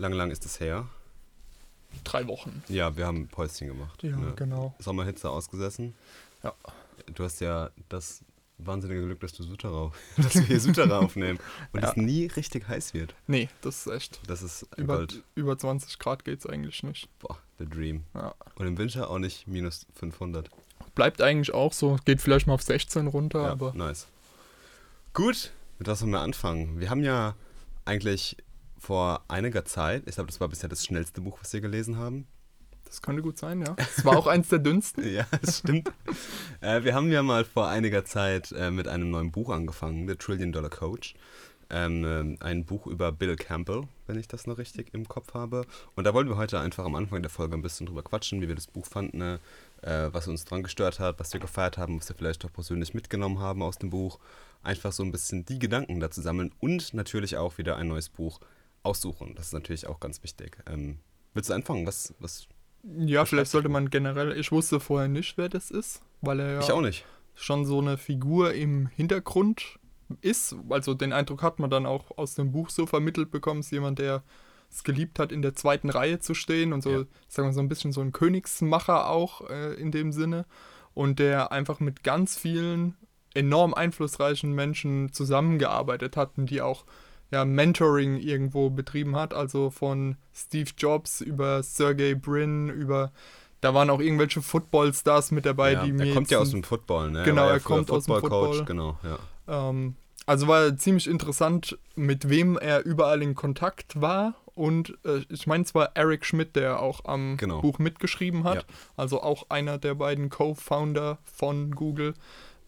Lang, 0.00 0.14
lang 0.14 0.30
ist 0.30 0.46
es 0.46 0.60
her. 0.60 0.88
Drei 2.04 2.26
Wochen. 2.26 2.64
Ja, 2.68 2.96
wir 2.96 3.06
haben 3.06 3.28
Päuschen 3.28 3.68
gemacht. 3.68 4.02
Ja, 4.02 4.16
ne? 4.16 4.32
genau. 4.34 4.74
Sommerhitze 4.78 5.28
ausgesessen. 5.28 5.94
Ja. 6.42 6.54
Du 7.14 7.22
hast 7.22 7.40
ja 7.42 7.68
das 7.90 8.22
wahnsinnige 8.56 9.02
Glück, 9.04 9.20
dass 9.20 9.34
du 9.34 9.42
Sutera, 9.42 9.92
dass 10.16 10.36
wir 10.36 10.42
hier 10.42 10.58
Sutera 10.60 10.98
aufnehmen 11.04 11.38
und 11.72 11.82
Ja. 11.82 11.90
es 11.90 11.96
nie 11.96 12.26
richtig 12.26 12.66
heiß 12.66 12.94
wird. 12.94 13.14
Nee, 13.26 13.50
das 13.60 13.86
ist 13.86 13.92
echt. 13.92 14.20
Das 14.26 14.40
ist 14.40 14.66
Über, 14.78 14.96
Gold. 14.96 15.22
über 15.34 15.58
20 15.58 15.98
Grad 15.98 16.24
geht's 16.24 16.46
eigentlich 16.46 16.82
nicht. 16.82 17.06
Boah, 17.18 17.36
the 17.58 17.66
dream. 17.66 18.04
Ja. 18.14 18.34
Und 18.54 18.66
im 18.66 18.78
Winter 18.78 19.10
auch 19.10 19.18
nicht 19.18 19.46
minus 19.46 19.86
500. 19.96 20.48
Bleibt 20.94 21.20
eigentlich 21.20 21.52
auch 21.52 21.74
so. 21.74 21.98
Geht 22.06 22.22
vielleicht 22.22 22.46
mal 22.46 22.54
auf 22.54 22.62
16 22.62 23.06
runter, 23.06 23.42
Ja, 23.42 23.50
aber 23.52 23.74
nice. 23.74 24.06
Gut, 25.12 25.50
mit 25.78 25.88
was 25.88 26.00
wollen 26.00 26.12
wir 26.12 26.20
anfangen? 26.20 26.80
Wir 26.80 26.88
haben 26.88 27.04
ja 27.04 27.34
eigentlich 27.84 28.38
vor 28.80 29.22
einiger 29.28 29.64
Zeit, 29.64 30.04
ich 30.06 30.14
glaube, 30.14 30.28
das 30.28 30.40
war 30.40 30.48
bisher 30.48 30.68
das 30.68 30.84
schnellste 30.84 31.20
Buch, 31.20 31.38
was 31.40 31.52
wir 31.52 31.60
gelesen 31.60 31.98
haben. 31.98 32.26
das 32.86 33.02
könnte 33.02 33.22
gut 33.22 33.38
sein, 33.38 33.60
ja. 33.60 33.76
Es 33.76 34.04
war 34.04 34.16
auch 34.16 34.26
eins 34.26 34.48
der 34.48 34.58
dünnsten. 34.58 35.04
Ja, 35.12 35.26
das 35.42 35.58
stimmt. 35.58 35.92
äh, 36.60 36.82
wir 36.82 36.94
haben 36.94 37.12
ja 37.12 37.22
mal 37.22 37.44
vor 37.44 37.68
einiger 37.68 38.04
Zeit 38.04 38.52
äh, 38.52 38.70
mit 38.70 38.88
einem 38.88 39.10
neuen 39.10 39.30
Buch 39.30 39.50
angefangen, 39.50 40.08
The 40.08 40.16
Trillion 40.16 40.50
Dollar 40.52 40.70
Coach. 40.70 41.14
Ähm, 41.72 42.04
ähm, 42.04 42.36
ein 42.40 42.64
Buch 42.64 42.88
über 42.88 43.12
Bill 43.12 43.36
Campbell, 43.36 43.82
wenn 44.08 44.18
ich 44.18 44.26
das 44.26 44.48
noch 44.48 44.58
richtig 44.58 44.92
im 44.92 45.06
Kopf 45.06 45.34
habe. 45.34 45.64
Und 45.94 46.02
da 46.02 46.12
wollen 46.14 46.28
wir 46.28 46.36
heute 46.36 46.58
einfach 46.58 46.84
am 46.84 46.96
Anfang 46.96 47.22
der 47.22 47.30
Folge 47.30 47.54
ein 47.54 47.62
bisschen 47.62 47.86
drüber 47.86 48.02
quatschen, 48.02 48.40
wie 48.40 48.48
wir 48.48 48.56
das 48.56 48.66
Buch 48.66 48.86
fanden, 48.86 49.18
ne? 49.18 49.38
äh, 49.82 50.08
was 50.10 50.26
uns 50.26 50.44
dran 50.44 50.64
gestört 50.64 50.98
hat, 50.98 51.20
was 51.20 51.32
wir 51.32 51.38
gefeiert 51.38 51.78
haben, 51.78 52.00
was 52.00 52.08
wir 52.08 52.16
vielleicht 52.16 52.44
auch 52.44 52.52
persönlich 52.52 52.92
mitgenommen 52.92 53.38
haben 53.38 53.62
aus 53.62 53.78
dem 53.78 53.90
Buch. 53.90 54.18
Einfach 54.64 54.90
so 54.90 55.04
ein 55.04 55.12
bisschen 55.12 55.44
die 55.44 55.60
Gedanken 55.60 56.00
dazu 56.00 56.20
sammeln 56.20 56.50
und 56.58 56.92
natürlich 56.92 57.36
auch 57.36 57.56
wieder 57.56 57.76
ein 57.76 57.86
neues 57.86 58.08
Buch 58.08 58.40
aussuchen. 58.82 59.34
Das 59.34 59.46
ist 59.46 59.52
natürlich 59.52 59.86
auch 59.86 60.00
ganz 60.00 60.22
wichtig. 60.22 60.58
Ähm, 60.68 60.98
willst 61.34 61.50
du 61.50 61.54
anfangen? 61.54 61.86
Was, 61.86 62.14
was? 62.18 62.46
Ja, 62.82 63.24
vielleicht 63.26 63.50
sollte 63.50 63.68
man 63.68 63.90
generell. 63.90 64.36
Ich 64.38 64.52
wusste 64.52 64.80
vorher 64.80 65.08
nicht, 65.08 65.36
wer 65.36 65.48
das 65.48 65.70
ist, 65.70 66.02
weil 66.22 66.40
er 66.40 66.52
ja 66.54 66.60
Ich 66.60 66.72
auch 66.72 66.80
nicht. 66.80 67.04
schon 67.34 67.64
so 67.66 67.78
eine 67.80 67.98
Figur 67.98 68.54
im 68.54 68.86
Hintergrund 68.86 69.78
ist. 70.22 70.56
Also 70.70 70.94
den 70.94 71.12
Eindruck 71.12 71.42
hat 71.42 71.58
man 71.58 71.68
dann 71.70 71.84
auch 71.86 72.16
aus 72.16 72.34
dem 72.34 72.52
Buch 72.52 72.70
so 72.70 72.86
vermittelt 72.86 73.30
bekommen, 73.30 73.60
ist 73.60 73.70
jemand, 73.70 73.98
der 73.98 74.22
es 74.70 74.82
geliebt 74.84 75.18
hat, 75.18 75.30
in 75.32 75.42
der 75.42 75.54
zweiten 75.54 75.90
Reihe 75.90 76.20
zu 76.20 76.32
stehen 76.32 76.72
und 76.72 76.82
so, 76.82 76.90
Ja. 76.90 77.04
sagen 77.28 77.48
wir 77.48 77.52
so 77.52 77.60
ein 77.60 77.68
bisschen 77.68 77.92
so 77.92 78.00
ein 78.00 78.12
Königsmacher 78.12 79.08
auch 79.10 79.48
äh, 79.50 79.74
in 79.74 79.90
dem 79.90 80.12
Sinne. 80.12 80.46
Und 80.94 81.18
der 81.18 81.52
einfach 81.52 81.80
mit 81.80 82.02
ganz 82.02 82.36
vielen 82.36 82.96
enorm 83.34 83.74
einflussreichen 83.74 84.52
Menschen 84.52 85.12
zusammengearbeitet 85.12 86.16
hat 86.16 86.36
und 86.38 86.50
die 86.50 86.62
auch 86.62 86.84
ja, 87.30 87.44
Mentoring 87.44 88.16
irgendwo 88.16 88.70
betrieben 88.70 89.16
hat, 89.16 89.34
also 89.34 89.70
von 89.70 90.16
Steve 90.34 90.70
Jobs 90.76 91.20
über 91.20 91.62
Sergey 91.62 92.14
Brin, 92.14 92.68
über 92.68 93.12
da 93.60 93.74
waren 93.74 93.90
auch 93.90 94.00
irgendwelche 94.00 94.40
Football-Stars 94.40 95.32
mit 95.32 95.44
dabei, 95.44 95.72
ja, 95.72 95.84
die 95.84 95.92
mir 95.92 96.06
er 96.08 96.14
kommt 96.14 96.30
ja 96.30 96.38
aus 96.38 96.50
dem 96.50 96.62
Football, 96.64 97.10
ne? 97.10 97.22
Genau, 97.24 97.42
er 97.46 97.60
früher 97.60 97.76
kommt 97.76 97.90
aus 97.90 98.06
dem 98.06 98.18
Football. 98.20 98.64
Genau, 98.64 98.98
ja. 99.02 99.18
Ähm, 99.68 99.96
also 100.26 100.48
war 100.48 100.76
ziemlich 100.76 101.06
interessant, 101.06 101.78
mit 101.94 102.28
wem 102.30 102.56
er 102.56 102.84
überall 102.84 103.22
in 103.22 103.34
Kontakt 103.34 104.00
war. 104.00 104.34
Und 104.54 104.96
äh, 105.04 105.22
ich 105.28 105.46
meine 105.46 105.64
zwar 105.64 105.92
Eric 105.94 106.24
Schmidt, 106.24 106.56
der 106.56 106.80
auch 106.80 107.04
am 107.04 107.36
Genau. 107.36 107.60
Buch 107.60 107.78
mitgeschrieben 107.78 108.44
hat, 108.44 108.56
Ja. 108.56 108.62
also 108.96 109.22
auch 109.22 109.46
einer 109.48 109.78
der 109.78 109.94
beiden 109.94 110.28
Co-Founder 110.30 111.18
von 111.24 111.72
Google. 111.74 112.14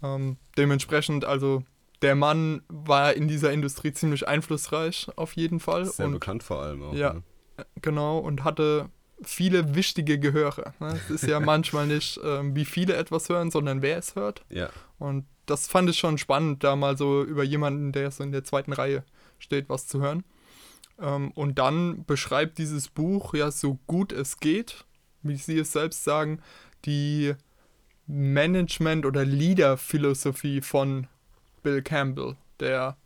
Ähm, 0.03 0.37
dementsprechend, 0.57 1.25
also 1.25 1.63
der 2.03 2.15
Mann 2.15 2.63
war 2.69 3.15
in 3.15 3.29
dieser 3.29 3.53
Industrie 3.53 3.93
ziemlich 3.93 4.27
einflussreich, 4.29 5.09
auf 5.17 5.35
jeden 5.35 5.61
Fall. 5.61 5.87
Sehr 5.87 6.07
und 6.07 6.13
bekannt 6.13 6.43
vor 6.43 6.63
allem 6.63 6.83
auch. 6.83 6.95
Ja. 6.95 7.15
Ne? 7.15 7.23
Genau, 7.81 8.19
und 8.19 8.45
hatte 8.45 8.89
viele 9.23 9.75
wichtige 9.75 10.19
Gehöre. 10.19 10.75
Ne? 10.81 10.99
Es 11.05 11.11
ist 11.11 11.27
ja 11.27 11.41
manchmal 11.41 11.87
nicht, 11.87 12.21
ähm, 12.25 12.57
wie 12.57 12.65
viele 12.65 12.97
etwas 12.97 13.29
hören, 13.29 13.51
sondern 13.51 13.83
wer 13.83 13.99
es 13.99 14.17
hört. 14.17 14.45
ja. 14.51 14.69
Und 14.99 15.27
das 15.47 15.67
fand 15.67 15.91
ich 15.91 15.99
schon 15.99 16.19
spannend, 16.19 16.63
da 16.63 16.77
mal 16.77 16.97
so 16.97 17.25
über 17.25 17.43
jemanden, 17.43 17.91
der 17.91 18.13
so 18.13 18.23
in 18.23 18.31
der 18.31 18.45
zweiten 18.45 18.73
Reihe 18.73 19.05
steht, 19.41 19.69
was 19.69 19.89
zu 19.89 20.01
hören. 20.01 20.23
Ähm, 21.01 21.33
und 21.33 21.59
dann 21.59 22.05
beschreibt 22.05 22.59
dieses 22.59 22.89
Buch 22.89 23.35
ja 23.35 23.51
so 23.51 23.81
gut 23.89 24.13
es 24.13 24.39
geht, 24.39 24.85
wie 25.23 25.35
Sie 25.35 25.59
es 25.59 25.73
selbst 25.73 26.05
sagen, 26.05 26.41
die 26.85 27.35
Management- 28.07 29.05
oder 29.05 29.25
Leader-Philosophie 29.25 30.61
von 30.61 31.09
Bill 31.63 31.83
Campbell, 31.83 32.37
der, 32.61 32.97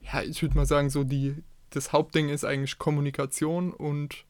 ja, 0.00 0.22
ich 0.22 0.42
würde 0.42 0.56
mal 0.56 0.66
sagen, 0.66 0.90
so 0.90 1.04
die, 1.04 1.42
das 1.70 1.92
Hauptding 1.92 2.28
ist 2.28 2.44
eigentlich 2.44 2.78
Kommunikation 2.78 3.72
und 3.72 4.24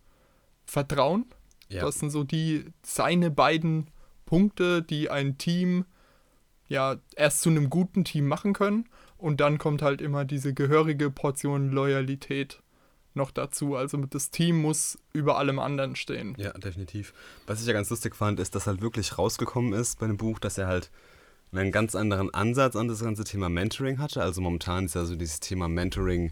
Vertrauen. 0.64 1.26
Ja. 1.68 1.82
Das 1.82 1.98
sind 1.98 2.10
so 2.10 2.24
die 2.24 2.64
seine 2.82 3.30
beiden 3.30 3.88
Punkte, 4.24 4.82
die 4.82 5.10
ein 5.10 5.38
Team 5.38 5.84
ja 6.68 6.96
erst 7.14 7.42
zu 7.42 7.50
einem 7.50 7.70
guten 7.70 8.04
Team 8.04 8.26
machen 8.26 8.52
können. 8.52 8.88
Und 9.18 9.40
dann 9.40 9.58
kommt 9.58 9.82
halt 9.82 10.00
immer 10.00 10.24
diese 10.24 10.52
gehörige 10.52 11.10
Portion 11.10 11.70
Loyalität 11.70 12.62
noch 13.14 13.30
dazu. 13.30 13.76
Also 13.76 13.96
das 13.98 14.30
Team 14.30 14.60
muss 14.60 14.98
über 15.12 15.38
allem 15.38 15.58
anderen 15.58 15.96
stehen. 15.96 16.34
ja, 16.38 16.52
definitiv. 16.52 17.14
Was 17.46 17.60
ich 17.60 17.66
ja 17.66 17.72
ganz 17.72 17.88
lustig 17.90 18.14
fand, 18.14 18.38
ist, 18.40 18.54
dass 18.54 18.66
halt 18.66 18.82
wirklich 18.82 19.16
rausgekommen 19.18 19.72
ist 19.72 19.98
bei 19.98 20.06
dem 20.06 20.18
Buch, 20.18 20.38
dass 20.38 20.58
er 20.58 20.66
halt 20.66 20.90
einen 21.58 21.72
ganz 21.72 21.94
anderen 21.94 22.32
Ansatz 22.32 22.76
an 22.76 22.88
das 22.88 23.02
ganze 23.02 23.24
Thema 23.24 23.48
Mentoring 23.48 23.98
hatte. 23.98 24.22
Also 24.22 24.40
momentan 24.40 24.86
ist 24.86 24.94
ja 24.94 25.04
so 25.04 25.16
dieses 25.16 25.40
Thema 25.40 25.68
Mentoring, 25.68 26.30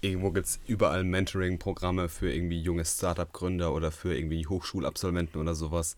irgendwo 0.00 0.30
gibt 0.30 0.46
es 0.46 0.60
überall 0.66 1.04
Mentoring-Programme 1.04 2.08
für 2.08 2.32
irgendwie 2.32 2.60
junge 2.60 2.84
Startup-Gründer 2.84 3.72
oder 3.74 3.90
für 3.90 4.16
irgendwie 4.16 4.46
Hochschulabsolventen 4.46 5.40
oder 5.40 5.54
sowas. 5.54 5.96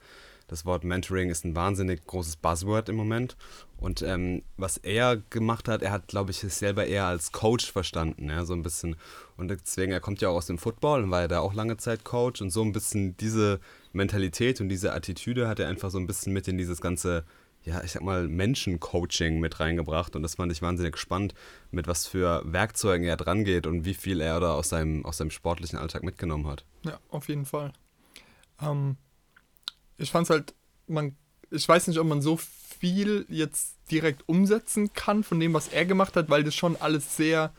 Das 0.49 0.65
Wort 0.65 0.83
Mentoring 0.83 1.29
ist 1.29 1.45
ein 1.45 1.55
wahnsinnig 1.55 2.07
großes 2.07 2.37
Buzzword 2.37 2.89
im 2.89 2.97
Moment. 2.97 3.37
Und 3.77 4.01
ähm, 4.01 4.43
was 4.57 4.79
er 4.79 5.19
gemacht 5.29 5.69
hat, 5.69 5.83
er 5.83 5.93
hat, 5.93 6.09
glaube 6.09 6.31
ich, 6.31 6.43
es 6.43 6.59
selber 6.59 6.87
eher 6.87 7.05
als 7.05 7.33
Coach 7.33 7.71
verstanden, 7.71 8.31
ja, 8.31 8.47
so 8.47 8.55
ein 8.55 8.63
bisschen. 8.63 8.97
Und 9.37 9.49
deswegen, 9.49 9.93
er 9.93 10.01
kommt 10.01 10.23
ja 10.23 10.31
auch 10.31 10.37
aus 10.37 10.47
dem 10.47 10.57
Football 10.57 11.05
und 11.05 11.11
war 11.11 11.21
ja 11.21 11.29
da 11.29 11.41
auch 11.41 11.53
lange 11.53 11.77
Zeit 11.77 12.03
Coach. 12.03 12.41
Und 12.41 12.51
so 12.51 12.63
ein 12.63 12.73
bisschen 12.73 13.15
diese 13.19 13.61
Mentalität 13.93 14.63
und 14.63 14.71
diese 14.71 14.95
Attitüde 14.95 15.49
hat 15.49 15.61
er 15.61 15.69
einfach 15.69 15.91
so 15.91 15.99
ein 15.99 16.07
bisschen 16.07 16.33
mit 16.33 16.49
in 16.49 16.57
dieses 16.57 16.81
ganze, 16.81 17.25
ja, 17.65 17.83
ich 17.83 17.93
sag 17.93 18.03
mal, 18.03 18.29
Menschencoaching 18.29 19.41
mit 19.41 19.61
reingebracht. 19.61 20.17
Und 20.17 20.23
das 20.23 20.37
fand 20.37 20.53
ich 20.53 20.63
wahnsinnig 20.63 20.97
spannend, 20.97 21.35
mit 21.71 21.87
was 21.87 22.07
für 22.07 22.43
Werkzeugen 22.45 23.07
er 23.07 23.17
dran 23.17 23.45
geht 23.45 23.67
und 23.67 23.85
wie 23.85 23.95
viel 23.95 24.21
er 24.21 24.41
da 24.41 24.55
aus 24.55 24.69
seinem, 24.71 25.05
aus 25.05 25.19
seinem 25.19 25.31
sportlichen 25.31 25.79
Alltag 25.79 26.03
mitgenommen 26.03 26.47
hat. 26.47 26.65
Ja, 26.85 26.99
auf 27.11 27.29
jeden 27.29 27.45
Fall. 27.45 27.73
Ähm, 28.61 28.97
ich 29.99 30.11
fand's 30.11 30.31
halt, 30.31 30.55
man, 30.87 31.17
ich 31.51 31.69
weiß 31.69 31.89
nicht, 31.89 31.99
ob 31.99 32.07
man 32.07 32.23
so 32.23 32.37
viel 32.37 33.27
jetzt 33.29 33.77
direkt 33.91 34.29
umsetzen 34.29 34.93
kann 34.93 35.25
von 35.25 35.41
dem, 35.41 35.53
was 35.53 35.69
er 35.69 35.85
gemacht 35.85 36.17
hat, 36.17 36.31
weil 36.31 36.45
das 36.45 36.55
schon 36.55 36.77
alles 36.77 37.17
sehr, 37.17 37.53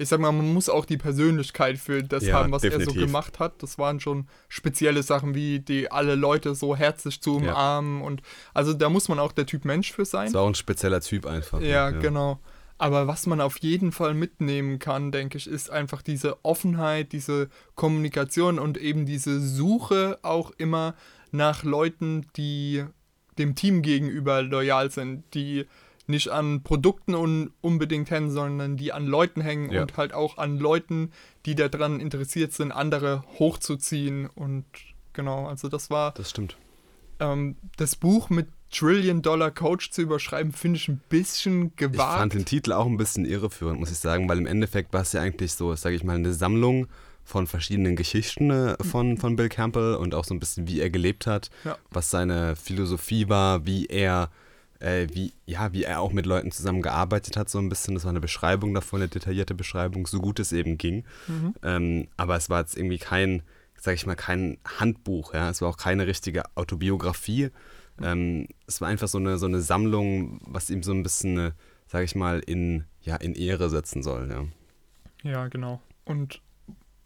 ich 0.00 0.08
sag 0.08 0.18
mal, 0.20 0.32
man 0.32 0.52
muss 0.52 0.68
auch 0.68 0.84
die 0.86 0.96
Persönlichkeit 0.96 1.78
für 1.78 2.02
das 2.02 2.24
Ja, 2.24 2.34
haben, 2.36 2.52
was 2.52 2.64
er 2.64 2.70
so 2.72 2.78
definitiv. 2.78 3.02
gemacht 3.06 3.38
hat. 3.38 3.62
Das 3.62 3.78
waren 3.78 4.00
schon 4.00 4.26
spezielle 4.48 5.02
Sachen, 5.02 5.34
wie 5.34 5.60
die 5.60 5.90
alle 5.90 6.14
Leute 6.14 6.54
so 6.54 6.74
herzlich 6.74 7.20
zu 7.20 7.32
Ja. 7.40 7.50
umarmen 7.52 8.00
und 8.02 8.22
also 8.54 8.72
da 8.72 8.88
muss 8.88 9.08
man 9.08 9.18
auch 9.18 9.32
der 9.32 9.46
Typ 9.46 9.64
Mensch 9.64 9.92
für 9.92 10.04
sein. 10.04 10.28
Ist 10.28 10.36
auch 10.36 10.46
ein 10.48 10.54
spezieller 10.54 11.00
Typ 11.00 11.26
einfach. 11.26 11.60
ne? 11.60 11.68
Ja, 11.68 11.90
genau. 11.90 12.40
Aber 12.78 13.06
was 13.06 13.26
man 13.26 13.42
auf 13.42 13.58
jeden 13.58 13.92
Fall 13.92 14.14
mitnehmen 14.14 14.78
kann, 14.78 15.12
denke 15.12 15.36
ich, 15.36 15.46
ist 15.46 15.68
einfach 15.70 16.00
diese 16.00 16.42
Offenheit, 16.46 17.12
diese 17.12 17.50
Kommunikation 17.74 18.58
und 18.58 18.78
eben 18.78 19.04
diese 19.04 19.38
Suche 19.40 20.18
auch 20.22 20.50
immer 20.56 20.94
nach 21.30 21.62
Leuten, 21.62 22.26
die 22.36 22.84
dem 23.38 23.54
Team 23.54 23.82
gegenüber 23.82 24.42
loyal 24.42 24.90
sind, 24.90 25.24
die 25.34 25.66
nicht 26.10 26.28
an 26.28 26.62
Produkten 26.62 27.14
un 27.14 27.52
unbedingt 27.60 28.10
hängen, 28.10 28.30
sondern 28.30 28.76
die 28.76 28.92
an 28.92 29.06
Leuten 29.06 29.40
hängen 29.40 29.70
Ja. 29.70 29.82
und 29.82 29.96
halt 29.96 30.12
auch 30.12 30.36
an 30.38 30.58
Leuten, 30.58 31.12
die 31.46 31.54
daran 31.54 32.00
interessiert 32.00 32.52
sind, 32.52 32.72
andere 32.72 33.24
hochzuziehen. 33.38 34.26
Und 34.28 34.64
genau, 35.12 35.46
also 35.46 35.68
das 35.68 35.90
war 35.90 36.12
Das 36.14 36.30
stimmt. 36.30 36.56
ähm, 37.20 37.56
das 37.76 37.96
Buch 37.96 38.30
mit 38.30 38.48
Trillion 38.72 39.20
Dollar 39.22 39.50
Coach 39.50 39.90
zu 39.90 40.02
überschreiben, 40.02 40.52
finde 40.52 40.76
ich 40.78 40.88
ein 40.88 41.00
bisschen 41.08 41.66
Ich 41.68 41.76
gewagt. 41.76 42.18
fand 42.18 42.34
den 42.34 42.44
Titel 42.44 42.72
auch 42.72 42.86
ein 42.86 42.96
bisschen 42.96 43.24
irreführend, 43.24 43.80
muss 43.80 43.90
ich 43.90 43.98
sagen, 43.98 44.28
weil 44.28 44.38
im 44.38 44.46
Endeffekt 44.46 44.92
war 44.92 45.00
es 45.02 45.12
ja 45.12 45.20
eigentlich 45.20 45.52
so, 45.54 45.74
sage 45.74 45.96
ich 45.96 46.04
mal, 46.04 46.14
eine 46.14 46.32
Sammlung 46.32 46.86
von 47.24 47.46
verschiedenen 47.48 47.96
Geschichten 47.96 48.50
äh, 48.50 48.76
von, 48.82 49.16
von 49.18 49.34
Bill 49.36 49.48
Campbell 49.48 49.94
und 49.96 50.14
auch 50.14 50.24
so 50.24 50.34
ein 50.34 50.40
bisschen, 50.40 50.68
wie 50.68 50.80
er 50.80 50.88
gelebt 50.90 51.26
hat, 51.26 51.50
Ja. 51.64 51.76
was 51.90 52.10
seine 52.10 52.54
Philosophie 52.56 53.28
war, 53.28 53.66
wie 53.66 53.86
er, 53.86 54.30
äh, 54.80 55.06
wie, 55.12 55.32
ja, 55.46 55.72
wie 55.72 55.84
er 55.84 56.00
auch 56.00 56.12
mit 56.12 56.26
Leuten 56.26 56.50
zusammengearbeitet 56.50 57.36
hat, 57.36 57.48
so 57.48 57.58
ein 57.58 57.68
bisschen. 57.68 57.94
Das 57.94 58.04
war 58.04 58.10
eine 58.10 58.20
Beschreibung 58.20 58.74
davon, 58.74 59.00
eine 59.00 59.08
detaillierte 59.08 59.54
Beschreibung, 59.54 60.06
so 60.06 60.20
gut 60.20 60.40
es 60.40 60.52
eben 60.52 60.78
ging. 60.78 61.04
Mhm. 61.28 61.54
Ähm, 61.62 62.08
aber 62.16 62.36
es 62.36 62.50
war 62.50 62.60
jetzt 62.60 62.76
irgendwie 62.76 62.98
kein, 62.98 63.42
sage 63.78 63.94
ich 63.94 64.06
mal, 64.06 64.16
kein 64.16 64.58
Handbuch, 64.78 65.34
ja. 65.34 65.50
Es 65.50 65.60
war 65.62 65.68
auch 65.68 65.76
keine 65.76 66.06
richtige 66.06 66.44
Autobiografie. 66.56 67.50
Ähm, 68.02 68.48
es 68.66 68.80
war 68.80 68.88
einfach 68.88 69.08
so 69.08 69.18
eine, 69.18 69.38
so 69.38 69.46
eine 69.46 69.60
Sammlung, 69.60 70.40
was 70.46 70.70
ihm 70.70 70.82
so 70.82 70.92
ein 70.92 71.02
bisschen, 71.02 71.52
sage 71.86 72.04
ich 72.04 72.14
mal, 72.14 72.40
in, 72.40 72.84
ja, 73.02 73.16
in 73.16 73.34
Ehre 73.34 73.68
setzen 73.68 74.02
soll, 74.02 74.28
ja. 74.30 74.44
Ja, 75.30 75.48
genau. 75.48 75.82
Und 76.06 76.40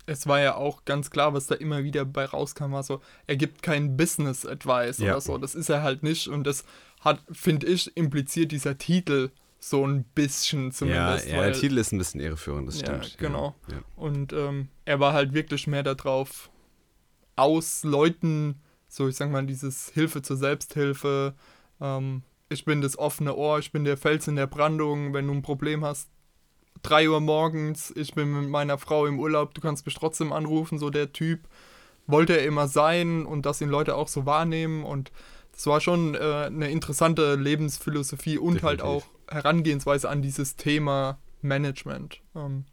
es 0.06 0.26
war 0.26 0.40
ja 0.40 0.54
auch 0.54 0.84
ganz 0.84 1.10
klar, 1.10 1.34
was 1.34 1.46
da 1.46 1.54
immer 1.54 1.82
wieder 1.82 2.04
bei 2.04 2.26
rauskam, 2.26 2.72
war 2.72 2.82
so, 2.82 3.00
er 3.26 3.36
gibt 3.36 3.62
keinen 3.62 3.96
Business 3.96 4.44
Advice 4.46 4.98
Ja. 4.98 5.12
oder 5.12 5.20
so. 5.20 5.38
Das 5.38 5.54
ist 5.54 5.68
er 5.68 5.82
halt 5.82 6.02
nicht 6.02 6.28
und 6.28 6.44
das 6.46 6.64
hat, 7.04 7.22
finde 7.30 7.66
ich, 7.66 7.94
impliziert 7.96 8.50
dieser 8.52 8.78
Titel 8.78 9.30
so 9.60 9.86
ein 9.86 10.04
bisschen 10.14 10.66
Ja, 10.66 10.72
zumindest. 10.72 11.28
ja 11.28 11.36
weil- 11.38 11.52
der 11.52 11.60
Titel 11.60 11.78
ist 11.78 11.92
ein 11.92 11.98
bisschen 11.98 12.20
irreführend, 12.20 12.68
das 12.68 12.80
Ja, 12.80 13.02
stimmt. 13.02 13.18
genau. 13.18 13.54
Ja. 13.70 13.78
Und 13.96 14.32
ähm, 14.32 14.68
er 14.84 15.00
war 15.00 15.12
halt 15.12 15.32
wirklich 15.34 15.66
mehr 15.66 15.82
darauf 15.82 16.50
aus, 17.36 17.82
Leuten, 17.84 18.60
so 18.88 19.08
ich 19.08 19.16
sag 19.16 19.30
mal, 19.30 19.44
dieses 19.46 19.88
Hilfe 19.90 20.22
zur 20.22 20.36
Selbsthilfe, 20.36 21.34
ähm, 21.80 22.22
ich 22.48 22.64
bin 22.64 22.80
das 22.80 22.98
offene 22.98 23.34
Ohr, 23.34 23.58
ich 23.58 23.72
bin 23.72 23.84
der 23.84 23.96
Fels 23.96 24.28
in 24.28 24.36
der 24.36 24.46
Brandung, 24.46 25.12
wenn 25.14 25.26
du 25.26 25.32
ein 25.32 25.42
Problem 25.42 25.84
hast, 25.84 26.08
3 26.82 27.08
Uhr 27.08 27.20
morgens, 27.20 27.90
ich 27.96 28.14
bin 28.14 28.32
mit 28.38 28.50
meiner 28.50 28.78
Frau 28.78 29.06
im 29.06 29.18
Urlaub, 29.18 29.54
du 29.54 29.60
kannst 29.60 29.86
mich 29.86 29.94
trotzdem 29.94 30.32
anrufen, 30.32 30.78
so 30.78 30.90
der 30.90 31.12
Typ 31.12 31.40
wollte 32.06 32.38
er 32.38 32.44
immer 32.44 32.68
sein 32.68 33.24
und 33.24 33.46
dass 33.46 33.62
ihn 33.62 33.70
Leute 33.70 33.96
auch 33.96 34.08
so 34.08 34.26
wahrnehmen 34.26 34.84
und 34.84 35.10
das 35.54 35.66
war 35.66 35.80
schon 35.80 36.14
äh, 36.14 36.18
eine 36.18 36.70
interessante 36.70 37.34
Lebensphilosophie 37.36 38.38
und 38.38 38.62
halt 38.62 38.80
Definitiv. 38.80 39.08
auch 39.28 39.32
Herangehensweise 39.32 40.08
an 40.08 40.20
dieses 40.22 40.56
Thema 40.56 41.18
Management. 41.42 42.20
Ähm, 42.34 42.64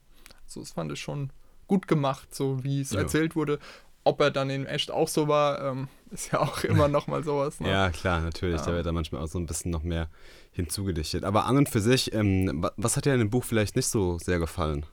so, 0.47 0.59
das 0.59 0.71
fand 0.71 0.91
ich 0.91 0.99
schon 0.99 1.31
gut 1.67 1.87
gemacht, 1.87 2.33
so 2.35 2.63
wie 2.63 2.81
es 2.81 2.91
Ja. 2.91 2.99
erzählt 2.99 3.35
wurde. 3.35 3.59
Ob 4.03 4.19
er 4.19 4.31
dann 4.31 4.49
in 4.49 4.65
echt 4.65 4.89
auch 4.91 5.07
so 5.07 5.27
war, 5.27 5.61
ähm, 5.63 5.87
ist 6.11 6.31
ja 6.31 6.39
auch 6.39 6.63
immer 6.63 6.87
noch 6.87 7.07
mal 7.07 7.23
sowas. 7.23 7.59
Ne? 7.59 7.69
Ja, 7.71 7.89
klar, 7.91 8.19
natürlich. 8.21 8.61
Da 8.61 8.71
Ja. 8.71 8.75
wird 8.77 8.85
da 8.87 8.91
manchmal 8.91 9.21
auch 9.21 9.27
so 9.27 9.37
ein 9.39 9.45
bisschen 9.45 9.71
noch 9.71 9.83
mehr 9.83 10.09
hinzugedichtet. 10.51 11.23
Aber 11.23 11.45
an 11.45 11.57
und 11.57 11.69
für 11.69 11.79
sich, 11.79 12.13
ähm, 12.13 12.63
wa- 12.63 12.73
was 12.77 12.97
hat 12.97 13.05
dir 13.05 13.13
in 13.13 13.19
dem 13.19 13.29
Buch 13.29 13.43
vielleicht 13.45 13.75
nicht 13.75 13.87
so 13.87 14.17
sehr 14.19 14.39
gefallen? 14.39 14.85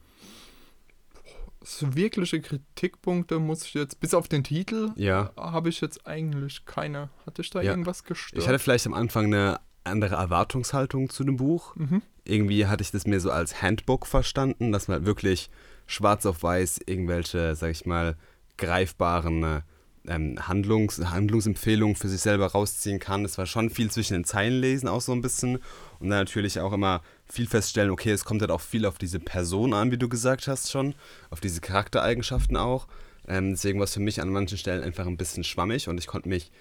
So 1.61 1.93
wirkliche 1.95 2.39
Kritikpunkte 2.41 3.39
muss 3.39 3.65
ich 3.65 3.73
jetzt, 3.73 3.99
bis 3.99 4.13
auf 4.13 4.27
den 4.27 4.43
Titel, 4.43 4.91
Ja. 4.95 5.31
habe 5.37 5.69
ich 5.69 5.81
jetzt 5.81 6.07
eigentlich 6.07 6.65
keine. 6.65 7.09
Hatte 7.25 7.41
ich 7.41 7.49
da 7.49 7.61
Ja. 7.61 7.71
irgendwas 7.71 8.03
gestört? 8.05 8.41
Ich 8.41 8.47
hatte 8.47 8.59
vielleicht 8.59 8.87
am 8.87 8.93
Anfang 8.93 9.25
eine 9.25 9.59
andere 9.83 10.15
Erwartungshaltung 10.15 11.09
zu 11.09 11.23
dem 11.23 11.37
Buch. 11.37 11.75
Mhm. 11.75 12.01
Irgendwie 12.23 12.67
hatte 12.67 12.83
ich 12.83 12.91
das 12.91 13.05
mir 13.07 13.19
so 13.19 13.31
als 13.31 13.61
Handbook 13.61 14.05
verstanden, 14.07 14.71
dass 14.71 14.87
man 14.87 14.97
halt 14.97 15.05
wirklich 15.05 15.49
schwarz 15.87 16.25
auf 16.25 16.43
weiß 16.43 16.79
irgendwelche, 16.85 17.55
sag 17.55 17.71
ich 17.71 17.85
mal, 17.85 18.15
greifbaren 18.57 19.43
äh, 19.43 19.61
ähm, 20.07 20.47
Handlungs 20.47 20.99
Handlungsempfehlungen 20.99 21.95
für 21.95 22.07
sich 22.07 22.21
selber 22.21 22.47
rausziehen 22.47 22.99
kann. 22.99 23.25
Es 23.25 23.37
war 23.37 23.45
schon 23.45 23.69
viel 23.69 23.91
zwischen 23.91 24.13
den 24.13 24.23
Zeilen 24.23 24.59
lesen, 24.59 24.87
auch 24.87 25.01
so 25.01 25.11
ein 25.11 25.21
bisschen. 25.21 25.57
Und 25.99 26.09
dann 26.09 26.19
natürlich 26.19 26.59
auch 26.59 26.73
immer 26.73 27.01
viel 27.25 27.47
feststellen, 27.47 27.91
okay, 27.91 28.11
es 28.11 28.25
kommt 28.25 28.41
halt 28.41 28.51
auch 28.51 28.61
viel 28.61 28.85
auf 28.85 28.97
diese 28.97 29.19
Person 29.19 29.73
an, 29.73 29.91
wie 29.91 29.97
du 29.97 30.09
gesagt 30.09 30.47
hast 30.47 30.71
schon, 30.71 30.95
auf 31.29 31.39
diese 31.39 31.61
Charaktereigenschaften 31.61 32.57
auch. 32.57 32.87
Ähm, 33.27 33.51
deswegen 33.51 33.79
war 33.79 33.83
es 33.83 33.93
für 33.93 33.99
mich 33.99 34.21
an 34.21 34.29
manchen 34.29 34.57
Stellen 34.57 34.83
einfach 34.83 35.05
ein 35.05 35.17
bisschen 35.17 35.43
schwammig 35.43 35.87
und 35.87 35.99
ich 35.99 36.07
konnte 36.07 36.29
mich, 36.29 36.51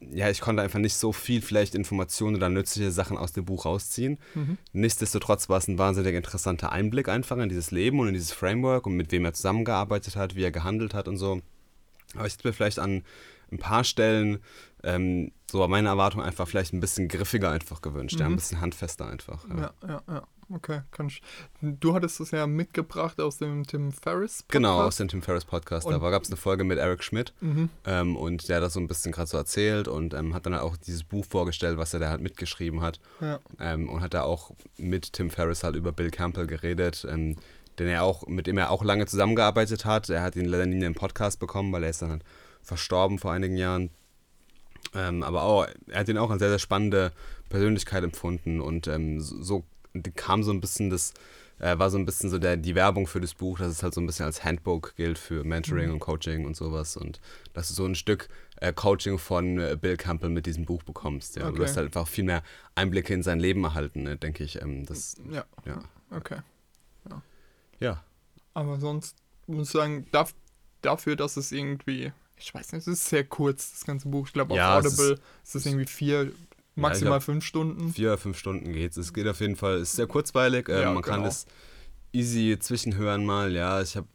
ja, 0.00 0.30
ich 0.30 0.40
konnte 0.40 0.62
einfach 0.62 0.78
nicht 0.78 0.94
so 0.94 1.12
viel 1.12 1.42
vielleicht 1.42 1.74
Informationen 1.74 2.36
oder 2.36 2.48
nützliche 2.48 2.90
Sachen 2.90 3.18
aus 3.18 3.32
dem 3.32 3.44
Buch 3.44 3.66
rausziehen. 3.66 4.18
Mhm. 4.34 4.56
Nichtsdestotrotz 4.72 5.48
war 5.48 5.58
es 5.58 5.68
ein 5.68 5.78
wahnsinnig 5.78 6.14
interessanter 6.14 6.72
Einblick 6.72 7.08
einfach 7.08 7.36
in 7.36 7.48
dieses 7.48 7.70
Leben 7.70 8.00
und 8.00 8.08
in 8.08 8.14
dieses 8.14 8.32
Framework 8.32 8.86
und 8.86 8.96
mit 8.96 9.12
wem 9.12 9.24
er 9.24 9.34
zusammengearbeitet 9.34 10.16
hat, 10.16 10.34
wie 10.34 10.42
er 10.42 10.50
gehandelt 10.50 10.94
hat 10.94 11.06
und 11.08 11.18
so. 11.18 11.42
Aber 12.18 12.26
ich 12.26 12.34
hätte 12.34 12.46
mir 12.48 12.52
vielleicht 12.52 12.78
an 12.78 13.02
ein 13.52 13.58
paar 13.58 13.84
Stellen 13.84 14.38
ähm, 14.82 15.32
so 15.50 15.66
meine 15.68 15.88
Erwartung 15.88 16.22
einfach 16.22 16.46
vielleicht 16.46 16.72
ein 16.72 16.80
bisschen 16.80 17.08
griffiger 17.08 17.50
einfach 17.50 17.80
gewünscht, 17.82 18.18
ja, 18.20 18.26
ein 18.26 18.32
Mhm. 18.32 18.36
bisschen 18.36 18.60
handfester 18.60 19.06
einfach. 19.08 19.44
Ja. 19.48 19.56
Ja, 19.56 19.72
ja, 19.88 20.02
ja. 20.08 20.22
Okay, 20.48 20.82
kann 20.92 21.08
ich. 21.08 21.22
Du 21.60 21.92
hattest 21.94 22.20
es 22.20 22.30
ja 22.30 22.46
mitgebracht 22.46 23.20
aus 23.20 23.38
dem 23.38 23.66
Tim 23.66 23.90
Ferriss. 23.90 24.44
Genau, 24.46 24.74
aus 24.74 24.76
Podcast. 24.78 25.00
dem 25.00 25.08
Tim 25.08 25.22
Ferriss 25.22 25.44
Podcast. 25.44 25.86
Und- 25.88 26.00
da 26.00 26.10
gab 26.10 26.22
es 26.22 26.28
eine 26.28 26.36
Folge 26.36 26.62
mit 26.62 26.78
Eric 26.78 27.02
Schmidt 27.02 27.34
Mhm. 27.40 27.68
ähm, 27.84 28.16
und 28.16 28.48
der 28.48 28.56
hat 28.56 28.62
das 28.62 28.74
so 28.74 28.80
ein 28.80 28.86
bisschen 28.86 29.10
gerade 29.10 29.28
so 29.28 29.36
erzählt 29.38 29.88
und 29.88 30.14
ähm, 30.14 30.34
hat 30.34 30.46
dann 30.46 30.52
halt 30.54 30.62
auch 30.62 30.76
dieses 30.76 31.02
Buch 31.02 31.24
vorgestellt, 31.24 31.78
was 31.78 31.94
er 31.94 32.00
da 32.00 32.10
halt 32.10 32.20
mitgeschrieben 32.20 32.80
hat. 32.80 33.00
Ja. 33.20 33.40
ähm, 33.58 33.88
und 33.88 34.02
hat 34.02 34.14
da 34.14 34.22
auch 34.22 34.52
mit 34.76 35.14
Tim 35.14 35.30
Ferriss 35.30 35.64
halt 35.64 35.74
über 35.74 35.90
Bill 35.90 36.10
Campbell 36.12 36.46
geredet, 36.46 37.04
ähm, 37.10 37.34
den 37.78 37.88
er 37.88 38.02
auch, 38.02 38.26
mit 38.26 38.46
dem 38.46 38.58
er 38.58 38.70
auch 38.70 38.82
lange 38.84 39.06
zusammengearbeitet 39.06 39.84
hat. 39.84 40.08
Er 40.10 40.22
hat 40.22 40.36
ihn 40.36 40.44
leider 40.46 40.66
nie 40.66 40.74
in 40.76 40.80
den 40.80 40.94
Podcast 40.94 41.38
bekommen, 41.40 41.72
weil 41.72 41.82
er 41.84 41.90
ist 41.90 42.02
dann 42.02 42.10
halt 42.10 42.22
verstorben 42.62 43.18
vor 43.18 43.32
einigen 43.32 43.56
Jahren. 43.56 43.90
Ähm, 44.94 45.22
aber 45.22 45.42
auch, 45.42 45.66
er 45.88 46.00
hat 46.00 46.08
ihn 46.08 46.18
auch 46.18 46.30
als 46.30 46.38
sehr, 46.40 46.48
sehr 46.50 46.58
spannende 46.58 47.12
Persönlichkeit 47.48 48.04
empfunden 48.04 48.60
und 48.60 48.86
ähm, 48.88 49.20
so 49.20 49.64
kam 50.14 50.42
so 50.42 50.52
ein 50.52 50.60
bisschen 50.60 50.90
das, 50.90 51.12
äh, 51.58 51.78
war 51.78 51.90
so 51.90 51.98
ein 51.98 52.04
bisschen 52.06 52.28
so 52.30 52.38
der, 52.38 52.56
die 52.56 52.74
Werbung 52.74 53.06
für 53.06 53.20
das 53.20 53.34
Buch, 53.34 53.58
dass 53.58 53.68
es 53.68 53.82
halt 53.82 53.94
so 53.94 54.00
ein 54.00 54.06
bisschen 54.06 54.26
als 54.26 54.44
Handbook 54.44 54.94
gilt 54.96 55.18
für 55.18 55.42
Mentoring 55.44 55.88
Mhm. 55.88 55.94
und 55.94 56.00
Coaching 56.00 56.44
und 56.44 56.54
sowas 56.56 56.96
und 56.96 57.20
dass 57.54 57.68
du 57.68 57.74
so 57.74 57.84
ein 57.86 57.94
Stück 57.94 58.28
äh, 58.60 58.72
Coaching 58.72 59.18
von 59.18 59.58
äh, 59.58 59.76
Bill 59.80 59.96
Campbell 59.96 60.30
mit 60.30 60.46
diesem 60.46 60.64
Buch 60.66 60.82
bekommst. 60.82 61.36
Ja. 61.36 61.46
Und 61.48 61.54
Du 61.56 61.60
Okay. 61.62 61.70
hast 61.70 61.76
halt 61.76 61.86
einfach 61.86 62.08
viel 62.08 62.24
mehr 62.24 62.42
Einblicke 62.74 63.12
in 63.14 63.22
sein 63.22 63.40
Leben 63.40 63.64
erhalten, 63.64 64.02
ne, 64.04 64.16
denke 64.16 64.44
ich. 64.44 64.60
Ähm, 64.62 64.86
das, 64.86 65.16
Ja, 65.30 65.44
ja. 65.64 65.82
okay. 66.10 66.38
ja, 67.10 67.22
Aber 68.54 68.80
sonst 68.80 69.16
muss 69.46 69.68
ich 69.68 69.72
sagen, 69.72 70.06
darf, 70.12 70.34
dafür, 70.82 71.14
dass 71.16 71.36
es 71.36 71.52
irgendwie, 71.52 72.12
ich 72.38 72.54
weiß 72.54 72.72
nicht, 72.72 72.86
es 72.86 72.86
ist 73.00 73.08
sehr 73.08 73.24
kurz, 73.24 73.72
das 73.72 73.84
ganze 73.84 74.08
Buch. 74.08 74.26
Ich 74.26 74.32
glaube, 74.32 74.52
auf 74.52 74.56
Ja, 74.56 74.78
es 74.78 74.86
Audible 74.86 75.12
ist- 75.14 75.22
ist 75.44 75.54
es 75.56 75.66
irgendwie 75.66 75.86
vier, 75.86 76.32
maximal 76.74 77.12
glaub, 77.18 77.22
fünf 77.22 77.44
Stunden. 77.44 77.92
vier 77.92 78.08
oder 78.08 78.18
fünf 78.18 78.38
Stunden 78.38 78.72
geht's. 78.72 78.96
Es 78.96 79.12
geht 79.12 79.26
auf 79.28 79.40
jeden 79.40 79.56
Fall, 79.56 79.74
es 79.76 79.90
ist 79.90 79.96
sehr 79.96 80.06
kurzweilig. 80.06 80.68
Ähm, 80.68 80.80
Ja, 80.80 80.92
man 80.92 81.02
kann 81.02 81.16
genau. 81.20 81.28
es 81.28 81.46
easy 82.12 82.56
zwischenhören 82.58 83.24
mal. 83.26 83.52
Ja, 83.52 83.80
ich 83.82 83.96
habe 83.96 84.08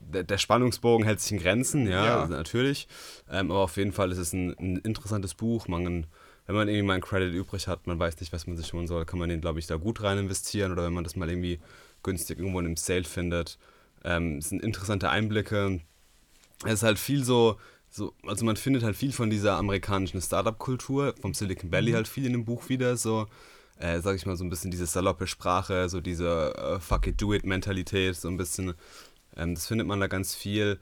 der, 0.00 0.24
der 0.24 0.38
Spannungsbogen 0.38 1.04
hält 1.06 1.20
sich 1.20 1.32
in 1.32 1.38
Grenzen, 1.38 1.86
ja, 1.86 2.04
Ja. 2.06 2.20
also 2.22 2.32
natürlich. 2.34 2.88
Ähm, 3.30 3.50
aber 3.50 3.60
auf 3.60 3.76
jeden 3.76 3.92
Fall 3.92 4.10
ist 4.12 4.18
es 4.18 4.32
ein, 4.32 4.56
ein 4.58 4.76
interessantes 4.78 5.34
Buch. 5.34 5.68
Man, 5.68 6.06
wenn 6.46 6.54
man 6.54 6.68
irgendwie 6.68 6.86
mal 6.86 6.94
einen 6.94 7.02
Credit 7.02 7.32
übrig 7.34 7.68
hat, 7.68 7.86
man 7.86 7.98
weiß 7.98 8.18
nicht, 8.20 8.32
was 8.32 8.46
man 8.46 8.56
sich 8.56 8.72
holen 8.72 8.86
soll, 8.86 9.04
kann 9.06 9.18
man 9.18 9.28
den, 9.28 9.40
glaube 9.40 9.58
ich, 9.58 9.66
da 9.66 9.76
gut 9.76 10.02
rein 10.02 10.18
investieren. 10.18 10.72
Oder 10.72 10.84
wenn 10.84 10.92
man 10.92 11.04
das 11.04 11.16
mal 11.16 11.28
irgendwie 11.28 11.58
günstig 12.04 12.38
irgendwo 12.38 12.60
in 12.60 12.66
einem 12.66 12.76
Sale 12.76 13.04
findet. 13.04 13.58
Ähm, 14.04 14.38
es 14.38 14.50
sind 14.50 14.62
interessante 14.62 15.10
Einblicke. 15.10 15.80
Es 16.64 16.74
ist 16.74 16.82
halt 16.84 16.98
viel 16.98 17.24
so, 17.24 17.58
so, 17.90 18.14
also 18.26 18.44
man 18.44 18.56
findet 18.56 18.82
halt 18.82 18.96
viel 18.96 19.12
von 19.12 19.30
dieser 19.30 19.56
amerikanischen 19.56 20.20
Startup-Kultur, 20.20 21.14
vom 21.20 21.34
Silicon 21.34 21.72
Valley 21.72 21.92
halt 21.92 22.08
viel 22.08 22.26
in 22.26 22.32
dem 22.32 22.44
Buch 22.44 22.68
wieder, 22.68 22.96
so, 22.96 23.26
äh, 23.78 24.00
sag 24.00 24.16
ich 24.16 24.26
mal, 24.26 24.36
so 24.36 24.44
ein 24.44 24.50
bisschen 24.50 24.70
diese 24.70 24.86
saloppe 24.86 25.26
Sprache, 25.26 25.88
so 25.88 26.00
diese 26.00 26.54
äh, 26.56 26.80
Fuck 26.80 27.08
it, 27.08 27.20
do 27.20 27.32
it 27.34 27.44
Mentalität, 27.44 28.16
so 28.16 28.28
ein 28.28 28.36
bisschen, 28.36 28.74
ähm, 29.36 29.54
das 29.54 29.66
findet 29.66 29.86
man 29.86 30.00
da 30.00 30.06
ganz 30.06 30.34
viel. 30.34 30.78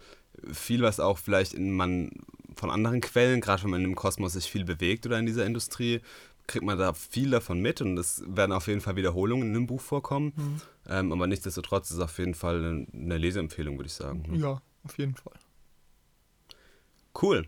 Viel, 0.52 0.82
was 0.82 0.98
auch 0.98 1.18
vielleicht 1.18 1.52
in 1.52 1.72
man 1.72 2.10
von 2.56 2.70
anderen 2.70 3.00
Quellen, 3.00 3.40
gerade 3.40 3.62
wenn 3.64 3.70
man 3.70 3.84
im 3.84 3.94
Kosmos 3.94 4.32
sich 4.32 4.50
viel 4.50 4.64
bewegt 4.64 5.06
oder 5.06 5.18
in 5.18 5.26
dieser 5.26 5.46
Industrie, 5.46 6.00
kriegt 6.46 6.64
man 6.64 6.78
da 6.78 6.92
viel 6.92 7.30
davon 7.30 7.60
mit 7.60 7.80
und 7.80 7.98
es 7.98 8.22
werden 8.26 8.52
auf 8.52 8.66
jeden 8.66 8.80
Fall 8.80 8.96
Wiederholungen 8.96 9.48
in 9.48 9.54
dem 9.54 9.66
Buch 9.66 9.80
vorkommen. 9.80 10.32
Mhm. 10.36 10.60
Ähm, 10.88 11.12
aber 11.12 11.26
nichtsdestotrotz 11.26 11.90
ist 11.90 11.96
es 11.96 12.02
auf 12.02 12.18
jeden 12.18 12.34
Fall 12.34 12.86
eine, 12.92 13.16
Leseempfehlung, 13.18 13.78
würde 13.78 13.86
ich 13.86 13.94
sagen. 13.94 14.24
Ja, 14.34 14.60
auf 14.84 14.98
jeden 14.98 15.14
Fall. 15.14 15.34
Cool. 17.20 17.46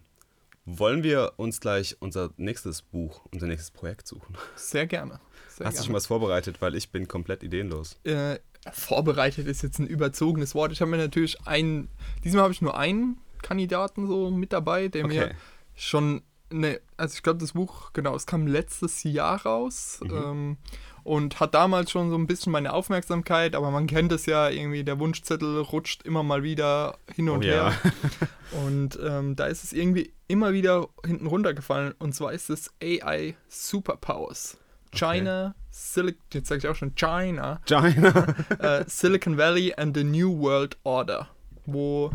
Wollen 0.67 1.03
wir 1.03 1.35
uns 1.37 1.61
gleich 1.61 1.97
unser 2.00 2.31
nächstes 2.37 2.83
Buch, 2.83 3.26
unser 3.33 3.47
nächstes 3.47 3.71
Projekt 3.71 4.07
suchen? 4.07 4.37
Sehr 4.57 4.87
gerne. 4.87 5.21
Sehr 5.49 5.67
Hast 5.67 5.79
du 5.79 5.85
schon 5.85 5.95
was 5.95 6.07
vorbereitet, 6.07 6.61
weil 6.62 6.75
ich 6.75 6.91
bin 6.91 7.07
komplett 7.07 7.43
ideenlos. 7.43 7.99
äh, 8.05 8.38
vorbereitet 8.73 9.47
ist 9.47 9.62
jetzt 9.62 9.79
ein 9.79 9.87
überzogenes 9.87 10.55
Wort. 10.55 10.73
Ich 10.73 10.81
habe 10.81 10.91
mir 10.91 10.97
natürlich 10.97 11.38
einen, 11.47 11.88
diesmal 12.25 12.45
habe 12.45 12.53
ich 12.55 12.62
nur 12.62 12.79
einen 12.79 13.19
Kandidaten 13.43 14.07
so 14.07 14.31
mit 14.31 14.55
dabei, 14.55 14.88
der 14.88 15.07
mir 15.07 15.25
Okay. 15.25 15.35
schon, 15.75 16.23
ne, 16.51 16.81
also 16.97 17.15
ich 17.15 17.23
glaube 17.23 17.41
das 17.41 17.53
Buch, 17.53 17.93
genau, 17.93 18.15
es 18.15 18.27
kam 18.27 18.47
letztes 18.47 19.03
Jahr 19.03 19.43
raus 19.45 20.01
Mhm. 20.03 20.11
ähm, 20.17 20.57
und 21.03 21.39
hat 21.41 21.55
damals 21.55 21.91
schon 21.91 22.09
so 22.11 22.17
ein 22.17 22.27
bisschen 22.27 22.51
meine 22.53 22.73
Aufmerksamkeit, 22.73 23.55
aber 23.55 23.71
man 23.71 23.87
kennt 23.87 24.11
es 24.13 24.25
ja 24.27 24.49
irgendwie, 24.49 24.85
der 24.85 24.99
Wunschzettel 24.99 25.61
rutscht 25.61 26.03
immer 26.05 26.23
mal 26.23 26.43
wieder 26.43 26.97
hin 27.15 27.29
und 27.29 27.45
Oh 27.45 27.47
ja. 27.47 27.71
her. 27.71 27.93
Und 28.65 28.97
ähm, 29.05 29.35
da 29.35 29.47
ist 29.47 29.65
es 29.65 29.73
irgendwie 29.73 30.13
immer 30.29 30.53
wieder 30.53 30.87
hinten 31.05 31.27
runtergefallen. 31.27 31.93
Und 31.99 32.15
zwar 32.15 32.33
ist 32.33 32.51
es 32.51 32.73
AI 32.81 33.35
Superpowers. 33.49 34.59
China, 34.93 35.57
Silicon, 35.71 36.23
jetzt 36.33 36.49
sage 36.49 36.61
ich 36.61 36.69
auch 36.69 36.77
schon 36.77 36.95
China, 36.95 37.61
China. 37.67 38.35
äh, 38.61 38.85
Silicon 38.87 39.37
Valley 39.37 39.75
and 39.77 39.97
the 39.97 40.05
New 40.05 40.39
World 40.39 40.77
Order, 40.85 41.29
wo 41.67 42.13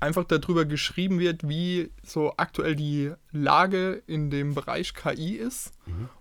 einfach 0.00 0.24
darüber 0.24 0.64
geschrieben 0.64 1.18
wird, 1.18 1.48
wie 1.48 1.90
so 2.02 2.34
aktuell 2.36 2.76
die 2.76 3.12
Lage 3.32 4.02
in 4.06 4.30
dem 4.30 4.54
Bereich 4.54 4.94
KI 4.94 5.34
ist 5.34 5.72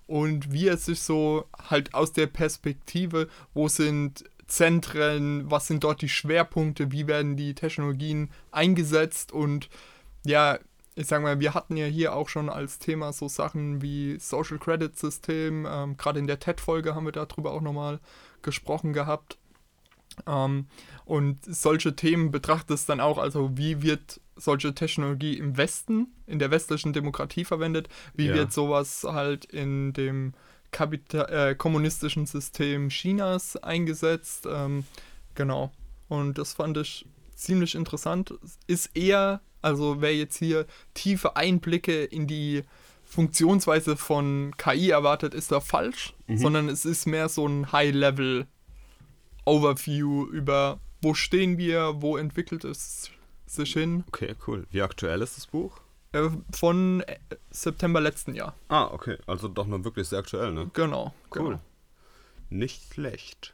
und 0.07 0.51
wie 0.51 0.67
es 0.67 0.85
sich 0.85 1.01
so 1.01 1.45
halt 1.69 1.93
aus 1.93 2.13
der 2.13 2.27
Perspektive, 2.27 3.27
wo 3.53 3.67
sind 3.67 4.23
Zentren, 4.47 5.49
was 5.51 5.67
sind 5.67 5.83
dort 5.83 6.01
die 6.01 6.09
Schwerpunkte, 6.09 6.91
wie 6.91 7.07
werden 7.07 7.35
die 7.35 7.53
Technologien 7.53 8.29
eingesetzt 8.51 9.31
und 9.31 9.69
ja, 10.25 10.59
ich 10.95 11.05
sag 11.05 11.21
mal, 11.21 11.39
wir 11.39 11.53
hatten 11.53 11.77
ja 11.77 11.85
hier 11.85 12.15
auch 12.15 12.27
schon 12.27 12.49
als 12.49 12.79
Thema 12.79 13.13
so 13.13 13.27
Sachen 13.27 13.83
wie 13.83 14.17
Social 14.19 14.57
Credit 14.57 14.97
System, 14.97 15.67
ähm, 15.69 15.95
gerade 15.97 16.19
in 16.19 16.27
der 16.27 16.39
TED-Folge 16.39 16.95
haben 16.95 17.05
wir 17.05 17.11
darüber 17.11 17.51
auch 17.51 17.61
nochmal 17.61 17.99
gesprochen 18.41 18.93
gehabt. 18.93 19.37
Ähm, 20.25 20.65
und 21.07 21.39
solche 21.45 21.95
Themen 21.95 22.31
betrachtet 22.31 22.71
es 22.71 22.85
dann 22.85 22.99
auch, 22.99 23.17
also 23.17 23.57
wie 23.57 23.81
wird 23.81 24.19
solche 24.35 24.75
Technologie 24.75 25.37
im 25.37 25.55
Westen, 25.57 26.07
in 26.27 26.37
der 26.39 26.51
westlichen 26.51 26.93
Demokratie 26.93 27.45
verwendet, 27.45 27.87
wie 28.13 28.27
Ja. 28.27 28.33
wird 28.35 28.51
sowas 28.53 29.03
halt 29.03 29.45
in 29.45 29.93
dem 29.93 30.33
Kapita 30.71 31.23
äh, 31.49 31.55
kommunistischen 31.55 32.25
System 32.25 32.89
Chinas 32.89 33.55
eingesetzt. 33.57 34.45
Ähm, 34.51 34.83
genau. 35.33 35.71
Und 36.09 36.37
das 36.37 36.53
fand 36.53 36.77
ich 36.77 37.05
ziemlich 37.35 37.73
interessant. 37.73 38.33
Ist 38.67 38.95
eher, 38.95 39.39
also 39.61 40.01
wer 40.01 40.13
jetzt 40.15 40.37
hier 40.37 40.65
tiefe 40.93 41.35
Einblicke 41.37 42.03
in 42.03 42.27
die 42.27 42.63
Funktionsweise 43.05 43.95
von 43.95 44.53
KI 44.57 44.89
erwartet, 44.89 45.33
ist 45.33 45.51
da 45.53 45.61
falsch, 45.61 46.13
Mhm. 46.27 46.37
sondern 46.37 46.67
es 46.69 46.83
ist 46.83 47.05
mehr 47.07 47.29
so 47.29 47.47
ein 47.47 47.71
High-Level-Overview 49.45 50.25
über, 50.25 50.79
wo 51.01 51.13
stehen 51.13 51.57
wir, 51.57 52.01
wo 52.01 52.17
entwickelt 52.17 52.63
es 52.63 53.11
sich 53.45 53.73
hin. 53.73 54.03
Okay, 54.07 54.35
cool. 54.47 54.65
Wie 54.71 54.81
aktuell 54.81 55.21
ist 55.21 55.37
das 55.37 55.47
Buch? 55.47 55.79
Äh, 56.11 56.29
von 56.51 57.01
äh, 57.01 57.17
September 57.51 57.99
letzten 58.01 58.33
Jahr. 58.33 58.55
Ah, 58.69 58.85
okay. 58.85 59.17
Also 59.25 59.47
doch 59.47 59.67
noch 59.67 59.83
wirklich 59.83 60.07
sehr 60.07 60.19
aktuell, 60.19 60.51
ne? 60.53 60.69
Genau. 60.73 61.13
Cool. 61.35 61.43
Genau. 61.45 61.61
Nicht 62.49 62.93
schlecht. 62.93 63.53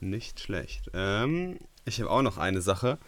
Nicht 0.00 0.40
schlecht. 0.40 0.90
Ähm, 0.94 1.58
ich 1.84 2.00
habe 2.00 2.10
auch 2.10 2.22
noch 2.22 2.38
eine 2.38 2.60
Sache. 2.60 2.98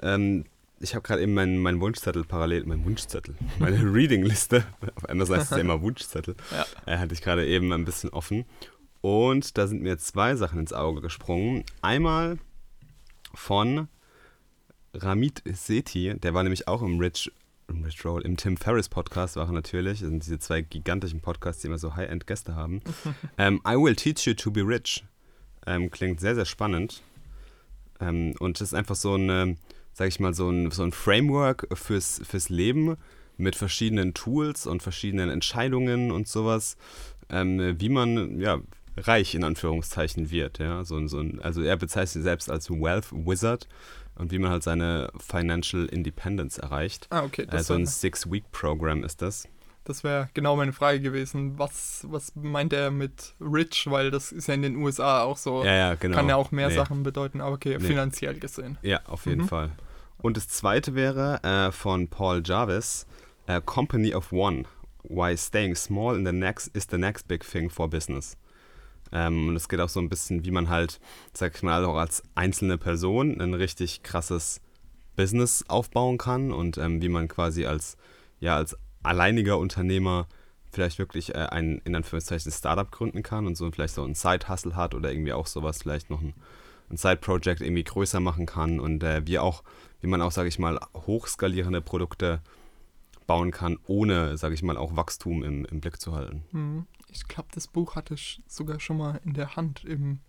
Ähm, 0.00 0.44
ich 0.80 0.94
habe 0.94 1.02
gerade 1.02 1.22
eben 1.22 1.32
meinen 1.32 1.58
mein 1.58 1.80
Wunschzettel 1.80 2.24
parallel, 2.24 2.66
mein 2.66 2.84
Wunschzettel, 2.84 3.34
meine 3.58 3.78
Reading-Liste, 3.82 4.66
auf 4.96 5.06
einmal 5.06 5.26
heißt 5.28 5.44
es 5.44 5.50
ja 5.50 5.56
immer 5.58 5.80
Wunschzettel, 5.80 6.36
Ja. 6.52 6.66
äh, 6.84 6.98
hatte 6.98 7.14
ich 7.14 7.22
gerade 7.22 7.46
eben 7.46 7.72
ein 7.72 7.84
bisschen 7.86 8.10
offen. 8.10 8.44
Und 9.00 9.56
da 9.56 9.66
sind 9.68 9.82
mir 9.82 9.96
zwei 9.98 10.34
Sachen 10.36 10.58
ins 10.58 10.72
Auge 10.72 11.00
gesprungen. 11.00 11.64
Einmal 11.80 12.38
von 13.36 13.88
Ramit 14.94 15.42
Sethi, 15.44 16.14
der 16.18 16.34
war 16.34 16.42
nämlich 16.42 16.68
auch 16.68 16.82
im 16.82 16.98
Rich, 16.98 17.30
im 17.68 17.84
Rich 17.84 18.04
Roll, 18.04 18.22
im 18.22 18.36
Tim 18.36 18.56
Ferriss 18.56 18.88
Podcast 18.88 19.36
war 19.36 19.46
er 19.46 19.52
natürlich. 19.52 20.00
Das 20.00 20.08
sind 20.08 20.24
diese 20.24 20.38
zwei 20.38 20.62
gigantischen 20.62 21.20
Podcasts, 21.20 21.60
die 21.60 21.68
immer 21.68 21.78
so 21.78 21.94
High-End-Gäste 21.94 22.54
haben. 22.54 22.80
ähm, 23.38 23.60
I 23.66 23.74
Will 23.74 23.94
Teach 23.94 24.26
You 24.26 24.34
to 24.34 24.50
Be 24.50 24.62
Rich. 24.62 25.04
Ähm, 25.66 25.90
klingt 25.90 26.20
sehr, 26.20 26.34
sehr 26.34 26.44
spannend. 26.44 27.02
Ähm, 28.00 28.34
und 28.38 28.60
das 28.60 28.68
ist 28.68 28.74
einfach 28.74 28.96
so 28.96 29.14
eine, 29.14 29.56
sag 29.92 30.08
ich 30.08 30.20
mal, 30.20 30.34
so 30.34 30.48
ein, 30.48 30.70
so 30.70 30.82
ein 30.82 30.92
Framework 30.92 31.66
fürs, 31.76 32.20
fürs 32.24 32.48
Leben 32.48 32.96
mit 33.36 33.56
verschiedenen 33.56 34.14
Tools 34.14 34.66
und 34.66 34.82
verschiedenen 34.82 35.28
Entscheidungen 35.28 36.10
und 36.10 36.26
sowas, 36.26 36.76
ähm, 37.28 37.76
wie 37.78 37.88
man, 37.88 38.40
ja, 38.40 38.60
reich 38.96 39.34
in 39.34 39.44
Anführungszeichen 39.44 40.30
wird, 40.30 40.58
ja, 40.58 40.84
so, 40.84 40.96
ein- 40.96 41.08
so 41.08 41.20
ein, 41.20 41.40
also 41.42 41.62
er 41.62 41.76
bezeichnet 41.76 42.08
sich 42.10 42.22
selbst 42.22 42.50
als 42.50 42.70
Wealth 42.70 43.12
Wizard 43.12 43.68
und 44.14 44.32
wie 44.32 44.38
man 44.38 44.50
halt 44.50 44.62
seine 44.62 45.10
Financial 45.18 45.84
Independence 45.86 46.58
erreicht. 46.58 47.06
Ah, 47.10 47.22
okay. 47.24 47.44
Das 47.46 47.54
Also 47.56 47.74
ein 47.74 47.80
wäre 47.80 47.90
Six-Week-Programm 47.90 49.04
ist 49.04 49.20
das. 49.22 49.46
das 49.84 50.02
wär 50.02 50.28
genau 50.34 50.56
meine 50.56 50.72
Frage 50.72 51.00
gewesen. 51.00 51.58
Was, 51.58 52.06
was 52.10 52.32
meint 52.34 52.72
er 52.72 52.90
mit 52.90 53.34
rich? 53.40 53.86
Weil 53.88 54.10
das 54.10 54.32
ist 54.32 54.48
ja 54.48 54.54
in 54.54 54.62
den 54.62 54.76
USA 54.76 55.22
auch 55.22 55.36
so. 55.36 55.64
Ja, 55.64 55.74
ja, 55.74 55.94
genau. 55.94 56.16
Kann 56.16 56.28
ja 56.28 56.36
auch 56.36 56.50
mehr 56.50 56.68
Nee. 56.68 56.74
Sachen 56.74 57.02
bedeuten, 57.02 57.40
aber 57.40 57.54
okay, 57.54 57.76
Nee. 57.78 57.84
finanziell 57.86 58.38
gesehen. 58.38 58.78
Ja, 58.82 59.00
auf 59.06 59.26
jeden 59.26 59.42
Mhm. 59.42 59.48
Fall. 59.48 59.70
Und 60.18 60.36
das 60.38 60.48
zweite 60.48 60.94
wäre 60.94 61.40
äh, 61.44 61.70
von 61.72 62.08
Paul 62.08 62.42
Jarvis, 62.44 63.06
äh, 63.46 63.60
Company 63.60 64.14
of 64.14 64.32
One. 64.32 64.64
Why 65.04 65.36
staying 65.36 65.76
small 65.76 66.16
in 66.16 66.24
the 66.26 66.32
next 66.32 66.68
is 66.74 66.88
the 66.90 66.98
next 66.98 67.28
big 67.28 67.44
thing 67.48 67.70
for 67.70 67.88
business. 67.88 68.36
Ähm, 69.12 69.48
und 69.48 69.56
es 69.56 69.68
geht 69.68 69.80
auch 69.80 69.88
so 69.88 70.00
ein 70.00 70.08
bisschen, 70.08 70.44
wie 70.44 70.50
man 70.50 70.68
halt, 70.68 71.00
sag 71.32 71.54
ich 71.54 71.62
mal, 71.62 71.84
auch 71.84 71.96
als 71.96 72.22
einzelne 72.34 72.78
Person 72.78 73.40
ein 73.40 73.54
richtig 73.54 74.02
krasses 74.02 74.60
Business 75.16 75.64
aufbauen 75.68 76.18
kann 76.18 76.52
und 76.52 76.78
ähm, 76.78 77.00
wie 77.02 77.08
man 77.08 77.28
quasi 77.28 77.66
als, 77.66 77.96
ja, 78.40 78.56
als 78.56 78.76
alleiniger 79.02 79.58
Unternehmer 79.58 80.26
vielleicht 80.70 80.98
wirklich 80.98 81.34
äh, 81.34 81.46
ein, 81.50 81.80
in 81.84 81.94
Anführungszeichen, 81.94 82.52
Startup 82.52 82.90
gründen 82.90 83.22
kann 83.22 83.46
und 83.46 83.56
so 83.56 83.70
vielleicht 83.70 83.94
so 83.94 84.04
ein 84.04 84.14
Side-Hustle 84.14 84.76
hat 84.76 84.94
oder 84.94 85.10
irgendwie 85.10 85.32
auch 85.32 85.46
sowas, 85.46 85.78
vielleicht 85.82 86.10
noch 86.10 86.20
ein, 86.20 86.34
ein 86.90 86.96
Side-Project 86.96 87.62
irgendwie 87.62 87.84
größer 87.84 88.20
machen 88.20 88.46
kann 88.46 88.78
und 88.78 89.02
äh, 89.02 89.26
wie 89.26 89.38
auch, 89.38 89.62
wie 90.00 90.06
man 90.06 90.20
auch, 90.20 90.32
sage 90.32 90.48
ich 90.48 90.58
mal, 90.58 90.78
hochskalierende 90.94 91.80
Produkte 91.80 92.40
bauen 93.26 93.50
kann, 93.50 93.78
ohne, 93.86 94.36
sage 94.36 94.54
ich 94.54 94.62
mal, 94.62 94.76
auch 94.76 94.96
Wachstum 94.96 95.42
im, 95.42 95.64
im 95.64 95.80
Blick 95.80 96.00
zu 96.00 96.14
halten. 96.14 96.44
Mhm. 96.52 96.86
Ich 97.16 97.28
glaube, 97.28 97.48
das 97.52 97.66
Buch 97.66 97.96
hatte 97.96 98.14
ich 98.14 98.42
sogar 98.46 98.78
schon 98.80 98.98
mal 98.98 99.20
in 99.24 99.32
der 99.34 99.56
Hand 99.56 99.84
im, 99.84 100.20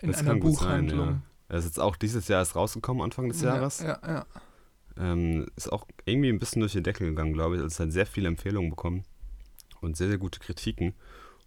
in 0.00 0.10
Das 0.12 0.20
einer 0.20 0.36
gut 0.36 0.54
sein, 0.54 0.86
Buchhandlung. 0.86 1.08
ja. 1.08 1.22
Er 1.48 1.58
ist 1.58 1.64
jetzt 1.66 1.80
auch 1.80 1.96
dieses 1.96 2.28
Jahr 2.28 2.40
erst 2.40 2.56
rausgekommen, 2.56 3.02
Anfang 3.02 3.28
des 3.28 3.42
Jahres. 3.42 3.80
Ja, 3.80 3.98
ja, 4.02 4.08
ja. 4.08 4.26
Ähm, 4.96 5.46
ist 5.56 5.72
auch 5.72 5.86
irgendwie 6.04 6.28
ein 6.30 6.38
bisschen 6.38 6.60
durch 6.60 6.72
die 6.72 6.82
Decke 6.82 7.04
gegangen, 7.04 7.32
glaube 7.32 7.56
ich. 7.56 7.62
Also 7.62 7.72
es 7.74 7.80
hat 7.80 7.92
sehr 7.92 8.06
viele 8.06 8.28
Empfehlungen 8.28 8.70
bekommen 8.70 9.04
und 9.80 9.96
sehr, 9.96 10.08
sehr 10.08 10.18
gute 10.18 10.38
Kritiken. 10.38 10.94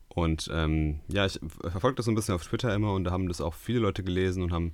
Und 0.10 0.50
ähm, 0.53 1.00
ja, 1.08 1.25
ich 1.25 1.39
verfolge 1.62 1.96
das 1.96 2.05
so 2.05 2.12
ein 2.12 2.15
bisschen 2.15 2.36
auf 2.36 2.44
Twitter 2.44 2.74
immer 2.74 2.94
und 2.94 3.03
da 3.05 3.12
haben 3.12 3.27
das 3.27 3.41
auch 3.41 3.53
viele 3.53 3.79
Leute 3.79 4.03
gelesen 4.03 4.44
und 4.44 4.51
haben 4.51 4.74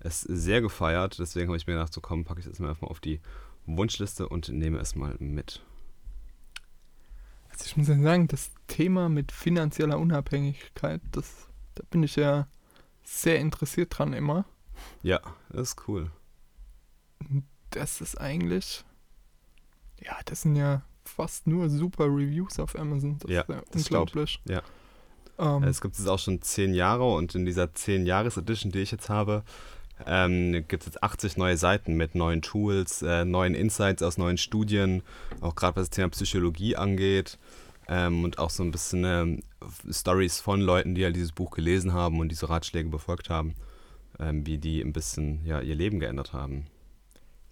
es 0.00 0.22
sehr 0.22 0.60
gefeiert. 0.62 1.18
Deswegen 1.18 1.48
habe 1.48 1.56
ich 1.56 1.66
mir 1.66 1.74
gedacht, 1.74 1.92
so 1.92 2.00
komm, 2.00 2.24
packe 2.24 2.40
ich 2.40 2.46
das 2.46 2.58
mal 2.58 2.70
einfach 2.70 2.82
mal 2.82 2.88
auf 2.88 3.00
die 3.00 3.20
Wunschliste 3.66 4.28
und 4.28 4.48
nehme 4.48 4.78
es 4.78 4.96
mal 4.96 5.14
mit. 5.18 5.62
Ich 7.66 7.76
muss 7.76 7.88
ja 7.88 8.00
sagen, 8.00 8.28
das 8.28 8.50
Thema 8.66 9.08
mit 9.08 9.32
finanzieller 9.32 9.98
Unabhängigkeit, 9.98 11.00
das, 11.12 11.48
da 11.74 11.82
bin 11.90 12.02
ich 12.02 12.16
ja 12.16 12.46
sehr 13.04 13.38
interessiert 13.40 13.96
dran 13.98 14.12
immer. 14.12 14.44
Ja, 15.02 15.20
das 15.50 15.70
ist 15.70 15.88
cool. 15.88 16.10
Das 17.70 18.00
ist 18.00 18.20
eigentlich, 18.20 18.84
ja, 20.00 20.16
das 20.24 20.42
sind 20.42 20.56
ja 20.56 20.82
fast 21.04 21.46
nur 21.46 21.68
super 21.68 22.04
Reviews 22.06 22.58
auf 22.58 22.76
Amazon. 22.78 23.18
Das 23.18 23.30
Ja, 23.30 23.40
ist 23.42 23.48
ja 23.48 23.62
stimmt. 23.62 23.74
unglaublich. 23.76 24.40
Ja. 24.48 24.62
Ähm, 25.38 25.62
Es 25.64 25.80
gibt 25.80 25.98
es 25.98 26.06
auch 26.06 26.18
schon 26.18 26.40
zehn 26.42 26.74
Jahre 26.74 27.12
und 27.14 27.34
in 27.34 27.44
dieser 27.44 27.64
10-Jahres-Edition, 27.64 28.72
die 28.72 28.80
ich 28.80 28.90
jetzt 28.90 29.08
habe, 29.08 29.44
ähm, 30.06 30.64
gibt 30.68 30.82
es 30.82 30.86
jetzt 30.86 31.02
80 31.02 31.36
neue 31.36 31.56
Seiten 31.56 31.94
mit 31.96 32.14
neuen 32.14 32.42
Tools, 32.42 33.02
äh, 33.02 33.24
neuen 33.24 33.54
Insights 33.54 34.02
aus 34.02 34.18
neuen 34.18 34.38
Studien, 34.38 35.02
auch 35.40 35.54
gerade 35.54 35.76
was 35.76 35.88
das 35.88 35.96
Thema 35.96 36.08
Psychologie 36.10 36.76
angeht 36.76 37.38
ähm, 37.88 38.24
und 38.24 38.38
auch 38.38 38.50
so 38.50 38.62
ein 38.62 38.70
bisschen 38.70 39.04
ähm, 39.04 39.42
Stories 39.90 40.40
von 40.40 40.60
Leuten, 40.60 40.94
die 40.94 41.04
halt 41.04 41.16
dieses 41.16 41.32
Buch 41.32 41.50
gelesen 41.50 41.92
haben 41.92 42.20
und 42.20 42.30
diese 42.30 42.48
Ratschläge 42.48 42.88
befolgt 42.88 43.30
haben, 43.30 43.54
ähm, 44.18 44.46
wie 44.46 44.58
die 44.58 44.80
ein 44.80 44.92
bisschen 44.92 45.44
ja, 45.44 45.60
ihr 45.60 45.74
Leben 45.74 46.00
geändert 46.00 46.32
haben. 46.32 46.66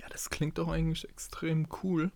ja, 0.00 0.06
das 0.10 0.30
klingt 0.30 0.58
doch 0.58 0.68
eigentlich 0.68 1.08
extrem 1.08 1.66
cool 1.82 2.10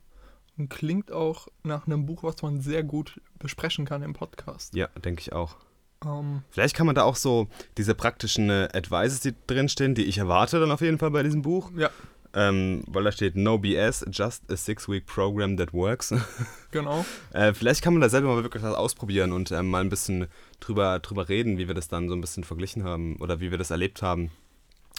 und 0.56 0.68
klingt 0.68 1.12
auch 1.12 1.48
nach 1.62 1.86
einem 1.86 2.06
Buch, 2.06 2.22
was 2.22 2.42
man 2.42 2.60
sehr 2.60 2.82
gut 2.82 3.20
besprechen 3.38 3.84
kann 3.84 4.02
im 4.02 4.12
Podcast. 4.12 4.74
Ja, 4.74 4.88
denke 5.04 5.20
ich 5.20 5.32
auch. 5.32 5.56
Ähm, 6.04 6.42
Vielleicht 6.50 6.74
kann 6.76 6.86
man 6.86 6.94
da 6.94 7.02
auch 7.02 7.16
so 7.16 7.48
diese 7.78 7.94
praktischen 7.94 8.50
äh, 8.50 8.68
Advices, 8.72 9.20
die 9.20 9.34
drinstehen, 9.46 9.94
die 9.94 10.04
ich 10.04 10.18
erwarte 10.18 10.60
dann 10.60 10.70
auf 10.70 10.80
jeden 10.80 10.98
Fall 10.98 11.10
bei 11.10 11.22
diesem 11.22 11.42
Buch, 11.42 11.70
ja, 11.76 11.90
Ähm, 12.34 12.82
weil 12.86 13.04
da 13.04 13.12
steht 13.12 13.36
No 13.36 13.58
BS, 13.58 14.06
just 14.10 14.50
a 14.50 14.56
six-week 14.56 15.04
program 15.06 15.56
that 15.58 15.72
works. 15.74 16.14
genau. 16.70 17.04
äh, 17.32 17.52
vielleicht 17.52 17.82
kann 17.82 17.92
man 17.92 18.00
da 18.00 18.08
selber 18.08 18.34
mal 18.34 18.42
wirklich 18.42 18.62
was 18.62 18.74
ausprobieren 18.74 19.32
und 19.32 19.50
ähm, 19.52 19.68
mal 19.68 19.82
ein 19.82 19.90
bisschen 19.90 20.28
drüber, 20.60 20.98
drüber 21.00 21.28
reden, 21.28 21.58
wie 21.58 21.68
wir 21.68 21.74
das 21.74 21.88
dann 21.88 22.08
so 22.08 22.14
ein 22.14 22.20
bisschen 22.22 22.44
verglichen 22.44 22.84
haben 22.84 23.16
oder 23.16 23.40
wie 23.40 23.50
wir 23.50 23.58
das 23.58 23.70
erlebt 23.70 24.00
haben 24.02 24.30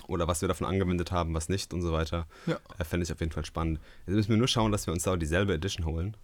oder 0.08 0.28
was 0.28 0.42
wir 0.42 0.48
davon 0.48 0.68
angewendet 0.68 1.12
haben, 1.12 1.34
was 1.34 1.50
nicht 1.50 1.74
und 1.74 1.82
so 1.82 1.92
weiter. 1.92 2.28
Ja. 2.46 2.58
Äh, 2.78 2.84
Fände 2.84 3.04
ich 3.04 3.12
auf 3.12 3.20
jeden 3.20 3.32
Fall 3.32 3.46
spannend. 3.46 3.80
Jetzt 4.06 4.16
müssen 4.16 4.30
wir 4.30 4.38
nur 4.38 4.48
schauen, 4.48 4.72
dass 4.72 4.86
wir 4.86 4.94
uns 4.94 5.04
da 5.04 5.16
dieselbe 5.18 5.54
Edition 5.54 5.86
holen. 5.86 6.16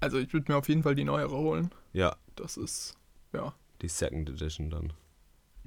Also 0.00 0.18
ich 0.18 0.32
würde 0.32 0.50
mir 0.50 0.56
auf 0.58 0.68
jeden 0.68 0.82
Fall 0.82 0.94
die 0.94 1.04
neuere 1.04 1.36
holen. 1.36 1.70
Ja, 1.92 2.16
Das 2.36 2.56
ist, 2.56 2.94
ja, 3.32 3.52
die 3.82 3.88
Second 3.88 4.28
Edition 4.30 4.70
dann. 4.70 4.92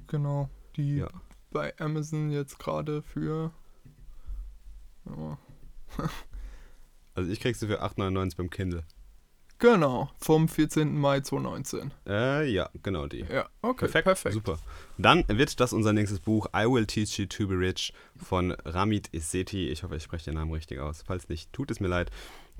genau. 0.06 0.48
Die 0.76 0.96
Ja. 0.96 1.08
bei 1.50 1.72
Amazon 1.78 2.30
jetzt 2.30 2.58
gerade 2.58 3.00
für. 3.02 3.52
Ja, 5.06 5.38
Also 7.14 7.30
ich 7.30 7.40
krieg 7.40 7.56
sie 7.56 7.66
für 7.66 7.82
8,99 7.82 8.36
beim 8.36 8.50
Kindle. 8.50 8.82
genau, 9.58 10.10
vom 10.18 10.48
14. 10.48 10.98
Mai 10.98 11.20
2019. 11.20 11.92
Äh, 12.06 12.50
ja, 12.50 12.68
genau 12.82 13.06
die. 13.06 13.20
Ja, 13.20 13.48
okay, 13.62 13.86
Perfekt, 13.86 14.04
perfekt. 14.04 14.34
super. 14.34 14.58
Dann 14.98 15.24
wird 15.28 15.58
das 15.60 15.72
unser 15.72 15.92
nächstes 15.94 16.20
Buch 16.20 16.46
I 16.54 16.66
Will 16.66 16.84
Teach 16.86 17.18
You 17.18 17.26
to 17.26 17.46
Be 17.48 17.54
Rich 17.58 17.92
von 18.16 18.50
Ramit 18.64 19.08
Iseti. 19.14 19.68
Ich 19.68 19.82
hoffe, 19.82 19.96
ich 19.96 20.02
spreche 20.02 20.26
den 20.26 20.34
Namen 20.34 20.52
richtig 20.52 20.78
aus. 20.80 21.02
Falls 21.06 21.28
nicht, 21.30 21.52
tut 21.54 21.70
es 21.70 21.80
mir 21.80 21.88
leid. 21.88 22.10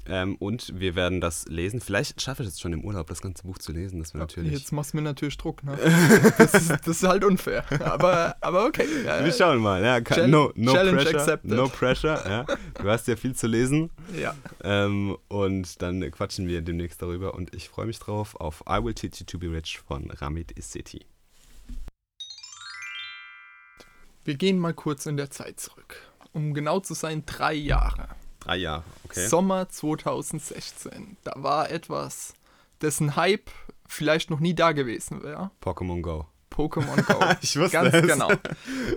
Ähm, 0.09 0.37
und 0.37 0.73
wir 0.79 0.95
werden 0.95 1.21
das 1.21 1.47
lesen. 1.49 1.81
Vielleicht 1.81 2.21
schaffe 2.21 2.43
ich 2.43 2.49
es 2.51 2.61
schon 2.61 2.73
im 2.73 2.85
Urlaub, 2.85 3.07
das 3.09 3.21
ganze 3.21 3.43
Buch 3.43 3.59
zu 3.59 3.73
lesen. 3.73 3.99
Das 3.99 4.15
wäre 4.15 4.25
natürlich. 4.25 4.53
Jetzt 4.53 4.73
machst 4.73 4.93
du 4.93 4.99
mir 4.99 5.03
natürlich 5.03 5.37
Druck, 5.37 5.65
ne? 5.65 5.77
das, 6.39 6.55
ist, 6.55 6.71
das 6.71 6.87
ist 6.89 7.03
halt 7.03 7.25
unfair. 7.25 7.65
Aber, 7.85 8.37
aber 8.41 8.67
okay. 8.67 8.87
Ja, 9.05 9.25
wir 9.25 9.33
schauen 9.33 9.59
mal. 9.59 9.83
Ja, 9.83 10.01
kann, 10.01 10.19
Chal- 10.19 10.29
no, 10.29 10.53
no 10.55 10.73
Challenge 10.73 10.97
pressure. 11.03 11.21
accepted. 11.21 11.51
No 11.51 11.69
pressure. 11.69 12.25
Ja. 12.29 12.47
Du 12.81 12.89
hast 12.89 13.09
ja 13.09 13.17
viel 13.17 13.35
zu 13.35 13.47
lesen. 13.47 13.91
ja. 14.19 14.35
Ähm, 14.63 15.17
und 15.29 15.83
dann 15.83 16.09
quatschen 16.11 16.47
wir 16.49 16.63
demnächst 16.63 17.03
darüber. 17.03 17.35
Und 17.35 17.55
ich 17.55 17.69
freue 17.69 17.87
mich 17.87 17.99
drauf 17.99 18.37
auf 18.37 18.63
I 18.69 18.83
Will 18.83 18.95
Teach 18.95 19.21
You 19.21 19.27
to 19.27 19.39
Be 19.39 19.51
Rich 19.51 19.81
von 19.87 20.11
Ramit 20.11 20.57
Iseti. 20.59 21.05
Wir 24.25 24.35
gehen 24.35 24.59
mal 24.59 24.75
kurz 24.75 25.07
in 25.07 25.17
der 25.17 25.31
Zeit 25.31 25.61
zurück. 25.61 26.03
Um 26.33 26.53
genau 26.53 26.81
zu 26.81 26.95
sein, 26.95 27.23
drei 27.27 27.55
Jahre. 27.55 28.09
Drei 28.47 28.57
Jahre, 28.57 28.85
okay. 29.05 29.27
Sommer 29.27 29.69
2016. 29.69 31.17
Da 31.25 31.33
war 31.37 31.71
etwas, 31.71 32.35
dessen 32.81 33.17
Hype 33.17 33.51
vielleicht 33.87 34.31
noch 34.31 34.41
nie 34.41 34.55
da 34.55 34.73
gewesen 34.73 35.23
wäre. 35.23 35.51
Pokémon 35.63 36.01
Go. 36.03 36.27
Pokémon 36.53 37.03
Go. 37.07 37.25
Ich 37.43 37.57
wusste 37.59 37.73
Ganz 37.73 37.95
es. 37.95 38.07
genau. 38.07 38.31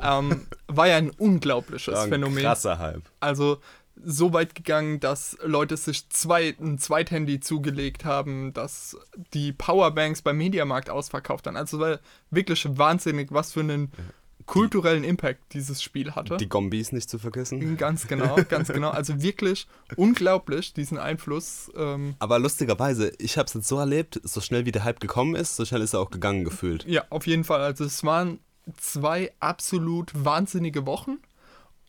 Ähm, 0.02 0.48
war 0.68 0.88
ja 0.88 0.98
ein 0.98 1.10
unglaubliches 1.12 1.94
War 1.94 2.04
ein 2.04 2.10
Phänomen. 2.10 2.44
krasser 2.44 2.80
Hype. 2.80 3.04
Also 3.20 3.60
so 4.02 4.32
weit 4.32 4.56
gegangen, 4.56 5.00
dass 5.02 5.38
Leute 5.44 5.76
sich 5.76 6.08
zwei, 6.10 6.56
ein 6.60 6.78
Zweithandy 6.78 7.42
zugelegt 7.42 8.06
haben, 8.06 8.54
dass 8.54 8.96
die 9.34 9.52
Powerbanks 9.52 10.22
beim 10.22 10.38
Mediamarkt 10.38 10.90
ausverkauft 10.90 11.48
haben. 11.48 11.58
Also 11.58 11.80
war 11.80 12.00
wirklich 12.30 12.66
wahnsinnig, 12.78 13.32
was 13.32 13.52
für 13.52 13.60
einen 13.60 13.92
kulturellen 14.50 15.04
Impact 15.04 15.54
dieses 15.54 15.82
Spiel 15.82 16.16
hatte. 16.16 16.38
Die 16.38 16.50
Gombis 16.50 16.92
nicht 16.92 17.10
zu 17.10 17.20
vergessen. 17.20 17.78
Ganz 17.78 18.08
genau, 18.08 18.36
ganz 18.50 18.68
genau. 18.74 18.90
Also 18.90 19.22
wirklich 19.22 19.68
unglaublich, 19.96 20.74
diesen 20.74 20.98
Einfluss. 20.98 21.72
Ähm, 21.78 22.16
Aber 22.18 22.40
lustigerweise, 22.40 23.14
ich 23.20 23.38
habe 23.38 23.46
es 23.46 23.54
jetzt 23.54 23.68
so 23.68 23.78
erlebt, 23.78 24.20
so 24.24 24.42
schnell 24.42 24.66
wie 24.66 24.72
der 24.72 24.84
Hype 24.84 25.00
gekommen 25.00 25.36
ist, 25.36 25.56
so 25.56 25.66
schnell 25.66 25.82
ist 25.82 25.94
er 25.94 26.00
auch 26.00 26.10
gegangen 26.10 26.44
gefühlt. 26.44 26.84
ja, 26.86 27.04
auf 27.12 27.28
jeden 27.28 27.44
Fall. 27.44 27.62
Also 27.62 27.84
es 27.86 28.04
waren 28.04 28.40
zwei 28.78 29.32
absolut 29.40 30.12
wahnsinnige 30.14 30.86
Wochen. 30.86 31.20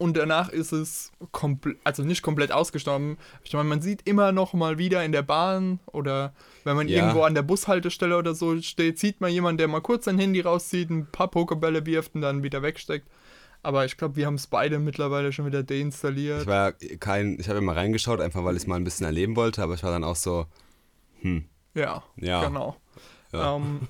Und 0.00 0.16
danach 0.16 0.48
ist 0.48 0.72
es 0.72 1.12
komplett, 1.30 1.76
also 1.84 2.02
nicht 2.02 2.22
komplett 2.22 2.52
ausgestorben. 2.52 3.18
Ich 3.44 3.52
meine, 3.52 3.68
man 3.68 3.82
sieht 3.82 4.08
immer 4.08 4.32
noch 4.32 4.54
mal 4.54 4.78
wieder 4.78 5.04
in 5.04 5.12
der 5.12 5.20
Bahn 5.20 5.78
oder 5.92 6.32
wenn 6.64 6.74
man 6.74 6.88
Ja. 6.88 6.96
irgendwo 7.00 7.22
an 7.24 7.34
der 7.34 7.42
Bushaltestelle 7.42 8.16
oder 8.16 8.34
so 8.34 8.58
steht, 8.62 8.98
sieht 8.98 9.20
man 9.20 9.30
jemanden, 9.30 9.58
der 9.58 9.68
mal 9.68 9.82
kurz 9.82 10.06
sein 10.06 10.18
Handy 10.18 10.40
rauszieht, 10.40 10.88
ein 10.88 11.06
paar 11.12 11.28
Pokebälle 11.28 11.84
wirft 11.84 12.14
und 12.14 12.22
dann 12.22 12.42
wieder 12.42 12.62
wegsteckt. 12.62 13.08
Aber 13.62 13.84
ich 13.84 13.98
glaube, 13.98 14.16
wir 14.16 14.24
haben 14.24 14.36
es 14.36 14.46
beide 14.46 14.78
mittlerweile 14.78 15.34
schon 15.34 15.44
wieder 15.44 15.62
deinstalliert. 15.62 16.40
Ich 16.40 16.46
war 16.46 16.72
kein, 16.72 17.38
ich 17.38 17.46
habe 17.50 17.58
immer 17.58 17.76
reingeschaut, 17.76 18.22
einfach 18.22 18.42
weil 18.42 18.56
ich 18.56 18.62
es 18.62 18.66
mal 18.66 18.76
ein 18.76 18.84
bisschen 18.84 19.04
erleben 19.04 19.36
wollte, 19.36 19.62
aber 19.62 19.74
ich 19.74 19.82
war 19.82 19.90
dann 19.90 20.02
auch 20.04 20.16
so, 20.16 20.46
hm, 21.20 21.44
Ja, 21.74 22.02
Ja. 22.16 22.46
genau. 22.46 22.76
Ja. 23.34 23.54
Ähm, 23.56 23.80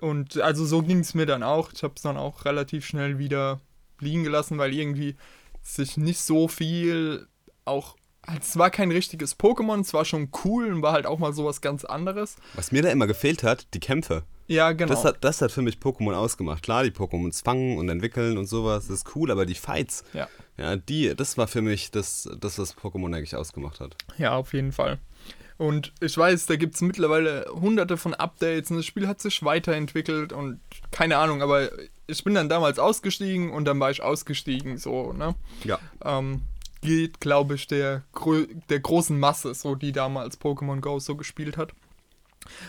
und 0.00 0.38
also 0.42 0.66
so 0.66 0.82
ging 0.82 0.98
es 0.98 1.14
mir 1.14 1.24
dann 1.24 1.42
auch. 1.42 1.72
Ich 1.72 1.82
habe 1.82 1.94
es 1.96 2.02
dann 2.02 2.18
auch 2.18 2.44
relativ 2.44 2.84
schnell 2.84 3.18
wieder 3.18 3.58
liegen 4.00 4.24
gelassen, 4.24 4.58
weil 4.58 4.74
irgendwie 4.74 5.16
sich 5.62 5.96
nicht 5.96 6.20
so 6.20 6.48
viel 6.48 7.26
auch. 7.64 7.96
Es 8.38 8.58
war 8.58 8.70
kein 8.70 8.90
richtiges 8.90 9.38
Pokémon, 9.38 9.80
es 9.80 9.94
war 9.94 10.04
schon 10.04 10.30
cool 10.44 10.72
und 10.72 10.82
war 10.82 10.92
halt 10.92 11.06
auch 11.06 11.18
mal 11.18 11.32
sowas 11.32 11.60
ganz 11.60 11.84
anderes. 11.84 12.36
was 12.54 12.70
mir 12.70 12.82
da 12.82 12.90
immer 12.90 13.06
gefehlt 13.06 13.42
hat, 13.42 13.66
die 13.74 13.80
Kämpfe. 13.80 14.24
Ja, 14.46 14.72
genau. 14.72 14.90
Das, 14.90 15.04
hat, 15.04 15.18
das 15.22 15.40
hat 15.42 15.52
für 15.52 15.62
mich 15.62 15.76
Pokémon 15.76 16.12
ausgemacht. 16.12 16.62
Klar, 16.64 16.82
die 16.82 16.90
Pokémons 16.90 17.42
fangen 17.42 17.78
und 17.78 17.88
entwickeln 17.88 18.36
und 18.36 18.46
sowas, 18.46 18.88
das 18.88 18.98
ist 18.98 19.16
cool, 19.16 19.30
aber 19.30 19.46
die 19.46 19.54
Fights, 19.54 20.04
ja. 20.12 20.28
ja, 20.56 20.76
die, 20.76 21.14
das 21.14 21.38
war 21.38 21.46
für 21.46 21.62
mich 21.62 21.92
das, 21.92 22.28
das 22.40 22.58
was 22.58 22.76
Pokémon 22.76 23.14
eigentlich 23.14 23.36
ausgemacht 23.36 23.80
hat. 23.80 23.96
ja, 24.18 24.32
auf 24.32 24.52
jeden 24.52 24.72
Fall. 24.72 24.98
Und 25.56 25.92
ich 26.00 26.16
weiß, 26.16 26.46
da 26.46 26.56
gibt 26.56 26.74
es 26.74 26.80
mittlerweile 26.80 27.44
hunderte 27.52 27.96
von 27.96 28.14
Updates 28.14 28.70
und 28.70 28.78
das 28.78 28.86
Spiel 28.86 29.06
hat 29.06 29.20
sich 29.20 29.44
weiterentwickelt 29.44 30.32
und 30.32 30.58
keine 30.90 31.18
Ahnung, 31.18 31.42
aber 31.42 31.70
ich 32.10 32.24
bin 32.24 32.34
dann 32.34 32.48
damals 32.48 32.78
ausgestiegen 32.78 33.50
und 33.50 33.64
dann 33.64 33.80
war 33.80 33.90
ich 33.90 34.02
ausgestiegen, 34.02 34.78
so, 34.78 35.12
ne? 35.12 35.34
Ja. 35.64 35.78
ähm, 36.04 36.42
geht, 36.82 37.20
glaube 37.20 37.54
ich, 37.54 37.66
der, 37.66 38.04
der 38.68 38.80
großen 38.80 39.18
Masse, 39.18 39.54
so 39.54 39.74
die 39.74 39.92
damals 39.92 40.40
Pokémon 40.40 40.80
Go 40.80 40.98
so 40.98 41.16
gespielt 41.16 41.56
hat. 41.56 41.72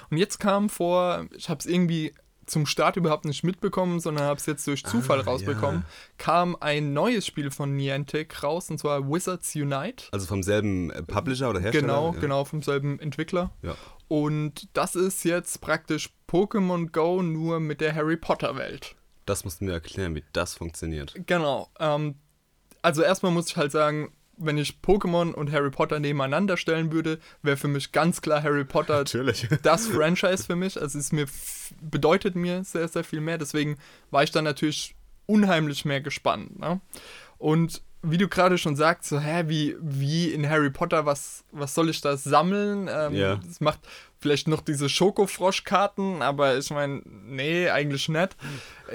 Und 0.10 0.18
jetzt 0.18 0.40
kam 0.40 0.70
vor, 0.70 1.28
ich 1.36 1.50
habe 1.50 1.60
es 1.60 1.66
irgendwie 1.66 2.14
zum 2.46 2.66
Start 2.66 2.98
überhaupt 2.98 3.24
nicht 3.26 3.44
mitbekommen, 3.44 4.00
sondern 4.00 4.26
habe 4.26 4.38
es 4.38 4.46
jetzt 4.46 4.68
durch 4.68 4.84
Zufall 4.84 5.22
Ah, 5.22 5.24
rausbekommen, 5.24 5.86
kam 6.18 6.58
ein 6.60 6.92
neues 6.94 7.26
Spiel 7.26 7.50
von 7.50 7.76
Niantic 7.78 8.44
raus, 8.44 8.70
und 8.70 8.78
zwar 8.78 9.08
Wizards 9.10 9.56
Unite. 9.56 10.06
Also 10.12 10.26
vom 10.28 10.44
selben 10.44 10.92
äh, 10.92 11.02
Publisher 11.04 11.50
oder 11.50 11.62
Hersteller? 11.62 11.88
Genau, 11.88 12.14
ja. 12.14 12.20
genau, 12.20 12.44
vom 12.44 12.62
selben 12.62 13.00
Entwickler. 13.00 13.52
Ja. 13.62 13.76
Und 14.10 14.68
das 14.74 14.96
ist 14.96 15.24
jetzt 15.24 15.62
praktisch 15.62 16.10
Pokémon 16.30 16.92
Go 16.92 17.22
nur 17.22 17.62
mit 17.62 17.80
der 17.80 17.96
Harry 17.96 18.18
Potter 18.18 18.58
Welt. 18.58 18.96
Das 19.32 19.46
mussten 19.46 19.66
wir 19.66 19.76
erklären, 19.76 20.14
wie 20.14 20.26
das 20.34 20.56
funktioniert. 20.56 21.16
Genau. 21.26 21.70
Ähm, 21.80 22.16
also 22.82 23.02
erstmal 23.02 23.32
muss 23.32 23.48
ich 23.48 23.56
halt 23.56 23.72
sagen, 23.72 24.12
wenn 24.36 24.58
ich 24.58 24.80
Pokémon 24.84 25.32
und 25.32 25.54
Harry 25.54 25.70
Potter 25.70 26.02
nebeneinander 26.02 26.58
stellen 26.58 26.92
würde, 26.92 27.18
wäre 27.42 27.56
für 27.56 27.70
mich 27.70 27.94
ganz 27.94 28.22
klar 28.22 28.44
Harry 28.44 28.66
Potter 28.66 28.98
Natürlich. 28.98 29.48
das 29.64 29.88
Franchise 29.88 30.44
für 30.44 30.58
mich. 30.58 30.82
Also 30.82 31.00
es 31.00 31.14
mir 31.14 31.28
bedeutet 31.80 32.36
mir 32.36 32.66
sehr, 32.66 32.90
sehr 32.90 33.06
viel 33.06 33.22
mehr. 33.22 33.38
Deswegen 33.38 33.78
war 34.10 34.24
ich 34.24 34.32
dann 34.32 34.44
natürlich 34.44 34.96
unheimlich 35.28 35.86
mehr 35.86 36.02
gespannt. 36.02 36.60
Ne? 36.60 36.82
Und 37.38 37.82
wie 38.04 38.18
du 38.18 38.28
gerade 38.28 38.58
schon 38.58 38.76
sagst, 38.76 39.10
so, 39.10 39.20
hä, 39.20 39.44
wie, 39.48 39.76
wie 39.80 40.30
in 40.32 40.50
Harry 40.50 40.70
Potter, 40.72 41.06
was, 41.06 41.44
was 41.52 41.74
soll 41.76 41.90
ich 41.90 42.02
da 42.02 42.18
sammeln? 42.18 42.90
Ähm, 42.92 43.14
Ja. 43.14 43.36
Das 43.46 43.60
macht 43.62 43.80
vielleicht 44.20 44.48
noch 44.48 44.62
diese 44.62 44.90
Schokofroschkarten, 44.90 46.22
aber 46.22 46.58
ich 46.58 46.70
meine, 46.70 47.02
nee, 47.06 47.70
eigentlich 47.70 48.10
nicht. 48.10 48.36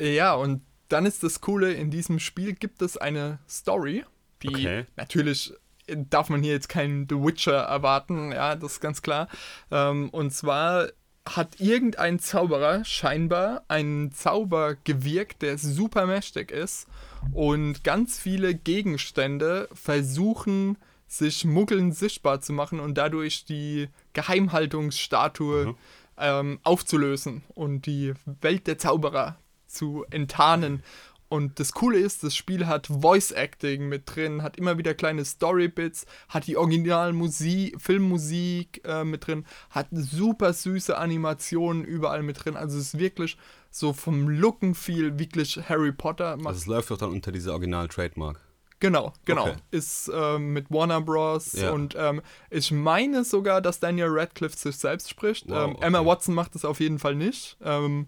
Ja, 0.01 0.35
und 0.35 0.63
dann 0.89 1.07
ist 1.07 1.23
das 1.23 1.41
Coole, 1.41 1.73
in 1.73 1.91
diesem 1.91 2.19
Spiel 2.21 2.55
gibt 2.55 2.83
es 2.83 2.97
eine 2.97 3.39
Story, 3.49 4.05
die 4.43 4.49
Okay. 4.49 4.87
natürlich 4.97 5.53
äh, 5.89 5.97
darf 6.11 6.29
man 6.29 6.43
hier 6.43 6.53
jetzt 6.53 6.69
keinen 6.69 7.09
The 7.09 7.17
Witcher 7.17 7.55
erwarten, 7.63 8.33
ja, 8.33 8.55
das 8.55 8.75
ist 8.75 8.81
ganz 8.81 9.03
klar. 9.03 9.29
Ähm, 9.71 10.11
und 10.11 10.33
zwar 10.33 10.89
hat 11.27 11.61
irgendein 11.61 12.19
Zauberer 12.19 12.85
scheinbar 12.85 13.65
einen 13.69 14.13
Zauber 14.13 14.77
gewirkt, 14.85 15.43
der 15.43 15.59
super 15.59 16.07
mächtig 16.07 16.51
ist 16.51 16.87
und 17.33 17.83
ganz 17.85 18.19
viele 18.19 18.55
Gegenstände 18.55 19.69
versuchen, 19.73 20.79
sich 21.09 21.45
Muggeln 21.45 21.93
sichtbar 21.93 22.41
zu 22.41 22.53
machen 22.53 22.81
und 22.81 22.97
dadurch 22.97 23.45
die 23.45 23.89
Geheimhaltungsstatue 24.13 25.75
ähm, 26.19 26.59
aufzulösen 26.63 27.43
und 27.55 27.87
die 27.87 28.15
Welt 28.41 28.67
der 28.67 28.79
Zauberer 28.79 29.37
zu 29.67 30.05
enttarnen. 30.11 30.83
Und 31.29 31.59
das 31.59 31.73
Coole 31.73 31.99
ist, 31.99 32.23
das 32.23 32.37
Spiel 32.37 32.67
hat 32.67 32.87
Voice 32.87 33.33
Acting 33.33 33.89
mit 33.89 34.03
drin, 34.07 34.43
hat 34.43 34.57
immer 34.57 34.79
wieder 34.79 34.95
kleine 34.95 35.25
Story-Bits, 35.25 36.07
hat 36.29 36.47
die 36.47 36.57
Originalmusik, 36.57 37.81
Filmmusik 37.81 38.83
äh, 38.85 39.03
mit 39.03 39.27
drin, 39.27 39.45
hat 39.71 39.89
super 39.91 40.53
süße 40.53 40.97
Animationen 40.97 41.85
überall 41.85 42.23
mit 42.23 42.45
drin. 42.45 42.57
Also 42.57 42.79
es 42.79 42.95
ist 42.95 42.99
wirklich 42.99 43.37
so 43.71 43.93
vom 43.93 44.29
Looken 44.29 44.75
viel 44.75 45.19
wirklich 45.19 45.59
Harry 45.69 45.93
Potter. 45.93 46.39
Also 46.45 46.51
es 46.51 46.67
läuft 46.67 46.91
doch 46.91 46.99
dann 46.99 47.11
unter 47.11 47.33
dieser 47.33 47.53
Original-Trademark. 47.53 48.41
Genau, 48.79 49.15
genau. 49.25 49.49
Okay. 49.49 49.57
Ist 49.71 50.11
ähm, 50.15 50.53
mit 50.53 50.71
Warner 50.71 51.01
Bros. 51.01 51.55
Ja. 51.55 51.71
Und 51.71 51.95
ähm, 51.99 52.21
ich 52.51 52.71
meine 52.71 53.25
sogar, 53.25 53.63
dass 53.63 53.81
Daniel 53.81 54.09
Radcliffe 54.11 54.57
sich 54.57 54.77
selbst 54.77 55.09
spricht. 55.09 55.49
Wow, 55.49 55.71
ähm, 55.71 55.77
Emma 55.81 56.01
okay. 56.01 56.09
Watson 56.09 56.35
macht 56.35 56.55
es 56.55 56.65
auf 56.65 56.81
jeden 56.81 56.99
Fall 56.99 57.15
nicht. 57.15 57.57
Ähm, 57.63 58.07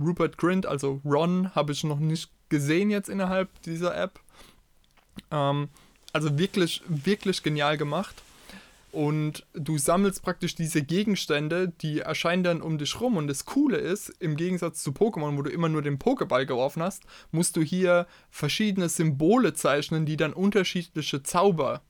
Rupert 0.00 0.38
Grint, 0.38 0.66
also 0.66 1.00
Ron, 1.04 1.54
habe 1.54 1.72
ich 1.72 1.84
noch 1.84 1.98
nicht 1.98 2.30
gesehen 2.48 2.90
jetzt 2.90 3.08
innerhalb 3.08 3.48
dieser 3.62 3.96
App. 3.96 4.20
Ähm, 5.30 5.68
also 6.12 6.38
wirklich, 6.38 6.82
wirklich 6.88 7.42
genial 7.42 7.76
gemacht. 7.76 8.22
Und 8.90 9.44
du 9.52 9.76
sammelst 9.76 10.22
praktisch 10.22 10.54
diese 10.54 10.82
Gegenstände, 10.82 11.72
die 11.82 12.00
erscheinen 12.00 12.42
dann 12.42 12.62
um 12.62 12.78
dich 12.78 12.98
rum. 13.00 13.18
Und 13.18 13.28
das 13.28 13.44
Coole 13.44 13.76
ist, 13.76 14.08
im 14.18 14.36
Gegensatz 14.36 14.82
zu 14.82 14.92
Pokémon, 14.92 15.36
wo 15.36 15.42
du 15.42 15.50
immer 15.50 15.68
nur 15.68 15.82
den 15.82 15.98
Pokéball 15.98 16.46
geworfen 16.46 16.82
hast, 16.82 17.02
musst 17.30 17.56
du 17.56 17.60
hier 17.60 18.06
verschiedene 18.30 18.88
Symbole 18.88 19.52
zeichnen, 19.52 20.06
die 20.06 20.16
dann 20.16 20.32
unterschiedliche 20.32 21.22
Zauber 21.22 21.82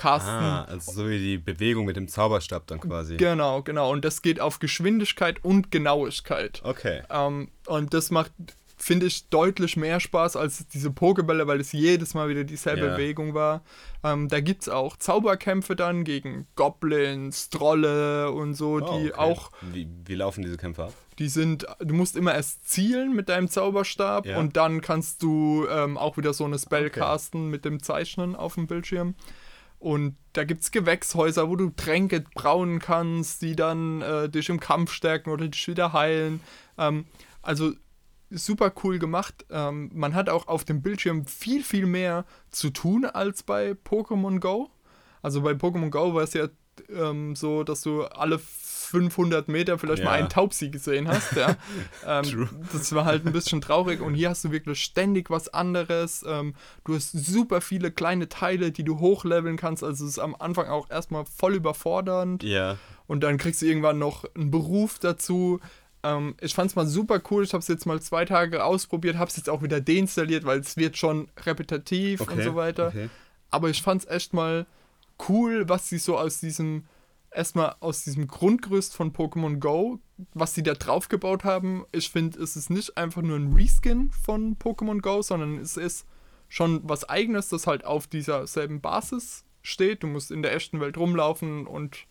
casten. 0.00 0.30
Ah, 0.32 0.64
also 0.64 0.92
so 0.92 1.08
wie 1.08 1.18
die 1.18 1.38
Bewegung 1.38 1.84
mit 1.84 1.96
dem 1.96 2.08
Zauberstab 2.08 2.66
dann 2.66 2.80
quasi. 2.80 3.16
Genau, 3.18 3.62
genau. 3.62 3.90
Und 3.92 4.04
das 4.04 4.22
geht 4.22 4.40
auf 4.40 4.58
Geschwindigkeit 4.58 5.44
und 5.44 5.70
Genauigkeit. 5.70 6.60
Okay. 6.64 7.02
Ähm, 7.10 7.50
und 7.66 7.92
das 7.92 8.10
macht, 8.10 8.32
finde 8.78 9.04
ich, 9.06 9.28
deutlich 9.28 9.76
mehr 9.76 10.00
Spaß 10.00 10.36
als 10.36 10.66
diese 10.68 10.90
Pokebälle, 10.90 11.46
weil 11.46 11.60
es 11.60 11.72
jedes 11.72 12.14
Mal 12.14 12.28
wieder 12.30 12.44
dieselbe 12.44 12.86
Ja. 12.86 12.92
Bewegung 12.92 13.34
war. 13.34 13.62
Ähm, 14.02 14.28
da 14.28 14.40
gibt 14.40 14.62
es 14.62 14.68
auch 14.70 14.96
Zauberkämpfe 14.96 15.76
dann 15.76 16.04
gegen 16.04 16.46
Goblins, 16.56 17.50
Trolle 17.50 18.30
und 18.30 18.54
so, 18.54 18.76
Oh, 18.76 18.80
die 18.98 19.12
okay. 19.12 19.12
auch, 19.14 19.50
Wie, 19.72 19.86
wie 20.06 20.14
laufen 20.14 20.42
diese 20.42 20.56
Kämpfe 20.56 20.84
ab? 20.84 20.94
die 21.18 21.28
sind, 21.28 21.66
du 21.80 21.94
musst 21.94 22.16
immer 22.16 22.34
erst 22.34 22.66
zielen 22.70 23.14
mit 23.14 23.28
deinem 23.28 23.48
Zauberstab 23.48 24.24
Ja. 24.24 24.38
und 24.38 24.56
dann 24.56 24.80
kannst 24.80 25.22
du 25.22 25.66
ähm, 25.70 25.98
auch 25.98 26.16
wieder 26.16 26.32
so 26.32 26.46
eine 26.46 26.58
Spell 26.58 26.86
Okay. 26.86 27.00
casten 27.00 27.50
mit 27.50 27.66
dem 27.66 27.82
Zeichnen 27.82 28.34
auf 28.34 28.54
dem 28.54 28.66
Bildschirm. 28.66 29.14
Und 29.80 30.16
da 30.34 30.44
gibt 30.44 30.60
es 30.60 30.70
Gewächshäuser, 30.70 31.48
wo 31.48 31.56
du 31.56 31.70
Tränke 31.70 32.24
brauen 32.34 32.78
kannst, 32.78 33.40
die 33.42 33.56
dann 33.56 34.02
äh, 34.02 34.28
dich 34.28 34.50
im 34.50 34.60
Kampf 34.60 34.92
stärken 34.92 35.30
oder 35.30 35.48
dich 35.48 35.66
wieder 35.66 35.94
heilen. 35.94 36.40
Ähm, 36.78 37.06
also 37.40 37.72
super 38.30 38.72
cool 38.84 38.98
gemacht. 38.98 39.46
Ähm, 39.50 39.90
man 39.94 40.14
hat 40.14 40.28
auch 40.28 40.48
auf 40.48 40.64
dem 40.64 40.82
Bildschirm 40.82 41.26
viel, 41.26 41.64
viel 41.64 41.86
mehr 41.86 42.26
zu 42.50 42.70
tun 42.70 43.06
als 43.06 43.42
bei 43.42 43.72
Pokémon 43.72 44.38
Go. 44.38 44.70
Also 45.22 45.40
bei 45.40 45.52
Pokémon 45.52 45.90
Go 45.90 46.14
war 46.14 46.22
es 46.24 46.34
ja 46.34 46.48
ähm, 46.90 47.34
so, 47.34 47.64
dass 47.64 47.80
du 47.80 48.04
alle 48.04 48.38
500 48.90 49.48
Meter 49.48 49.78
vielleicht 49.78 50.04
mal 50.04 50.10
Ja. 50.12 50.16
einen 50.18 50.28
Taubsi 50.28 50.68
gesehen 50.68 51.08
hast. 51.08 51.32
Ja. 51.36 51.56
ähm, 52.06 52.22
True. 52.24 52.48
das 52.72 52.92
war 52.94 53.04
halt 53.04 53.24
ein 53.26 53.32
bisschen 53.32 53.60
traurig 53.60 54.00
und 54.00 54.14
hier 54.14 54.30
hast 54.30 54.44
du 54.44 54.50
wirklich 54.52 54.82
ständig 54.82 55.30
was 55.30 55.48
anderes. 55.48 56.24
Ähm, 56.28 56.54
du 56.84 56.94
hast 56.94 57.12
super 57.12 57.60
viele 57.60 57.90
kleine 57.90 58.28
Teile, 58.28 58.72
die 58.72 58.84
du 58.84 58.98
hochleveln 58.98 59.56
kannst. 59.56 59.82
Also 59.82 60.04
es 60.04 60.12
ist 60.12 60.18
am 60.18 60.34
Anfang 60.38 60.68
auch 60.68 60.90
erstmal 60.90 61.24
voll 61.24 61.54
überfordernd 61.54 62.42
Ja. 62.42 62.76
und 63.06 63.22
dann 63.22 63.38
kriegst 63.38 63.62
du 63.62 63.66
irgendwann 63.66 63.98
noch 63.98 64.24
einen 64.34 64.50
Beruf 64.50 64.98
dazu. 64.98 65.60
Ähm, 66.02 66.34
ich 66.40 66.54
fand 66.54 66.70
es 66.70 66.76
mal 66.76 66.86
super 66.86 67.20
cool. 67.30 67.44
Ich 67.44 67.52
habe 67.52 67.60
es 67.60 67.68
jetzt 67.68 67.86
mal 67.86 68.00
zwei 68.00 68.24
Tage 68.24 68.64
ausprobiert, 68.64 69.16
habe 69.18 69.30
es 69.30 69.36
jetzt 69.36 69.50
auch 69.50 69.62
wieder 69.62 69.80
deinstalliert, 69.80 70.44
weil 70.44 70.60
es 70.60 70.76
wird 70.76 70.96
schon 70.96 71.28
repetitiv 71.46 72.20
und 72.22 72.30
Okay. 72.32 72.42
so 72.42 72.54
weiter. 72.56 72.88
Okay. 72.88 73.08
Aber 73.50 73.68
ich 73.68 73.82
fand 73.82 74.02
es 74.02 74.08
echt 74.10 74.32
mal 74.32 74.66
cool, 75.28 75.68
was 75.68 75.88
sie 75.88 75.98
so 75.98 76.16
aus 76.16 76.40
diesem, 76.40 76.84
erstmal 77.30 77.76
aus 77.80 78.04
diesem 78.04 78.26
Grundgerüst 78.26 78.94
von 78.94 79.12
Pokémon 79.12 79.58
Go, 79.58 80.00
was 80.34 80.54
sie 80.54 80.62
da 80.62 80.74
drauf 80.74 81.08
gebaut 81.08 81.44
haben. 81.44 81.84
Ich 81.92 82.10
finde, 82.10 82.42
es 82.42 82.56
ist 82.56 82.70
nicht 82.70 82.96
einfach 82.96 83.22
nur 83.22 83.36
ein 83.36 83.52
Reskin 83.52 84.10
von 84.12 84.56
Pokémon 84.56 85.00
Go, 85.00 85.22
sondern 85.22 85.58
es 85.58 85.76
ist 85.76 86.06
schon 86.48 86.80
was 86.82 87.08
eigenes, 87.08 87.48
das 87.48 87.66
halt 87.66 87.84
auf 87.84 88.06
dieser 88.06 88.46
selben 88.46 88.80
Basis 88.80 89.44
steht. 89.62 90.02
Du 90.02 90.08
musst 90.08 90.30
in 90.30 90.42
der 90.42 90.54
echten 90.54 90.80
Welt 90.80 90.96
rumlaufen 90.96 91.66
und 91.66 92.06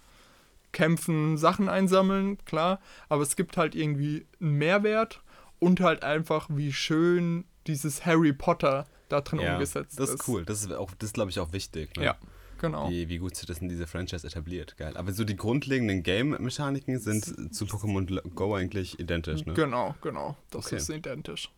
kämpfen, 0.71 1.37
Sachen 1.37 1.67
einsammeln, 1.67 2.37
klar. 2.45 2.79
Aber 3.09 3.23
es 3.23 3.35
gibt 3.35 3.57
halt 3.57 3.75
irgendwie 3.75 4.25
einen 4.39 4.57
Mehrwert 4.57 5.21
und 5.59 5.81
halt 5.81 6.03
einfach, 6.03 6.47
wie 6.49 6.71
schön 6.71 7.45
dieses 7.67 8.05
Harry 8.05 8.33
Potter 8.33 8.87
da 9.09 9.21
drin 9.21 9.39
Ja, 9.39 9.53
umgesetzt 9.53 9.99
das 9.99 10.11
ist 10.11 10.27
cool. 10.27 10.45
Das 10.45 10.63
ist 10.63 10.71
auch, 10.71 10.91
das 10.97 11.13
glaube 11.13 11.31
ich 11.31 11.39
auch 11.39 11.51
wichtig. 11.51 11.95
Ne? 11.97 12.05
Ja, 12.05 12.17
genau. 12.59 12.89
Wie, 12.89 13.09
wie 13.09 13.17
gut 13.17 13.35
sich 13.35 13.47
das 13.47 13.59
in 13.59 13.69
diese 13.69 13.87
Franchise 13.87 14.25
etabliert. 14.27 14.77
Geil. 14.77 14.95
Aber 14.97 15.11
so 15.11 15.23
die 15.23 15.35
grundlegenden 15.35 16.03
Game-Mechaniken 16.03 16.99
sind 16.99 17.53
zu 17.55 17.65
Pokémon 17.65 18.21
Go 18.35 18.53
eigentlich 18.55 18.99
identisch, 18.99 19.45
ne? 19.45 19.53
Genau, 19.53 19.95
genau. 20.01 20.37
Das 20.51 20.67
Okay. 20.67 20.75
ist 20.77 20.89
identisch. 20.89 21.51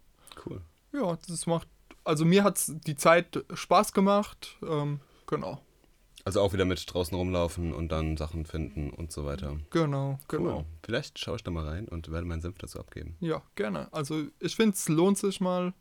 Cool. 0.46 0.62
Ja, 0.94 1.18
das 1.28 1.46
macht. 1.46 1.68
Also 2.04 2.26
mir 2.26 2.44
hat 2.44 2.60
die 2.88 2.96
Zeit 2.96 3.44
Spaß 3.54 3.94
gemacht. 3.94 4.58
Ähm, 4.68 5.00
genau. 5.28 5.62
Also 6.24 6.42
auch 6.42 6.54
wieder 6.54 6.66
mit 6.66 6.84
draußen 6.94 7.18
rumlaufen 7.18 7.74
und 7.74 7.92
dann 7.92 8.16
Sachen 8.16 8.46
finden 8.46 8.92
und 8.92 9.12
so 9.12 9.26
weiter. 9.26 9.58
Genau, 9.72 10.20
genau. 10.28 10.58
Cool. 10.60 10.66
Vielleicht 10.84 11.18
schaue 11.18 11.38
ich 11.38 11.44
da 11.44 11.50
mal 11.50 11.68
rein 11.68 11.88
und 11.88 12.12
werde 12.12 12.28
meinen 12.28 12.42
Senf 12.42 12.58
dazu 12.60 12.80
abgeben. 12.80 13.16
Ja, 13.20 13.42
gerne. 13.56 13.88
Also 13.92 14.26
ich 14.40 14.56
finde, 14.56 14.76
es 14.76 14.88
lohnt 14.88 15.18
sich 15.18 15.42
mal, 15.42 15.74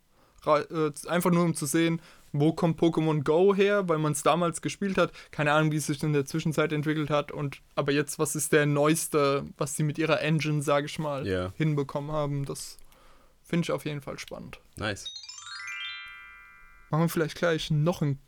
äh, 0.46 0.90
einfach 1.08 1.30
nur 1.30 1.44
um 1.44 1.54
zu 1.54 1.66
sehen, 1.66 2.00
wo 2.32 2.52
kommt 2.52 2.80
Pokémon 2.80 3.22
Go 3.24 3.54
her, 3.54 3.88
weil 3.88 3.98
man 3.98 4.12
es 4.12 4.22
damals 4.22 4.62
gespielt 4.62 4.96
hat. 4.98 5.12
Keine 5.32 5.52
Ahnung, 5.52 5.72
wie 5.72 5.76
es 5.76 5.86
sich 5.86 6.02
in 6.02 6.12
der 6.12 6.24
Zwischenzeit 6.26 6.72
entwickelt 6.72 7.10
hat. 7.10 7.32
Und 7.32 7.60
aber 7.74 7.92
jetzt, 7.92 8.18
was 8.18 8.36
ist 8.36 8.52
der 8.52 8.66
neueste, 8.66 9.44
was 9.58 9.76
sie 9.76 9.82
mit 9.82 9.98
ihrer 9.98 10.20
Engine, 10.20 10.62
sage 10.62 10.86
ich 10.86 10.98
mal, 10.98 11.26
Ja. 11.26 11.52
hinbekommen 11.56 12.12
haben, 12.12 12.44
das 12.44 12.78
finde 13.42 13.64
ich 13.64 13.72
auf 13.72 13.84
jeden 13.84 14.00
Fall 14.00 14.18
spannend. 14.18 14.60
Nice. 14.76 15.12
Machen 16.90 17.02
wir 17.04 17.08
vielleicht 17.08 17.36
gleich 17.36 17.70
noch 17.70 18.02
ein, 18.02 18.18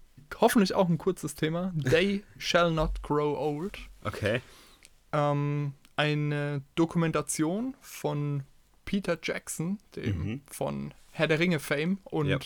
hoffentlich 0.40 0.74
auch 0.74 0.88
ein 0.88 0.98
kurzes 0.98 1.34
Thema. 1.34 1.72
They 1.82 2.24
shall 2.38 2.70
not 2.70 3.02
grow 3.02 3.36
old. 3.38 3.78
Okay. 4.04 4.40
Ähm, 5.12 5.74
eine 5.96 6.62
Dokumentation 6.74 7.76
von 7.80 8.44
Peter 8.84 9.18
Jackson, 9.22 9.78
dem 9.96 10.18
Mhm. 10.18 10.40
von 10.46 10.94
Herr 11.10 11.26
der 11.28 11.38
Ringe 11.38 11.60
Fame 11.60 11.98
und 12.04 12.28
Ja. 12.28 12.38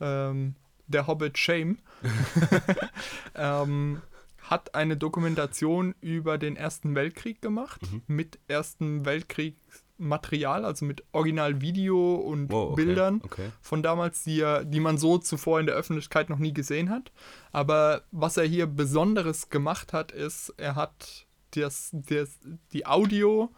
ähm, 0.00 0.54
der 0.88 1.06
Hobbit 1.06 1.38
Shame, 1.38 1.78
ähm, 3.34 4.02
hat 4.42 4.74
eine 4.74 4.96
Dokumentation 4.96 5.94
über 6.00 6.38
den 6.38 6.56
Ersten 6.56 6.94
Weltkrieg 6.94 7.42
gemacht, 7.42 7.80
Mhm. 7.92 8.02
mit 8.06 8.38
Ersten 8.48 9.04
Weltkriegsmaterial, 9.04 10.64
also 10.64 10.84
mit 10.86 11.04
Originalvideo 11.12 12.14
und 12.14 12.50
Wow, 12.50 12.72
okay. 12.72 12.84
Bildern 12.84 13.20
Okay. 13.24 13.50
von 13.60 13.82
damals, 13.82 14.24
die, 14.24 14.40
er, 14.40 14.64
die 14.64 14.80
man 14.80 14.96
so 14.96 15.18
zuvor 15.18 15.60
in 15.60 15.66
der 15.66 15.74
Öffentlichkeit 15.74 16.30
noch 16.30 16.38
nie 16.38 16.54
gesehen 16.54 16.88
hat. 16.90 17.12
Aber 17.52 18.02
was 18.10 18.36
er 18.38 18.44
hier 18.44 18.66
Besonderes 18.66 19.50
gemacht 19.50 19.92
hat, 19.92 20.12
ist, 20.12 20.54
er 20.56 20.74
hat 20.76 21.26
das, 21.52 21.90
das, 21.92 22.38
die 22.72 22.86
Audio 22.86 23.50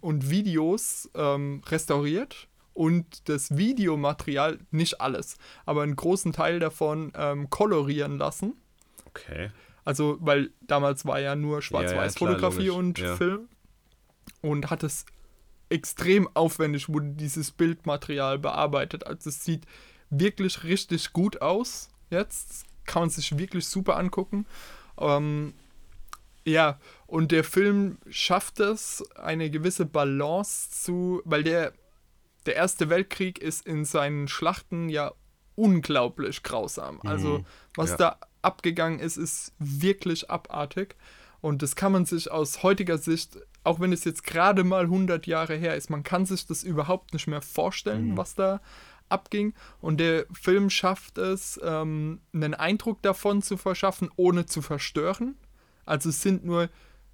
und 0.00 0.28
Videos 0.30 1.08
ähm, 1.14 1.62
restauriert 1.66 2.48
und 2.74 3.28
das 3.28 3.56
Videomaterial, 3.56 4.58
nicht 4.70 5.00
alles, 5.00 5.36
aber 5.66 5.82
einen 5.82 5.96
großen 5.96 6.32
Teil 6.32 6.60
davon 6.60 7.12
ähm, 7.16 7.50
kolorieren 7.50 8.18
lassen. 8.18 8.54
Okay. 9.06 9.50
Also, 9.84 10.18
weil 10.20 10.50
damals 10.60 11.04
war 11.04 11.20
ja 11.20 11.34
nur 11.34 11.50
Ja, 11.50 11.56
ja, 11.56 11.62
Schwarz-Weiß-Fotografie 11.62 12.66
klar, 12.66 12.76
und 12.76 12.98
ja. 12.98 13.16
Film. 13.16 13.48
Und 14.42 14.70
hat 14.70 14.82
es 14.82 15.04
extrem 15.68 16.28
aufwendig, 16.34 16.88
wurde 16.88 17.10
dieses 17.10 17.50
Bildmaterial 17.50 18.38
bearbeitet. 18.38 19.06
Also, 19.06 19.30
es 19.30 19.44
sieht 19.44 19.66
wirklich 20.10 20.64
richtig 20.64 21.12
gut 21.12 21.42
aus. 21.42 21.88
Jetzt 22.10 22.64
kann 22.84 23.02
man 23.02 23.10
sich 23.10 23.38
wirklich 23.38 23.66
super 23.66 23.96
angucken. 23.96 24.46
Ähm, 24.98 25.54
ja, 26.44 26.78
und 27.06 27.32
der 27.32 27.44
Film 27.44 27.98
schafft 28.08 28.60
es, 28.60 29.04
eine 29.16 29.50
gewisse 29.50 29.86
Balance 29.86 30.70
zu, 30.70 31.22
weil 31.24 31.42
der, 31.42 31.72
der 32.46 32.56
Erste 32.56 32.88
Weltkrieg 32.90 33.38
ist 33.38 33.66
in 33.66 33.84
seinen 33.84 34.28
Schlachten 34.28 34.88
ja 34.88 35.12
unglaublich 35.56 36.42
grausam. 36.42 37.00
Also, 37.04 37.38
Mhm, 37.38 37.46
was 37.76 37.90
ja. 37.90 37.96
da 37.96 38.16
abgegangen 38.42 38.98
ist, 38.98 39.16
ist 39.18 39.52
wirklich 39.58 40.30
abartig. 40.30 40.96
Und 41.42 41.62
das 41.62 41.76
kann 41.76 41.92
man 41.92 42.06
sich 42.06 42.30
aus 42.30 42.62
heutiger 42.62 42.98
Sicht, 42.98 43.38
auch 43.64 43.80
wenn 43.80 43.92
es 43.92 44.04
jetzt 44.04 44.24
gerade 44.24 44.64
mal 44.64 44.84
100 44.84 45.26
Jahre 45.26 45.54
her 45.56 45.76
ist, 45.76 45.90
man 45.90 46.02
kann 46.02 46.24
sich 46.26 46.46
das 46.46 46.62
überhaupt 46.62 47.12
nicht 47.12 47.26
mehr 47.26 47.42
vorstellen, 47.42 48.10
Mhm. 48.12 48.16
was 48.16 48.34
da 48.34 48.60
abging. 49.10 49.54
Und 49.80 49.98
der 50.00 50.24
Film 50.32 50.70
schafft 50.70 51.18
es, 51.18 51.58
ähm, 51.62 52.20
einen 52.32 52.54
Eindruck 52.54 53.02
davon 53.02 53.42
zu 53.42 53.56
verschaffen, 53.56 54.10
ohne 54.16 54.46
zu 54.46 54.62
verstören. 54.62 55.36
Also 55.84 56.08
es 56.10 56.22
sind 56.22 56.44
nur, 56.44 56.68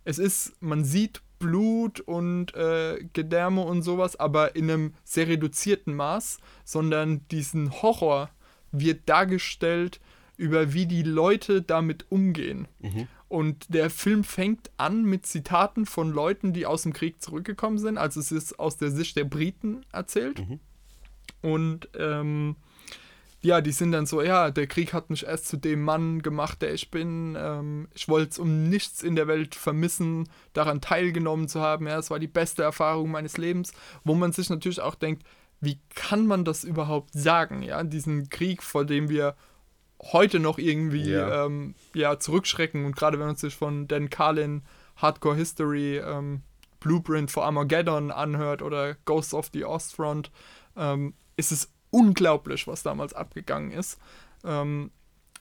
es 0.05 0.19
ist, 0.19 0.53
man 0.61 0.85
sieht 0.85 1.23
Blut 1.39 2.01
und 2.01 2.55
äh, 2.55 3.05
Gedärme 3.13 3.63
und 3.63 3.83
sowas, 3.83 4.19
aber 4.19 4.57
in 4.57 4.71
einem 4.71 4.95
sehr 5.05 5.29
reduzierten 5.29 5.95
Maß, 5.95 6.39
sondern 6.65 7.27
diesen 7.29 7.83
Horror 7.83 8.31
wird 8.73 9.09
dargestellt 9.09 10.01
über 10.37 10.73
wie 10.73 10.87
die 10.87 11.03
Leute 11.03 11.63
damit 11.63 12.07
umgehen. 12.11 12.69
Mhm. 12.81 13.09
Und 13.29 13.75
der 13.75 13.91
Film 13.91 14.23
fängt 14.23 14.71
an 14.77 15.05
mit 15.05 15.27
Zitaten 15.27 15.87
von 15.87 16.13
Leuten, 16.13 16.53
die 16.53 16.67
aus 16.67 16.83
dem 16.83 16.93
Krieg 16.93 17.21
zurückgekommen 17.21 17.79
sind. 17.79 17.99
Also 17.99 18.21
es 18.21 18.31
ist 18.31 18.59
aus 18.59 18.77
der 18.77 18.91
Sicht 18.91 19.17
der 19.17 19.25
Briten 19.25 19.85
erzählt. 19.93 20.39
Mhm. 20.39 20.61
Und 21.43 21.89
ähm, 21.99 22.57
ja, 23.47 23.61
die 23.61 23.73
sind 23.73 23.93
dann 23.93 24.07
so, 24.07 24.23
ja, 24.23 24.51
der 24.51 24.67
Krieg 24.67 24.93
hat 24.93 25.09
mich 25.09 25.25
erst 25.25 25.47
zu 25.47 25.57
dem 25.57 25.83
Mann 25.83 26.21
gemacht, 26.21 26.61
der 26.63 26.75
ich 26.75 26.91
bin. 26.91 27.37
Ähm, 27.39 27.89
ich 27.95 28.09
wollte 28.09 28.31
es 28.31 28.39
um 28.39 28.69
nichts 28.69 29.03
in 29.03 29.15
der 29.15 29.29
Welt 29.29 29.55
vermissen, 29.55 30.29
daran 30.53 30.81
teilgenommen 30.81 31.47
zu 31.49 31.61
haben. 31.61 31.87
Ja, 31.87 31.99
es 31.99 32.11
war 32.11 32.19
die 32.19 32.27
beste 32.27 32.63
Erfahrung 32.65 33.11
meines 33.11 33.37
Lebens, 33.39 33.73
wo 34.05 34.15
man 34.15 34.33
sich 34.33 34.51
natürlich 34.51 34.81
auch 34.81 34.97
denkt, 34.97 35.23
wie 35.61 35.79
kann 35.95 36.27
man 36.27 36.45
das 36.45 36.65
überhaupt 36.65 37.13
sagen? 37.15 37.63
Ja, 37.63 37.83
diesen 37.85 38.29
Krieg, 38.29 38.63
vor 38.63 38.85
dem 38.85 39.09
wir 39.09 39.37
heute 40.03 40.41
noch 40.41 40.59
irgendwie 40.59 41.11
Ja. 41.11 41.47
ähm, 41.47 41.75
ja, 41.95 42.19
zurückschrecken 42.19 42.85
und 42.85 42.97
gerade 42.97 43.19
wenn 43.19 43.27
man 43.29 43.37
sich 43.37 43.55
von 43.55 43.89
Dan 43.89 44.11
Carlin 44.11 44.63
Hardcore 44.97 45.37
History 45.37 45.99
ähm, 45.99 46.43
Blueprint 46.81 47.31
for 47.31 47.45
Armageddon 47.45 48.11
anhört 48.11 48.61
oder 48.61 48.95
Ghosts 49.05 49.35
of 49.35 49.51
the 49.53 49.65
Ostfront, 49.65 50.31
ähm, 50.77 51.15
ist 51.37 51.53
es 51.53 51.71
unglaublich, 51.91 52.67
was 52.67 52.83
damals 52.83 53.13
abgegangen 53.15 53.71
ist. 53.71 53.99
Ähm, 54.45 54.91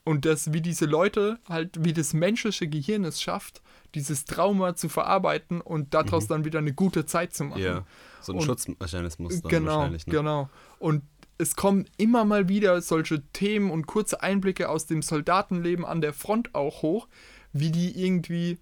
und 0.04 0.24
das, 0.24 0.52
wie 0.52 0.60
diese 0.60 0.84
Leute 0.86 1.38
halt, 1.48 1.84
wie 1.84 1.92
das 1.92 2.12
menschliche 2.14 2.68
Gehirn 2.68 3.04
es 3.04 3.20
schafft, 3.20 3.60
dieses 3.94 4.24
Trauma 4.24 4.76
zu 4.76 4.88
verarbeiten 4.88 5.60
und 5.60 5.94
daraus 5.94 6.24
Mhm. 6.24 6.28
dann 6.28 6.44
wieder 6.44 6.58
eine 6.60 6.72
gute 6.72 7.06
Zeit 7.06 7.34
zu 7.34 7.44
machen. 7.44 7.62
Ja. 7.62 7.84
So 8.20 8.32
ein 8.32 8.38
Und- 8.38 8.44
Schutzmechanismus 8.44 9.40
dann 9.42 9.50
Genau, 9.50 9.76
wahrscheinlich. 9.78 10.06
Ne? 10.06 10.12
genau. 10.12 10.48
Und 10.78 11.02
es 11.38 11.56
kommen 11.56 11.86
immer 11.96 12.24
mal 12.24 12.48
wieder 12.48 12.80
solche 12.80 13.22
Themen 13.32 13.70
und 13.70 13.86
kurze 13.86 14.22
Einblicke 14.22 14.68
aus 14.68 14.86
dem 14.86 15.02
Soldatenleben 15.02 15.84
an 15.84 16.00
der 16.00 16.12
Front 16.12 16.54
auch 16.54 16.82
hoch, 16.82 17.08
wie 17.52 17.70
die 17.70 18.00
irgendwie, 18.02 18.58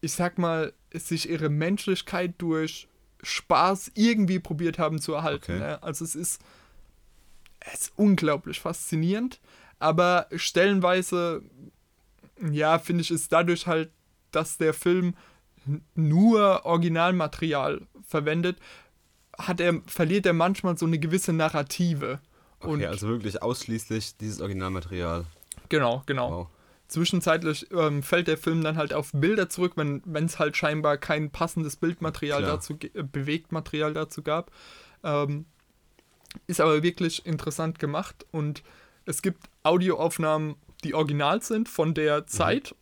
ich 0.00 0.12
sag 0.12 0.38
mal, 0.38 0.72
sich 0.94 1.28
ihre 1.28 1.48
Menschlichkeit 1.50 2.34
durch 2.38 2.88
Spaß 3.22 3.90
irgendwie 3.94 4.38
probiert 4.38 4.78
haben 4.78 5.00
zu 5.00 5.12
erhalten. 5.14 5.52
Okay. 5.52 5.58
Ne? 5.58 5.82
Also 5.82 6.04
es 6.04 6.14
ist, 6.14 6.40
es 7.60 7.82
ist 7.82 7.92
unglaublich 7.96 8.60
faszinierend, 8.60 9.40
aber 9.78 10.26
stellenweise, 10.34 11.42
ja, 12.50 12.78
finde 12.78 13.02
ich 13.02 13.10
es 13.10 13.28
dadurch 13.28 13.66
halt, 13.66 13.90
dass 14.30 14.58
der 14.58 14.74
Film 14.74 15.14
nur 15.94 16.64
Originalmaterial 16.64 17.82
verwendet, 18.06 18.58
hat 19.36 19.60
er, 19.60 19.80
verliert 19.86 20.26
er 20.26 20.32
manchmal 20.32 20.76
so 20.76 20.86
eine 20.86 20.98
gewisse 20.98 21.32
Narrative. 21.32 22.20
Okay, 22.60 22.70
Und 22.70 22.84
also 22.84 23.08
wirklich 23.08 23.42
ausschließlich 23.42 24.16
dieses 24.16 24.40
Originalmaterial. 24.40 25.26
genau, 25.68 26.02
genau. 26.06 26.30
Wow. 26.30 26.46
zwischenzeitlich 26.88 27.70
ähm, 27.70 28.02
fällt 28.02 28.26
der 28.26 28.38
Film 28.38 28.62
dann 28.62 28.76
halt 28.76 28.92
auf 28.92 29.10
Bilder 29.12 29.48
zurück, 29.48 29.74
wenn 29.76 30.24
es 30.24 30.38
halt 30.38 30.56
scheinbar 30.56 30.96
kein 30.96 31.30
passendes 31.30 31.76
Bildmaterial 31.76 32.42
Klar. 32.42 32.56
dazu, 32.56 32.78
äh, 32.94 33.02
Bewegtmaterial 33.02 33.92
dazu 33.94 34.22
gab. 34.22 34.50
Ähm, 35.04 35.44
ist 36.46 36.60
aber 36.60 36.82
wirklich 36.82 37.24
interessant 37.26 37.78
gemacht 37.78 38.26
und 38.30 38.62
es 39.04 39.22
gibt 39.22 39.48
Audioaufnahmen, 39.62 40.56
die 40.84 40.94
original 40.94 41.42
sind 41.42 41.68
von 41.68 41.94
der 41.94 42.26
Zeit, 42.26 42.74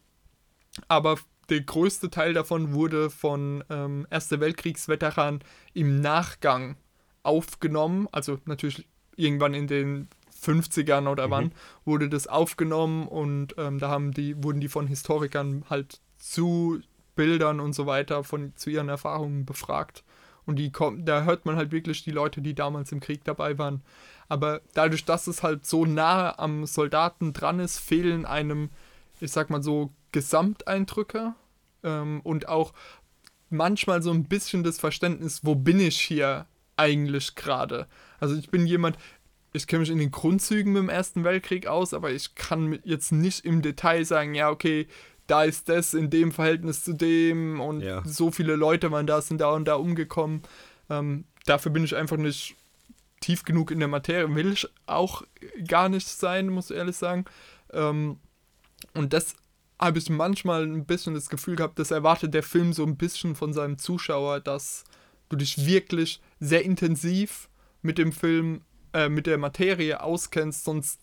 aber 0.88 1.18
der 1.48 1.61
größte 1.61 2.11
Teil 2.11 2.35
davon 2.35 2.72
wurde 2.72 3.11
von 3.11 3.62
ähm, 3.70 4.06
Erste 4.11 4.40
Weltkriegsveteranen 4.40 5.44
im 5.74 6.00
Nachgang 6.00 6.76
aufgenommen, 7.22 8.09
also 8.12 8.38
natürlich 8.44 8.87
irgendwann 9.16 9.54
in 9.54 9.66
den 9.66 10.09
50ern 10.42 11.09
oder 11.09 11.30
wann 11.30 11.52
wurde 11.85 12.09
das 12.09 12.26
aufgenommen 12.26 13.09
und 13.09 13.54
ähm, 13.59 13.78
da 13.78 13.88
haben 13.88 14.12
die, 14.12 14.42
wurden 14.42 14.61
die 14.61 14.68
von 14.68 14.87
Historikern 14.87 15.64
halt 15.70 16.00
zu 16.18 16.80
Bildern 17.14 17.61
und 17.61 17.72
so 17.72 17.87
weiter 17.87 18.22
von 18.22 18.54
zu 18.56 18.70
ihren 18.70 18.88
Erfahrungen 18.88 19.46
befragt. 19.46 20.04
Und 20.46 20.56
die 20.56 20.70
kommen, 20.70 21.04
da 21.04 21.24
hört 21.24 21.44
man 21.44 21.56
halt 21.56 21.72
wirklich 21.72 22.04
die 22.04 22.12
Leute, 22.12 22.40
die 22.40 22.54
damals 22.54 22.92
im 22.92 23.00
Krieg 23.00 23.24
dabei 23.24 23.59
waren. 23.59 23.82
Aber 24.28 24.61
dadurch, 24.74 25.04
dass 25.04 25.26
es 25.26 25.42
halt 25.42 25.66
so 25.66 25.85
nah 25.85 26.38
am 26.38 26.66
Soldaten 26.66 27.32
dran 27.32 27.59
ist, 27.59 27.78
fehlen 27.78 28.24
einem, 28.24 28.70
ich 29.20 29.32
sag 29.32 29.50
mal 29.50 29.62
so, 29.62 29.92
Gesamteindrücke 30.12 31.35
ähm, 31.82 32.20
und 32.22 32.48
auch 32.48 32.72
manchmal 33.50 34.02
so 34.02 34.11
ein 34.12 34.24
bisschen 34.24 34.62
das 34.62 34.78
Verständnis, 34.78 35.44
wo 35.44 35.54
bin 35.54 35.80
ich 35.80 36.00
hier 36.00 36.46
eigentlich 36.76 37.35
gerade? 37.35 37.87
Also 38.20 38.37
ich 38.37 38.50
bin 38.50 38.66
jemand, 38.66 38.96
ich 39.52 39.66
kenne 39.66 39.80
mich 39.80 39.90
in 39.90 39.98
den 39.98 40.11
Grundzügen 40.11 40.72
mit 40.72 40.82
dem 40.82 40.88
Ersten 40.88 41.24
Weltkrieg 41.24 41.66
aus, 41.66 41.94
aber 41.94 42.11
ich 42.12 42.35
kann 42.35 42.78
jetzt 42.85 43.12
nicht 43.12 43.44
im 43.44 43.62
Detail 43.62 44.04
sagen, 44.04 44.35
ja, 44.35 44.50
okay, 44.50 44.87
da 45.26 45.44
ist 45.44 45.68
das 45.68 45.94
in 45.94 46.10
dem 46.10 46.32
Verhältnis 46.32 46.84
zu 46.84 46.92
dem 46.92 47.60
und 47.60 47.80
Ja. 47.82 48.02
so 48.04 48.30
viele 48.30 48.56
Leute 48.56 48.90
waren 48.92 49.06
da, 49.06 49.20
sind 49.20 49.40
da 49.40 49.50
und 49.50 49.64
da 49.66 49.74
umgekommen. 49.74 50.42
Ähm, 50.88 51.24
dafür 51.46 51.72
bin 51.72 51.84
ich 51.84 51.96
einfach 51.96 52.16
nicht 52.16 52.56
tief 53.20 53.44
genug 53.44 53.70
in 53.70 53.78
der 53.78 53.88
Materie, 53.88 54.32
will 54.34 54.52
ich 54.52 54.68
auch 54.86 55.22
gar 55.66 55.88
nicht 55.88 56.06
sein, 56.06 56.48
muss 56.48 56.70
ich 56.70 56.76
ehrlich 56.76 56.96
sagen. 56.96 57.24
Ähm, 57.72 58.18
und 58.94 59.12
das 59.12 59.34
habe 59.78 59.98
ich 59.98 60.08
manchmal 60.10 60.62
ein 60.64 60.84
bisschen 60.86 61.14
das 61.14 61.28
Gefühl 61.28 61.56
gehabt, 61.56 61.78
das 61.78 61.90
erwartet 61.90 62.32
der 62.34 62.42
Film 62.42 62.72
so 62.72 62.84
ein 62.84 62.96
bisschen 62.96 63.34
von 63.34 63.52
seinem 63.52 63.78
Zuschauer, 63.78 64.40
dass 64.40 64.84
du 65.28 65.36
dich 65.36 65.66
wirklich 65.66 66.20
sehr 66.40 66.64
intensiv 66.64 67.48
mit 67.82 67.98
dem 67.98 68.12
Film, 68.12 68.62
äh, 68.92 69.08
mit 69.08 69.26
der 69.26 69.38
Materie 69.38 70.02
auskennst, 70.02 70.64
sonst 70.64 71.00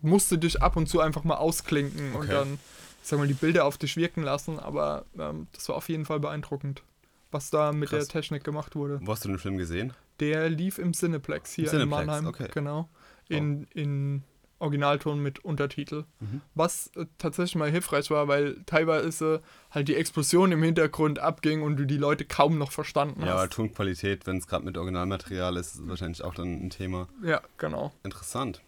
musst 0.00 0.30
du 0.32 0.36
dich 0.36 0.62
ab 0.62 0.76
und 0.76 0.88
zu 0.88 1.00
einfach 1.00 1.24
mal 1.24 1.36
ausklinken 1.36 2.14
und 2.14 2.22
Okay. 2.24 2.30
dann, 2.32 2.54
ich 2.54 2.81
sag 3.02 3.18
mal, 3.18 3.28
die 3.28 3.34
Bilder 3.34 3.64
auf 3.64 3.78
dich 3.78 3.96
wirken 3.96 4.22
lassen, 4.22 4.58
aber 4.58 5.04
ähm, 5.18 5.46
das 5.52 5.68
war 5.68 5.76
auf 5.76 5.88
jeden 5.88 6.04
Fall 6.04 6.20
beeindruckend, 6.20 6.82
was 7.30 7.50
da 7.50 7.72
mit 7.72 7.90
Krass. 7.90 8.06
der 8.06 8.20
Technik 8.20 8.44
gemacht 8.44 8.74
wurde. 8.76 9.00
Wo 9.02 9.12
hast 9.12 9.24
du 9.24 9.28
den 9.28 9.38
Film 9.38 9.58
gesehen? 9.58 9.92
Der 10.20 10.48
lief 10.48 10.78
im 10.78 10.92
Cineplex 10.92 11.52
hier 11.52 11.64
Im 11.64 11.70
Cineplex, 11.70 12.00
in 12.00 12.06
Mannheim, 12.06 12.26
okay. 12.26 12.48
genau, 12.52 12.88
in, 13.28 13.66
in 13.74 14.22
Originalton 14.62 15.20
mit 15.20 15.44
Untertitel. 15.44 16.04
Mhm. 16.20 16.40
Was 16.54 16.92
äh, 16.94 17.06
tatsächlich 17.18 17.56
mal 17.56 17.70
hilfreich 17.70 18.10
war, 18.10 18.28
weil 18.28 18.62
teilweise 18.64 19.42
halt 19.70 19.88
die 19.88 19.96
Explosion 19.96 20.52
im 20.52 20.62
Hintergrund 20.62 21.18
abging 21.18 21.62
und 21.62 21.76
du 21.76 21.84
die 21.84 21.96
Leute 21.96 22.24
kaum 22.24 22.58
noch 22.58 22.70
verstanden 22.70 23.22
Ja, 23.22 23.38
hast. 23.38 23.52
Tonqualität, 23.54 24.26
wenn 24.26 24.36
es 24.36 24.46
gerade 24.46 24.64
mit 24.64 24.78
Originalmaterial 24.78 25.56
ist, 25.56 25.74
ist 25.74 25.88
wahrscheinlich 25.88 26.22
auch 26.22 26.34
dann 26.34 26.64
ein 26.64 26.70
Thema. 26.70 27.08
Ja, 27.22 27.42
genau. 27.58 27.92
Interessant. 28.04 28.62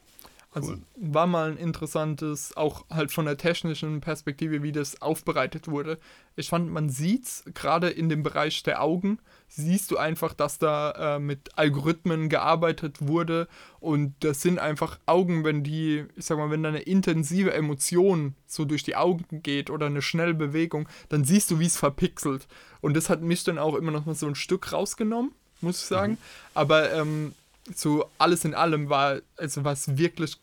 Also 0.54 0.74
Cool. 0.74 0.82
war 0.94 1.26
mal 1.26 1.50
ein 1.50 1.56
interessantes, 1.56 2.56
auch 2.56 2.84
halt 2.88 3.10
von 3.10 3.24
der 3.24 3.36
technischen 3.36 4.00
Perspektive, 4.00 4.62
wie 4.62 4.70
das 4.70 5.02
aufbereitet 5.02 5.66
wurde. 5.66 5.98
Ich 6.36 6.48
fand, 6.48 6.70
man 6.70 6.88
sieht's 6.88 7.42
gerade 7.54 7.90
in 7.90 8.08
dem 8.08 8.22
Bereich 8.22 8.62
der 8.62 8.80
Augen, 8.80 9.18
siehst 9.48 9.90
du 9.90 9.96
einfach, 9.96 10.32
dass 10.32 10.58
da 10.58 11.16
äh, 11.16 11.18
mit 11.18 11.58
Algorithmen 11.58 12.28
gearbeitet 12.28 12.98
wurde 13.00 13.48
und 13.80 14.14
das 14.20 14.42
sind 14.42 14.60
einfach 14.60 15.00
Augen, 15.06 15.42
wenn 15.42 15.64
die, 15.64 16.04
ich 16.14 16.26
sag 16.26 16.38
mal, 16.38 16.50
wenn 16.50 16.62
da 16.62 16.68
eine 16.68 16.82
intensive 16.82 17.52
Emotion 17.52 18.36
so 18.46 18.64
durch 18.64 18.84
die 18.84 18.94
Augen 18.94 19.42
geht 19.42 19.70
oder 19.70 19.86
eine 19.86 20.02
schnelle 20.02 20.34
Bewegung, 20.34 20.88
dann 21.08 21.24
siehst 21.24 21.50
du, 21.50 21.58
wie 21.58 21.66
es 21.66 21.76
verpixelt. 21.76 22.46
Und 22.80 22.94
das 22.94 23.10
hat 23.10 23.22
mich 23.22 23.42
dann 23.42 23.58
auch 23.58 23.74
immer 23.74 23.90
noch 23.90 24.06
mal 24.06 24.14
so 24.14 24.28
ein 24.28 24.36
Stück 24.36 24.72
rausgenommen, 24.72 25.32
muss 25.60 25.80
ich 25.80 25.86
sagen. 25.86 26.16
Aber 26.54 26.92
ähm, 26.92 27.34
so 27.74 28.04
alles 28.18 28.44
in 28.44 28.54
allem 28.54 28.88
war, 28.88 29.20
also 29.36 29.64
war 29.64 29.72
es 29.72 29.96
wirklich 29.96 30.36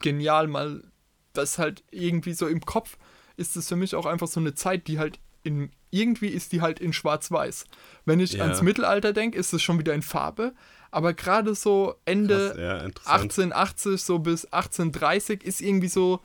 genial, 0.00 0.46
mal 0.46 0.84
das 1.32 1.58
halt 1.58 1.84
irgendwie 1.90 2.32
so 2.32 2.46
im 2.46 2.60
Kopf 2.62 2.98
ist 3.36 3.56
es 3.56 3.68
für 3.68 3.76
mich 3.76 3.94
auch 3.94 4.06
einfach 4.06 4.26
so 4.26 4.40
eine 4.40 4.54
Zeit, 4.54 4.88
die 4.88 4.98
halt 4.98 5.20
in, 5.44 5.70
irgendwie 5.90 6.28
ist 6.28 6.52
die 6.52 6.60
halt 6.60 6.80
in 6.80 6.92
schwarz-weiß. 6.92 7.66
Wenn 8.04 8.18
ich 8.20 8.32
Ja. 8.32 8.42
ans 8.42 8.62
Mittelalter 8.62 9.12
denke, 9.12 9.38
ist 9.38 9.52
es 9.52 9.62
schon 9.62 9.78
wieder 9.78 9.94
in 9.94 10.02
Farbe, 10.02 10.54
aber 10.90 11.14
gerade 11.14 11.54
so 11.54 11.94
Ende 12.04 12.48
Krass, 12.48 12.58
ja, 12.58 12.78
interessant. 12.78 13.22
1880 13.22 14.02
so 14.02 14.18
bis 14.18 14.44
1830 14.46 15.44
ist 15.44 15.60
irgendwie 15.60 15.88
so, 15.88 16.20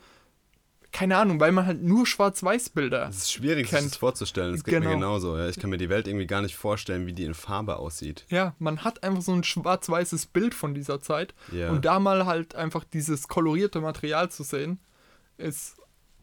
keine 0.94 1.16
Ahnung, 1.18 1.40
weil 1.40 1.50
man 1.52 1.66
halt 1.66 1.82
nur 1.82 2.06
Schwarz-Weiß-Bilder. 2.06 3.08
Es 3.08 3.16
ist 3.16 3.32
schwierig, 3.32 3.68
sich 3.68 3.76
kennt. 3.78 3.90
das 3.90 3.96
vorzustellen. 3.98 4.52
Das 4.52 4.62
geht 4.64 4.74
mir 4.74 4.80
Genau. 4.80 4.92
genauso. 4.94 5.36
Ja. 5.36 5.48
Ich 5.48 5.58
kann 5.58 5.68
mir 5.68 5.76
die 5.76 5.88
Welt 5.90 6.06
irgendwie 6.06 6.26
gar 6.26 6.40
nicht 6.40 6.54
vorstellen, 6.56 7.06
wie 7.06 7.12
die 7.12 7.24
in 7.24 7.34
Farbe 7.34 7.76
aussieht. 7.76 8.24
Ja, 8.30 8.54
man 8.60 8.84
hat 8.84 9.02
einfach 9.02 9.20
so 9.22 9.32
ein 9.32 9.42
schwarz-weißes 9.44 10.26
Bild 10.26 10.54
von 10.54 10.72
dieser 10.72 11.00
Zeit. 11.00 11.34
Ja. 11.52 11.70
Und 11.70 11.84
da 11.84 11.98
mal 11.98 12.26
halt 12.26 12.54
einfach 12.54 12.84
dieses 12.84 13.26
kolorierte 13.28 13.80
Material 13.80 14.30
zu 14.30 14.44
sehen, 14.44 14.78
ist. 15.36 15.76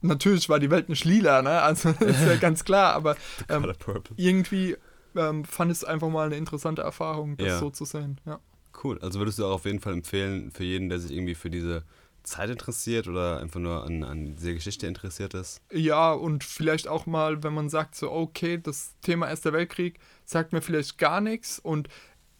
Natürlich 0.03 0.49
war 0.49 0.60
die 0.60 0.71
Welt 0.71 0.89
nicht 0.89 1.05
lila, 1.05 1.41
ne? 1.43 1.62
Also 1.62 1.89
ist 1.99 2.25
ja 2.25 2.36
ganz 2.38 2.63
klar, 2.63 2.93
aber 2.95 3.15
ähm, 3.49 3.71
irgendwie 4.15 4.75
ähm, 5.15 5.43
fand 5.45 5.71
ich 5.71 5.79
es 5.79 5.84
einfach 5.84 6.10
mal 6.10 6.25
eine 6.27 6.38
interessante 6.38 6.81
Erfahrung, 6.81 7.38
das 7.38 7.47
Ja. 7.47 7.60
so 7.60 7.69
zu 7.69 7.86
sehen. 7.86 8.19
Ja. 8.25 8.39
Cool. 8.84 8.97
Also 9.01 9.19
würdest 9.19 9.38
du 9.38 9.45
auch 9.45 9.51
auf 9.55 9.65
jeden 9.65 9.79
Fall 9.81 9.93
empfehlen, 9.93 10.49
für 10.49 10.63
jeden, 10.63 10.89
der 10.89 10.99
sich 10.99 11.12
irgendwie 11.12 11.36
für 11.36 11.49
diese 11.51 11.84
Zeit 12.23 12.49
interessiert 12.49 13.07
oder 13.07 13.39
einfach 13.39 13.60
nur 13.60 13.84
an, 13.84 14.03
an 14.03 14.36
diese 14.36 14.53
Geschichte 14.53 14.88
interessiert 14.88 15.34
ist? 15.34 15.62
ja, 15.71 16.12
und 16.12 16.43
vielleicht 16.43 16.88
auch 16.88 17.05
mal, 17.05 17.43
wenn 17.43 17.53
man 17.53 17.69
sagt, 17.69 17.95
so, 17.95 18.12
okay, 18.12 18.60
das 18.62 18.95
Thema 19.01 19.27
Erster 19.27 19.53
Weltkrieg 19.53 19.99
sagt 20.25 20.53
mir 20.53 20.62
vielleicht 20.62 20.97
gar 20.97 21.21
nichts 21.21 21.60
und 21.60 21.89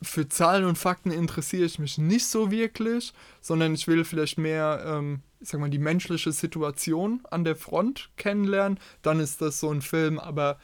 für 0.04 0.28
Zahlen 0.28 0.66
und 0.66 0.78
Fakten 0.78 1.12
interessiere 1.12 1.66
ich 1.66 1.78
mich 1.78 1.98
nicht 1.98 2.26
so 2.26 2.50
wirklich, 2.50 3.14
sondern 3.40 3.74
ich 3.74 3.88
will 3.88 4.04
vielleicht 4.04 4.38
mehr, 4.38 4.84
ähm, 4.86 5.22
ich 5.40 5.50
sag 5.50 5.60
mal, 5.60 5.70
die 5.70 5.80
menschliche 5.80 6.32
Situation 6.32 7.22
an 7.30 7.44
der 7.44 7.56
Front 7.56 8.10
kennenlernen, 8.18 8.80
dann 9.04 9.20
ist 9.20 9.42
das 9.42 9.60
so 9.60 9.72
ein 9.72 9.82
Film, 9.82 10.18
aber 10.20 10.58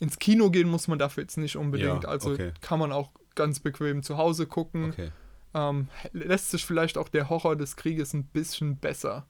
ins 0.00 0.18
Kino 0.18 0.50
gehen 0.50 0.68
muss 0.68 0.86
man 0.86 0.98
dafür 0.98 1.22
jetzt 1.22 1.38
nicht 1.38 1.56
unbedingt. 1.56 2.04
Ja, 2.04 2.10
also 2.10 2.32
okay. 2.32 2.52
kann 2.60 2.78
man 2.78 2.92
auch 2.92 3.10
ganz 3.34 3.60
bequem 3.60 4.02
zu 4.02 4.18
Hause 4.18 4.46
gucken. 4.46 4.90
Okay. 4.90 5.10
Ähm, 5.54 5.88
lässt 6.12 6.50
sich 6.50 6.64
vielleicht 6.64 6.98
auch 6.98 7.08
der 7.08 7.30
Horror 7.30 7.56
des 7.56 7.76
Krieges 7.76 8.12
ein 8.12 8.24
bisschen 8.24 8.76
besser 8.76 9.26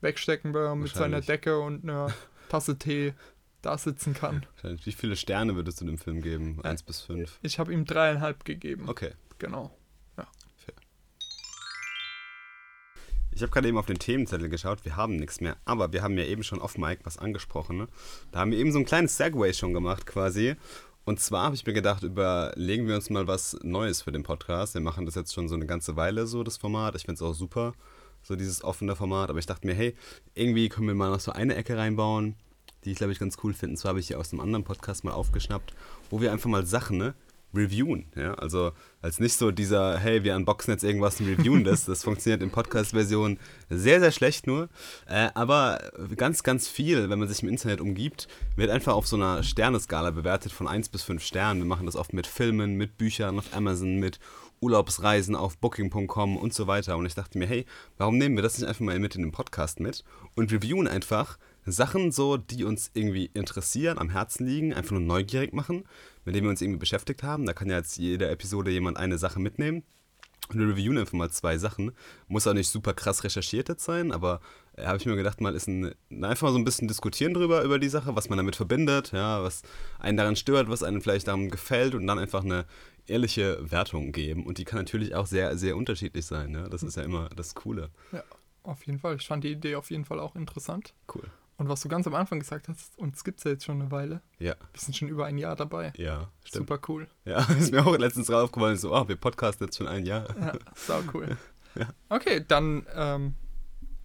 wegstecken, 0.00 0.54
wenn 0.54 0.62
man 0.62 0.78
mit 0.80 0.94
seiner. 0.94 1.20
Decke 1.20 1.58
und 1.58 1.82
einer 1.82 2.12
Tasse 2.48 2.78
Tee 2.78 3.14
da 3.62 3.78
sitzen 3.78 4.14
kann. 4.14 4.46
Wie 4.62 4.92
viele 4.92 5.16
Sterne 5.16 5.56
würdest 5.56 5.80
du 5.80 5.86
dem 5.86 5.98
Film 5.98 6.20
geben? 6.20 6.60
Eins 6.62 6.82
bis 6.82 7.00
fünf. 7.00 7.38
Ich 7.42 7.58
habe 7.58 7.72
ihm 7.72 7.84
dreieinhalb 7.84 8.44
gegeben. 8.44 8.88
Okay. 8.88 9.12
Genau. 9.38 9.76
Ich 13.36 13.42
habe 13.42 13.50
gerade 13.50 13.66
eben 13.66 13.78
auf 13.78 13.86
den 13.86 13.98
Themenzettel 13.98 14.48
geschaut, 14.48 14.84
wir 14.84 14.94
haben 14.94 15.16
nichts 15.16 15.40
mehr, 15.40 15.56
aber 15.64 15.92
wir 15.92 16.02
haben 16.02 16.16
ja 16.16 16.24
eben 16.24 16.44
schon 16.44 16.62
auf 16.62 16.78
Mike 16.78 17.00
was 17.04 17.18
angesprochen. 17.18 17.76
Ne? 17.78 17.88
Da 18.30 18.38
haben 18.38 18.52
wir 18.52 18.58
eben 18.58 18.70
so 18.70 18.78
ein 18.78 18.84
kleines 18.84 19.16
Segway 19.16 19.52
schon 19.52 19.74
gemacht 19.74 20.06
quasi. 20.06 20.54
Und 21.04 21.20
zwar 21.20 21.44
habe 21.44 21.54
ich 21.54 21.66
mir 21.66 21.74
gedacht, 21.74 22.02
überlegen 22.02 22.88
wir 22.88 22.94
uns 22.94 23.10
mal 23.10 23.26
was 23.26 23.58
Neues 23.62 24.02
für 24.02 24.12
den 24.12 24.22
Podcast. 24.22 24.72
Wir 24.72 24.80
machen 24.80 25.04
das 25.04 25.14
jetzt 25.14 25.34
schon 25.34 25.48
so 25.48 25.54
eine 25.54 25.66
ganze 25.66 25.96
Weile 25.96 26.26
so, 26.26 26.42
das 26.42 26.56
Format. 26.56 26.94
Ich 26.94 27.02
finde 27.02 27.16
es 27.16 27.22
auch 27.22 27.34
super, 27.34 27.74
so 28.22 28.36
dieses 28.36 28.64
offene 28.64 28.96
Format. 28.96 29.28
Aber 29.28 29.38
ich 29.38 29.46
dachte 29.46 29.66
mir, 29.66 29.74
hey, 29.74 29.94
irgendwie 30.34 30.70
können 30.70 30.86
wir 30.86 30.94
mal 30.94 31.10
noch 31.10 31.20
so 31.20 31.32
eine 31.32 31.56
Ecke 31.56 31.76
reinbauen, 31.76 32.36
die 32.84 32.92
ich 32.92 32.96
glaube 32.96 33.12
ich 33.12 33.18
ganz 33.18 33.36
cool 33.42 33.52
finde. 33.52 33.74
Und 33.74 33.76
zwar 33.76 33.90
habe 33.90 34.00
ich 34.00 34.06
hier 34.06 34.18
aus 34.18 34.32
einem 34.32 34.40
anderen 34.40 34.64
Podcast 34.64 35.04
mal 35.04 35.12
aufgeschnappt, 35.12 35.74
wo 36.08 36.22
wir 36.22 36.32
einfach 36.32 36.48
mal 36.48 36.64
Sachen, 36.64 36.96
ne? 36.96 37.14
Reviewen. 37.54 38.06
Ja? 38.16 38.34
Also 38.34 38.72
als 39.02 39.20
nicht 39.20 39.34
so 39.34 39.50
dieser, 39.50 39.98
hey, 39.98 40.24
wir 40.24 40.34
unboxen 40.34 40.72
jetzt 40.72 40.84
irgendwas 40.84 41.20
und 41.20 41.26
reviewen 41.26 41.64
das. 41.64 41.84
Das 41.84 42.02
funktioniert 42.02 42.42
in 42.42 42.50
Podcast-Version 42.50 43.38
sehr, 43.70 44.00
sehr 44.00 44.12
schlecht 44.12 44.46
nur. 44.46 44.68
Äh, 45.06 45.28
aber 45.34 45.78
ganz, 46.16 46.42
ganz 46.42 46.68
viel, 46.68 47.10
wenn 47.10 47.18
man 47.18 47.28
sich 47.28 47.42
im 47.42 47.48
Internet 47.48 47.80
umgibt, 47.80 48.28
wird 48.56 48.70
einfach 48.70 48.94
auf 48.94 49.06
so 49.06 49.16
einer 49.16 49.42
Sterneskala 49.42 50.10
bewertet 50.10 50.52
von 50.52 50.68
1 50.68 50.88
bis 50.88 51.02
5 51.02 51.22
Sternen. 51.22 51.60
Wir 51.60 51.66
machen 51.66 51.86
das 51.86 51.96
oft 51.96 52.12
mit 52.12 52.26
Filmen, 52.26 52.76
mit 52.76 52.96
Büchern 52.96 53.38
auf 53.38 53.54
Amazon, 53.54 53.96
mit 53.96 54.18
Urlaubsreisen 54.60 55.36
auf 55.36 55.58
Booking.com 55.58 56.36
und 56.36 56.54
so 56.54 56.66
weiter. 56.66 56.96
Und 56.96 57.06
ich 57.06 57.14
dachte 57.14 57.38
mir, 57.38 57.46
hey, 57.46 57.66
warum 57.98 58.16
nehmen 58.16 58.36
wir 58.36 58.42
das 58.42 58.58
nicht 58.58 58.66
einfach 58.66 58.80
mal 58.80 58.98
mit 58.98 59.14
in 59.14 59.22
den 59.22 59.32
Podcast 59.32 59.80
mit 59.80 60.04
und 60.34 60.50
reviewen 60.50 60.88
einfach 60.88 61.38
Sachen 61.66 62.12
so, 62.12 62.36
die 62.36 62.64
uns 62.64 62.90
irgendwie 62.94 63.30
interessieren, 63.32 63.98
am 63.98 64.10
Herzen 64.10 64.46
liegen, 64.46 64.74
einfach 64.74 64.92
nur 64.92 65.00
neugierig 65.00 65.52
machen, 65.52 65.84
mit 66.24 66.34
denen 66.34 66.46
wir 66.46 66.50
uns 66.50 66.60
irgendwie 66.60 66.78
beschäftigt 66.78 67.22
haben. 67.22 67.46
Da 67.46 67.52
kann 67.52 67.70
ja 67.70 67.76
jetzt 67.76 67.98
jede 67.98 68.28
Episode 68.28 68.70
jemand 68.70 68.96
eine 68.96 69.18
Sache 69.18 69.40
mitnehmen. 69.40 69.82
Und 70.48 70.58
wir 70.58 70.68
reviewen 70.68 70.98
einfach 70.98 71.14
mal 71.14 71.30
zwei 71.30 71.56
Sachen. 71.56 71.92
Muss 72.28 72.46
auch 72.46 72.52
nicht 72.52 72.68
super 72.68 72.92
krass 72.92 73.24
recherchiert 73.24 73.68
jetzt 73.70 73.84
sein, 73.84 74.12
aber 74.12 74.40
äh, 74.76 74.84
habe 74.84 74.98
ich 74.98 75.06
mir 75.06 75.16
gedacht, 75.16 75.40
mal 75.40 75.54
ist 75.54 75.68
ein, 75.68 75.94
einfach 76.22 76.48
mal 76.48 76.52
so 76.52 76.58
ein 76.58 76.64
bisschen 76.64 76.86
diskutieren 76.86 77.32
drüber, 77.32 77.62
über 77.62 77.78
die 77.78 77.88
Sache, 77.88 78.14
was 78.14 78.28
man 78.28 78.36
damit 78.36 78.56
verbindet, 78.56 79.12
ja, 79.12 79.42
was 79.42 79.62
einen 79.98 80.18
daran 80.18 80.36
stört, 80.36 80.68
was 80.68 80.82
einem 80.82 81.00
vielleicht 81.00 81.28
daran 81.28 81.48
gefällt 81.48 81.94
und 81.94 82.06
dann 82.06 82.18
einfach 82.18 82.44
eine 82.44 82.66
ehrliche 83.06 83.58
Wertung 83.70 84.12
geben. 84.12 84.44
Und 84.44 84.58
die 84.58 84.64
kann 84.64 84.78
natürlich 84.78 85.14
auch 85.14 85.26
sehr, 85.26 85.56
sehr 85.56 85.76
unterschiedlich 85.76 86.26
sein. 86.26 86.52
Ja? 86.52 86.68
Das 86.68 86.82
ist 86.82 86.96
ja 86.96 87.02
immer 87.02 87.30
das 87.30 87.54
Coole. 87.54 87.90
Ja, 88.12 88.22
auf 88.64 88.86
jeden 88.86 88.98
Fall. 88.98 89.16
Ich 89.16 89.26
fand 89.26 89.44
die 89.44 89.52
Idee 89.52 89.76
auf 89.76 89.90
jeden 89.90 90.04
Fall 90.04 90.20
auch 90.20 90.36
interessant. 90.36 90.94
Cool. 91.14 91.24
Und 91.56 91.68
was 91.68 91.80
du 91.82 91.88
ganz 91.88 92.06
am 92.06 92.14
Anfang 92.14 92.40
gesagt 92.40 92.68
hast, 92.68 92.98
uns 92.98 93.22
gibt 93.22 93.38
es 93.38 93.44
ja 93.44 93.52
jetzt 93.52 93.64
schon 93.64 93.80
eine 93.80 93.90
Weile. 93.90 94.22
Ja. 94.38 94.54
Wir 94.72 94.80
sind 94.80 94.96
schon 94.96 95.08
über 95.08 95.26
ein 95.26 95.38
Jahr 95.38 95.54
dabei. 95.54 95.92
Ja, 95.96 96.30
stimmt. 96.44 96.68
Super 96.68 96.80
cool. 96.88 97.06
Ja, 97.24 97.44
ist 97.58 97.72
mir 97.72 97.86
auch 97.86 97.96
letztens 97.96 98.26
drauf 98.26 98.44
aufgefallen, 98.44 98.76
so, 98.76 98.94
oh, 98.94 99.06
wir 99.08 99.16
podcasten 99.16 99.66
jetzt 99.66 99.76
schon 99.76 99.86
ein 99.86 100.04
Jahr. 100.04 100.26
Ja, 100.38 100.52
sau 100.74 101.00
cool. 101.14 101.36
ja. 101.76 101.88
Okay, 102.08 102.44
dann 102.46 102.86
ähm, 102.94 103.34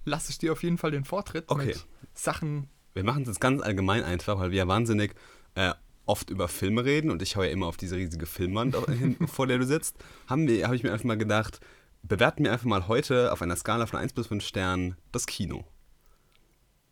lasse 0.06 0.32
ich 0.32 0.38
dir 0.38 0.52
auf 0.52 0.62
jeden 0.62 0.78
Fall 0.78 0.92
den 0.92 1.06
Vortritt 1.06 1.46
okay. 1.48 1.68
mit 1.68 1.88
Sachen. 2.14 2.70
Wir 2.94 3.04
machen 3.04 3.24
es 3.24 3.30
jetzt 3.30 3.42
ganz 3.42 3.62
allgemein 3.62 4.04
einfach, 4.04 4.40
weil 4.40 4.52
wir 4.52 4.58
ja 4.60 4.68
wahnsinnig 4.68 5.16
äh, 5.56 5.74
oft 6.06 6.30
über 6.30 6.48
Filme 6.48 6.86
reden 6.86 7.10
und 7.12 7.22
ich 7.22 7.32
schaue 7.32 7.46
ja 7.46 7.52
immer 7.52 7.68
auf 7.68 7.78
diese 7.78 7.96
riesige 7.96 8.26
Filmwand, 8.26 8.76
vor 9.28 9.48
der 9.48 9.58
du 9.58 9.66
sitzt. 9.66 9.96
Haben 10.28 10.48
wir, 10.48 10.66
habe 10.66 10.76
ich 10.76 10.84
mir 10.84 10.92
einfach 10.92 11.06
mal 11.06 11.18
gedacht, 11.18 11.60
bewerten 12.04 12.44
wir 12.44 12.52
einfach 12.52 12.66
mal 12.66 12.88
heute 12.88 13.32
auf 13.32 13.42
einer 13.42 13.56
Skala 13.56 13.86
von 13.86 14.00
1 14.00 14.14
bis 14.14 14.28
5 14.28 14.44
Sternen 14.44 14.98
das 15.12 15.26
Kino. 15.26 15.66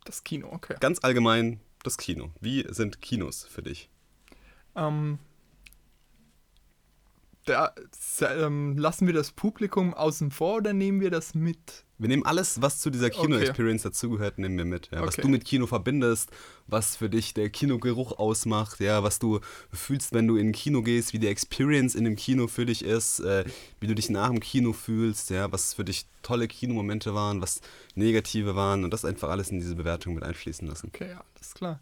Das 0.08 0.24
Kino, 0.24 0.48
okay. 0.50 0.74
Ganz 0.80 1.00
allgemein 1.04 1.60
das 1.82 1.98
Kino. 1.98 2.30
Wie 2.40 2.64
sind 2.70 3.02
Kinos 3.02 3.44
für 3.44 3.60
dich? 3.60 3.90
Ähm, 4.74 5.18
da, 7.48 7.72
ähm, 8.20 8.76
lassen 8.76 9.06
wir 9.06 9.14
das 9.14 9.32
Publikum 9.32 9.94
außen 9.94 10.30
vor 10.30 10.56
oder 10.56 10.72
nehmen 10.72 11.00
wir 11.00 11.10
das 11.10 11.34
mit? 11.34 11.84
Wir 12.00 12.08
nehmen 12.08 12.24
alles, 12.24 12.62
was 12.62 12.78
zu 12.78 12.90
dieser 12.90 13.10
Kino-Experience 13.10 13.84
okay. 13.84 13.92
dazugehört, 13.92 14.38
nehmen 14.38 14.56
wir 14.56 14.64
mit. 14.64 14.88
Ja, 14.92 14.98
okay. 14.98 15.08
Was 15.08 15.16
du 15.16 15.26
mit 15.26 15.44
Kino 15.44 15.66
verbindest, 15.66 16.30
was 16.68 16.94
für 16.94 17.10
dich 17.10 17.34
der 17.34 17.50
Kinogeruch 17.50 18.18
ausmacht, 18.18 18.78
ja, 18.78 19.02
was 19.02 19.18
du 19.18 19.40
fühlst, 19.72 20.12
wenn 20.12 20.28
du 20.28 20.36
in 20.36 20.48
ein 20.48 20.52
Kino 20.52 20.82
gehst, 20.82 21.12
wie 21.12 21.18
die 21.18 21.26
Experience 21.26 21.96
in 21.96 22.04
dem 22.04 22.14
Kino 22.14 22.46
für 22.46 22.66
dich 22.66 22.84
ist, 22.84 23.18
äh, 23.20 23.44
wie 23.80 23.88
du 23.88 23.96
dich 23.96 24.10
nach 24.10 24.28
dem 24.28 24.38
Kino 24.38 24.72
fühlst, 24.72 25.30
ja, 25.30 25.50
was 25.50 25.74
für 25.74 25.84
dich 25.84 26.06
tolle 26.22 26.46
Kinomomente 26.46 27.14
waren, 27.14 27.40
was 27.42 27.62
negative 27.96 28.54
waren 28.54 28.84
und 28.84 28.92
das 28.92 29.04
einfach 29.04 29.30
alles 29.30 29.50
in 29.50 29.58
diese 29.58 29.74
Bewertung 29.74 30.14
mit 30.14 30.22
einfließen 30.22 30.68
lassen. 30.68 30.92
Okay, 30.94 31.10
ja, 31.10 31.24
das 31.34 31.48
ist 31.48 31.54
klar. 31.56 31.80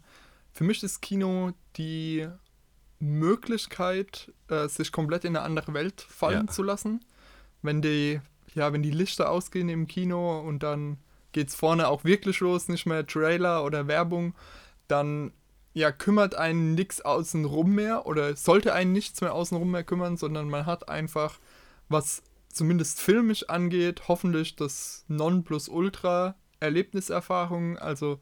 Für 0.51 0.63
mich 0.63 0.81
ist 0.81 1.01
Kino 1.01 1.51
die 1.75 2.27
Möglichkeit, 2.99 4.31
äh, 4.47 4.67
sich 4.67 4.91
komplett 4.91 5.23
in 5.23 5.35
eine 5.35 5.45
andere 5.45 5.73
Welt 5.73 6.01
fallen 6.01 6.47
ja. 6.47 6.53
zu 6.53 6.63
lassen. 6.63 7.05
Wenn 7.61 7.81
die 7.81 8.21
ja, 8.57 8.73
wenn 8.73 8.81
die 8.81 8.91
Lichter 8.91 9.29
ausgehen 9.29 9.69
im 9.69 9.87
Kino 9.87 10.39
und 10.39 10.63
dann 10.63 10.97
geht 11.31 11.49
es 11.49 11.55
vorne 11.55 11.87
auch 11.87 12.03
wirklich 12.03 12.39
los, 12.39 12.67
nicht 12.67 12.87
mehr 12.87 13.05
Trailer 13.05 13.63
oder 13.63 13.87
Werbung, 13.87 14.33
dann 14.87 15.31
ja, 15.73 15.91
kümmert 15.91 16.33
einen 16.33 16.73
nichts 16.73 17.01
außenrum 17.01 17.75
mehr 17.75 18.07
oder 18.07 18.35
sollte 18.35 18.73
einen 18.73 18.93
nichts 18.93 19.21
mehr 19.21 19.35
außenrum 19.35 19.69
mehr 19.69 19.83
kümmern, 19.83 20.17
sondern 20.17 20.49
man 20.49 20.65
hat 20.65 20.89
einfach, 20.89 21.37
was 21.87 22.23
zumindest 22.49 22.99
filmisch 22.99 23.47
angeht, 23.47 24.07
hoffentlich 24.07 24.55
das 24.55 25.05
Nonplusultra 25.07 26.35
Erlebniserfahrung. 26.59 27.77
Also, 27.77 28.19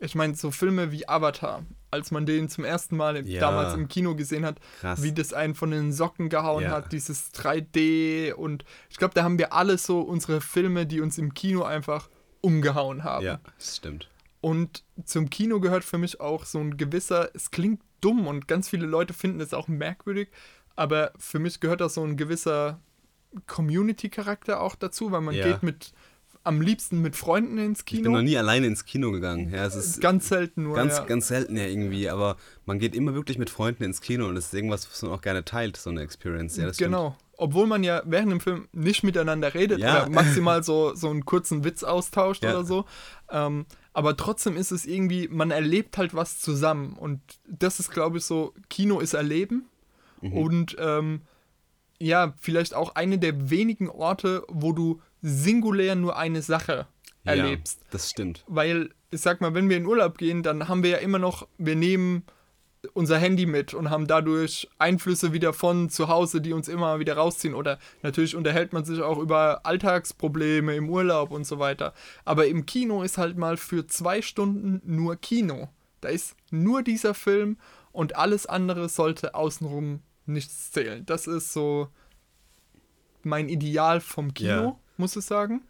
ich 0.00 0.16
meine, 0.16 0.34
so 0.34 0.50
Filme 0.50 0.90
wie 0.90 1.08
Avatar 1.08 1.64
als 1.92 2.10
man 2.10 2.26
den 2.26 2.48
zum 2.48 2.64
ersten 2.64 2.96
Mal 2.96 3.26
ja. 3.26 3.40
damals 3.40 3.74
im 3.74 3.86
Kino 3.86 4.16
gesehen 4.16 4.44
hat, 4.44 4.58
Krass. 4.80 5.02
wie 5.02 5.12
das 5.12 5.32
einen 5.32 5.54
von 5.54 5.70
den 5.70 5.92
Socken 5.92 6.28
gehauen 6.28 6.64
ja. 6.64 6.70
hat, 6.70 6.92
dieses 6.92 7.32
3D 7.34 8.32
und 8.32 8.64
ich 8.90 8.96
glaube, 8.96 9.14
da 9.14 9.22
haben 9.22 9.38
wir 9.38 9.52
alle 9.52 9.78
so 9.78 10.00
unsere 10.00 10.40
Filme, 10.40 10.86
die 10.86 11.00
uns 11.00 11.18
im 11.18 11.34
Kino 11.34 11.62
einfach 11.62 12.08
umgehauen 12.40 13.04
haben. 13.04 13.24
Ja, 13.24 13.40
das 13.58 13.76
stimmt. 13.76 14.08
Und 14.40 14.82
zum 15.04 15.30
Kino 15.30 15.60
gehört 15.60 15.84
für 15.84 15.98
mich 15.98 16.20
auch 16.20 16.44
so 16.44 16.58
ein 16.58 16.76
gewisser, 16.76 17.30
es 17.34 17.50
klingt 17.50 17.80
dumm 18.00 18.26
und 18.26 18.48
ganz 18.48 18.68
viele 18.68 18.86
Leute 18.86 19.14
finden 19.14 19.40
es 19.40 19.54
auch 19.54 19.68
merkwürdig, 19.68 20.30
aber 20.74 21.12
für 21.18 21.38
mich 21.38 21.60
gehört 21.60 21.80
da 21.80 21.88
so 21.88 22.02
ein 22.02 22.16
gewisser 22.16 22.80
Community-Charakter 23.46 24.60
auch 24.60 24.74
dazu, 24.74 25.12
weil 25.12 25.20
man 25.20 25.34
ja. 25.34 25.46
geht 25.46 25.62
mit 25.62 25.92
am 26.44 26.60
liebsten 26.60 27.00
mit 27.00 27.16
Freunden 27.16 27.58
ins 27.58 27.84
Kino. 27.84 28.00
Ich 28.00 28.02
bin 28.04 28.12
noch 28.12 28.22
nie 28.22 28.36
alleine 28.36 28.66
ins 28.66 28.84
Kino 28.84 29.12
gegangen. 29.12 29.50
Ja, 29.52 29.64
es 29.64 29.74
ist 29.74 30.00
ganz 30.00 30.28
selten 30.28 30.64
nur. 30.64 30.76
Ganz, 30.76 30.96
ja. 30.96 31.04
ganz 31.04 31.28
selten 31.28 31.56
ja 31.56 31.64
irgendwie, 31.64 32.08
aber 32.08 32.36
man 32.66 32.78
geht 32.78 32.94
immer 32.94 33.14
wirklich 33.14 33.38
mit 33.38 33.50
Freunden 33.50 33.84
ins 33.84 34.00
Kino 34.00 34.26
und 34.26 34.34
das 34.34 34.46
ist 34.46 34.54
irgendwas, 34.54 34.90
was 34.90 35.02
man 35.02 35.12
auch 35.12 35.20
gerne 35.20 35.44
teilt, 35.44 35.76
so 35.76 35.90
eine 35.90 36.02
Experience. 36.02 36.56
Ja, 36.56 36.70
genau. 36.76 37.10
Stimmt. 37.10 37.32
Obwohl 37.38 37.66
man 37.66 37.82
ja 37.82 38.02
während 38.04 38.30
dem 38.30 38.40
Film 38.40 38.68
nicht 38.72 39.02
miteinander 39.02 39.54
redet 39.54 39.80
ja. 39.80 40.02
oder 40.02 40.10
maximal 40.10 40.62
so, 40.64 40.94
so 40.94 41.10
einen 41.10 41.24
kurzen 41.24 41.64
Witz 41.64 41.82
austauscht 41.82 42.44
ja. 42.44 42.50
oder 42.50 42.64
so. 42.64 42.84
Ähm, 43.30 43.66
aber 43.92 44.16
trotzdem 44.16 44.56
ist 44.56 44.70
es 44.70 44.84
irgendwie, 44.84 45.28
man 45.28 45.50
erlebt 45.50 45.98
halt 45.98 46.14
was 46.14 46.40
zusammen. 46.40 46.94
Und 46.94 47.20
das 47.48 47.80
ist, 47.80 47.90
glaube 47.90 48.18
ich, 48.18 48.24
so, 48.24 48.54
Kino 48.68 49.00
ist 49.00 49.14
Erleben. 49.14 49.68
Mhm. 50.20 50.32
Und 50.32 50.76
ähm, 50.78 51.22
ja, 52.00 52.34
vielleicht 52.40 52.74
auch 52.74 52.94
eine 52.94 53.18
der 53.18 53.50
wenigen 53.50 53.88
Orte, 53.88 54.44
wo 54.48 54.72
du 54.72 55.00
singulär 55.22 55.94
nur 55.94 56.16
eine 56.16 56.42
Sache 56.42 56.86
erlebst. 57.24 57.80
Ja, 57.80 57.86
das 57.92 58.10
stimmt. 58.10 58.44
Weil, 58.48 58.90
ich 59.10 59.20
sag 59.20 59.40
mal, 59.40 59.54
wenn 59.54 59.70
wir 59.70 59.76
in 59.76 59.86
Urlaub 59.86 60.18
gehen, 60.18 60.42
dann 60.42 60.68
haben 60.68 60.82
wir 60.82 60.90
ja 60.90 60.98
immer 60.98 61.18
noch, 61.18 61.46
wir 61.58 61.76
nehmen 61.76 62.24
unser 62.94 63.16
Handy 63.16 63.46
mit 63.46 63.74
und 63.74 63.90
haben 63.90 64.08
dadurch 64.08 64.68
Einflüsse 64.78 65.32
wieder 65.32 65.52
von 65.52 65.88
zu 65.88 66.08
Hause, 66.08 66.40
die 66.40 66.52
uns 66.52 66.66
immer 66.66 66.98
wieder 66.98 67.16
rausziehen. 67.16 67.54
Oder 67.54 67.78
natürlich 68.02 68.34
unterhält 68.34 68.72
man 68.72 68.84
sich 68.84 69.00
auch 69.00 69.18
über 69.18 69.64
Alltagsprobleme 69.64 70.74
im 70.74 70.90
Urlaub 70.90 71.30
und 71.30 71.46
so 71.46 71.60
weiter. 71.60 71.94
Aber 72.24 72.48
im 72.48 72.66
Kino 72.66 73.04
ist 73.04 73.18
halt 73.18 73.38
mal 73.38 73.56
für 73.56 73.86
zwei 73.86 74.20
Stunden 74.20 74.82
nur 74.84 75.14
Kino. 75.14 75.68
Da 76.00 76.08
ist 76.08 76.34
nur 76.50 76.82
dieser 76.82 77.14
Film 77.14 77.56
und 77.92 78.16
alles 78.16 78.46
andere 78.46 78.88
sollte 78.88 79.36
außenrum 79.36 80.00
nichts 80.26 80.72
zählen. 80.72 81.06
Das 81.06 81.28
ist 81.28 81.52
so 81.52 81.88
mein 83.22 83.48
Ideal 83.48 84.00
vom 84.00 84.34
Kino. 84.34 84.48
Ja 84.50 84.76
muss 85.02 85.16
ich 85.16 85.24
sagen. 85.24 85.62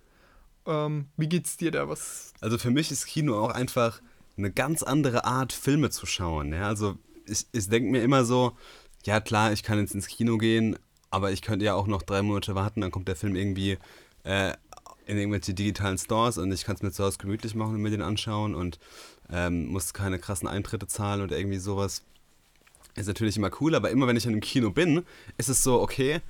Ähm, 0.66 1.06
wie 1.16 1.28
geht's 1.28 1.56
dir 1.56 1.70
da? 1.70 1.88
Was? 1.88 2.34
Also 2.40 2.58
für 2.58 2.70
mich 2.70 2.90
ist 2.90 3.06
Kino 3.06 3.42
auch 3.42 3.50
einfach 3.50 4.00
eine 4.36 4.52
ganz 4.52 4.82
andere 4.82 5.24
Art, 5.24 5.52
Filme 5.52 5.90
zu 5.90 6.06
schauen. 6.06 6.52
Ja? 6.52 6.68
Also 6.68 6.98
ich, 7.26 7.46
ich 7.52 7.68
denke 7.68 7.90
mir 7.90 8.02
immer 8.02 8.24
so, 8.24 8.56
ja 9.04 9.20
klar, 9.20 9.52
ich 9.52 9.62
kann 9.62 9.78
jetzt 9.78 9.94
ins 9.94 10.06
Kino 10.06 10.38
gehen, 10.38 10.78
aber 11.10 11.32
ich 11.32 11.42
könnte 11.42 11.64
ja 11.64 11.74
auch 11.74 11.86
noch 11.86 12.02
drei 12.02 12.22
Monate 12.22 12.54
warten, 12.54 12.82
dann 12.82 12.90
kommt 12.90 13.08
der 13.08 13.16
Film 13.16 13.34
irgendwie 13.34 13.78
äh, 14.24 14.52
in 15.06 15.16
irgendwelche 15.16 15.54
digitalen 15.54 15.98
Stores 15.98 16.38
und 16.38 16.52
ich 16.52 16.64
kann 16.64 16.76
es 16.76 16.82
mir 16.82 16.92
zu 16.92 17.02
Hause 17.02 17.18
gemütlich 17.18 17.54
machen 17.54 17.74
und 17.74 17.82
mir 17.82 17.90
den 17.90 18.02
anschauen 18.02 18.54
und 18.54 18.78
ähm, 19.30 19.66
muss 19.66 19.94
keine 19.94 20.18
krassen 20.18 20.46
Eintritte 20.46 20.86
zahlen 20.86 21.22
oder 21.22 21.38
irgendwie 21.38 21.58
sowas. 21.58 22.02
Ist 22.94 23.08
natürlich 23.08 23.38
immer 23.38 23.50
cool, 23.60 23.74
aber 23.74 23.90
immer 23.90 24.06
wenn 24.06 24.16
ich 24.16 24.26
in 24.26 24.32
einem 24.32 24.40
Kino 24.42 24.70
bin, 24.70 25.04
ist 25.38 25.48
es 25.48 25.64
so, 25.64 25.80
okay, 25.80 26.20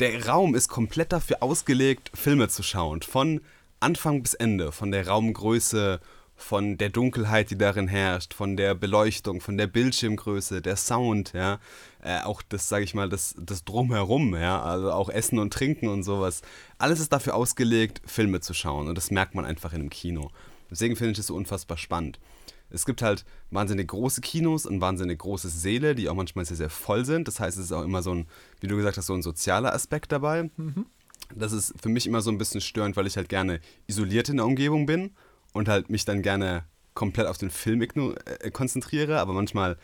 der 0.00 0.26
Raum 0.26 0.54
ist 0.54 0.68
komplett 0.68 1.12
dafür 1.12 1.42
ausgelegt, 1.42 2.10
Filme 2.14 2.48
zu 2.48 2.62
schauen. 2.62 3.02
Von 3.02 3.40
Anfang 3.80 4.22
bis 4.22 4.34
Ende, 4.34 4.72
von 4.72 4.92
der 4.92 5.08
Raumgröße, 5.08 6.00
von 6.36 6.78
der 6.78 6.90
Dunkelheit, 6.90 7.50
die 7.50 7.58
darin 7.58 7.88
herrscht, 7.88 8.32
von 8.32 8.56
der 8.56 8.74
Beleuchtung, 8.74 9.40
von 9.40 9.58
der 9.58 9.66
Bildschirmgröße, 9.66 10.62
der 10.62 10.76
Sound, 10.76 11.32
ja, 11.32 11.58
äh, 12.00 12.20
auch 12.22 12.42
das, 12.42 12.68
sage 12.68 12.84
ich 12.84 12.94
mal, 12.94 13.08
das, 13.08 13.34
das 13.40 13.64
Drumherum, 13.64 14.36
ja, 14.36 14.62
also 14.62 14.92
auch 14.92 15.08
Essen 15.08 15.40
und 15.40 15.52
Trinken 15.52 15.88
und 15.88 16.04
sowas. 16.04 16.42
Alles 16.78 17.00
ist 17.00 17.12
dafür 17.12 17.34
ausgelegt, 17.34 18.00
Filme 18.06 18.40
zu 18.40 18.54
schauen 18.54 18.86
und 18.86 18.96
das 18.96 19.10
merkt 19.10 19.34
man 19.34 19.44
einfach 19.44 19.72
in 19.72 19.80
einem 19.80 19.90
Kino. 19.90 20.30
Deswegen 20.70 20.94
finde 20.94 21.12
ich 21.12 21.18
es 21.18 21.26
so 21.26 21.34
unfassbar 21.34 21.76
spannend 21.76 22.20
es 22.70 22.84
gibt 22.84 23.02
halt 23.02 23.24
wahnsinnig 23.50 23.88
große 23.88 24.20
Kinos 24.20 24.66
und 24.66 24.80
wahnsinnig 24.80 25.18
große 25.18 25.48
Säle, 25.48 25.94
die 25.94 26.08
auch 26.08 26.14
manchmal 26.14 26.44
sehr, 26.44 26.56
sehr 26.56 26.70
voll 26.70 27.04
sind. 27.04 27.28
Das 27.28 27.40
heißt, 27.40 27.58
es 27.58 27.66
ist 27.66 27.72
auch 27.72 27.84
immer 27.84 28.02
so 28.02 28.14
ein, 28.14 28.26
wie 28.60 28.66
du 28.66 28.76
gesagt 28.76 28.96
hast, 28.96 29.06
so 29.06 29.14
ein 29.14 29.22
sozialer 29.22 29.72
Aspekt 29.72 30.12
dabei. 30.12 30.50
Mhm. 30.56 30.86
Das 31.34 31.52
ist 31.52 31.74
für 31.80 31.88
mich 31.88 32.06
immer 32.06 32.20
so 32.20 32.30
ein 32.30 32.38
bisschen 32.38 32.60
störend, 32.60 32.96
weil 32.96 33.06
ich 33.06 33.16
halt 33.16 33.28
gerne 33.28 33.60
isoliert 33.86 34.28
in 34.28 34.36
der 34.36 34.46
Umgebung 34.46 34.86
bin 34.86 35.10
und 35.52 35.68
halt 35.68 35.90
mich 35.90 36.04
dann 36.04 36.22
gerne 36.22 36.64
komplett 36.94 37.26
auf 37.26 37.38
den 37.38 37.50
Film 37.50 37.80
äh, 37.82 38.50
konzentriere. 38.50 39.20
Aber 39.20 39.32
manchmal 39.32 39.76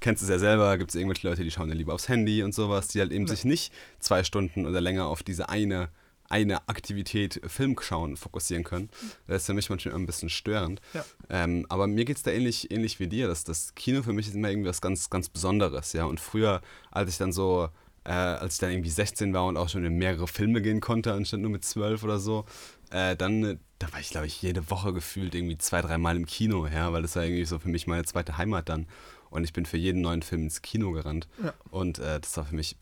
kennst 0.00 0.22
du 0.22 0.26
es 0.26 0.30
ja 0.30 0.38
selber, 0.38 0.76
gibt 0.78 0.90
es 0.90 0.94
irgendwelche 0.94 1.28
Leute, 1.28 1.44
die 1.44 1.50
schauen 1.50 1.68
dann 1.68 1.78
lieber 1.78 1.94
aufs 1.94 2.08
Handy 2.08 2.42
und 2.42 2.54
sowas, 2.54 2.88
die 2.88 3.00
halt 3.00 3.12
eben 3.12 3.26
ja. 3.26 3.30
sich 3.30 3.44
nicht 3.44 3.72
zwei 3.98 4.24
Stunden 4.24 4.66
oder 4.66 4.80
länger 4.80 5.06
auf 5.06 5.22
diese 5.22 5.48
eine 5.48 5.90
eine 6.30 6.68
Aktivität 6.68 7.40
Film 7.46 7.76
schauen 7.80 8.16
fokussieren 8.16 8.64
können. 8.64 8.88
Das 9.26 9.42
ist 9.42 9.46
für 9.46 9.54
mich 9.54 9.68
manchmal 9.68 9.94
ein 9.94 10.06
bisschen 10.06 10.30
störend. 10.30 10.80
Ja. 10.94 11.04
Ähm, 11.28 11.66
aber 11.68 11.86
mir 11.86 12.04
geht 12.04 12.16
es 12.16 12.22
da 12.22 12.30
ähnlich, 12.30 12.70
ähnlich 12.70 13.00
wie 13.00 13.08
dir. 13.08 13.26
Dass 13.26 13.44
das 13.44 13.74
Kino 13.74 14.02
für 14.02 14.12
mich 14.12 14.28
ist 14.28 14.34
immer 14.34 14.48
irgendwie 14.48 14.68
was 14.68 14.80
ganz, 14.80 15.10
ganz 15.10 15.28
Besonderes. 15.28 15.92
Ja? 15.92 16.04
Und 16.04 16.20
früher, 16.20 16.62
als 16.92 17.10
ich 17.10 17.18
dann 17.18 17.32
so, 17.32 17.68
äh, 18.04 18.12
als 18.12 18.54
ich 18.54 18.60
dann 18.60 18.70
irgendwie 18.70 18.90
16 18.90 19.34
war 19.34 19.46
und 19.46 19.56
auch 19.56 19.68
schon 19.68 19.84
in 19.84 19.98
mehrere 19.98 20.28
Filme 20.28 20.62
gehen 20.62 20.80
konnte, 20.80 21.12
anstatt 21.12 21.40
nur 21.40 21.50
mit 21.50 21.64
12 21.64 22.04
oder 22.04 22.20
so, 22.20 22.46
äh, 22.90 23.16
dann, 23.16 23.58
da 23.80 23.92
war 23.92 24.00
ich, 24.00 24.10
glaube 24.10 24.28
ich, 24.28 24.40
jede 24.40 24.70
Woche 24.70 24.92
gefühlt 24.92 25.34
irgendwie 25.34 25.58
zwei, 25.58 25.82
dreimal 25.82 26.16
im 26.16 26.26
Kino, 26.26 26.66
ja, 26.68 26.92
weil 26.92 27.02
das 27.02 27.16
war 27.16 27.24
irgendwie 27.24 27.44
so 27.44 27.58
für 27.58 27.68
mich 27.68 27.88
meine 27.88 28.04
zweite 28.04 28.38
Heimat 28.38 28.68
dann. 28.68 28.86
Und 29.30 29.44
ich 29.44 29.52
bin 29.52 29.66
für 29.66 29.76
jeden 29.76 30.00
neuen 30.00 30.22
Film 30.22 30.42
ins 30.42 30.62
Kino 30.62 30.92
gerannt. 30.92 31.28
Ja. 31.42 31.54
Und 31.70 31.98
äh, 31.98 32.20
das 32.20 32.36
war 32.36 32.44
für 32.44 32.54
mich 32.54 32.76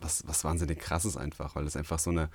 was, 0.00 0.26
was 0.26 0.44
wahnsinnig 0.44 0.78
krasses 0.78 1.16
einfach, 1.16 1.54
weil 1.54 1.66
es 1.66 1.76
einfach 1.76 1.98
so 1.98 2.10
eine 2.10 2.30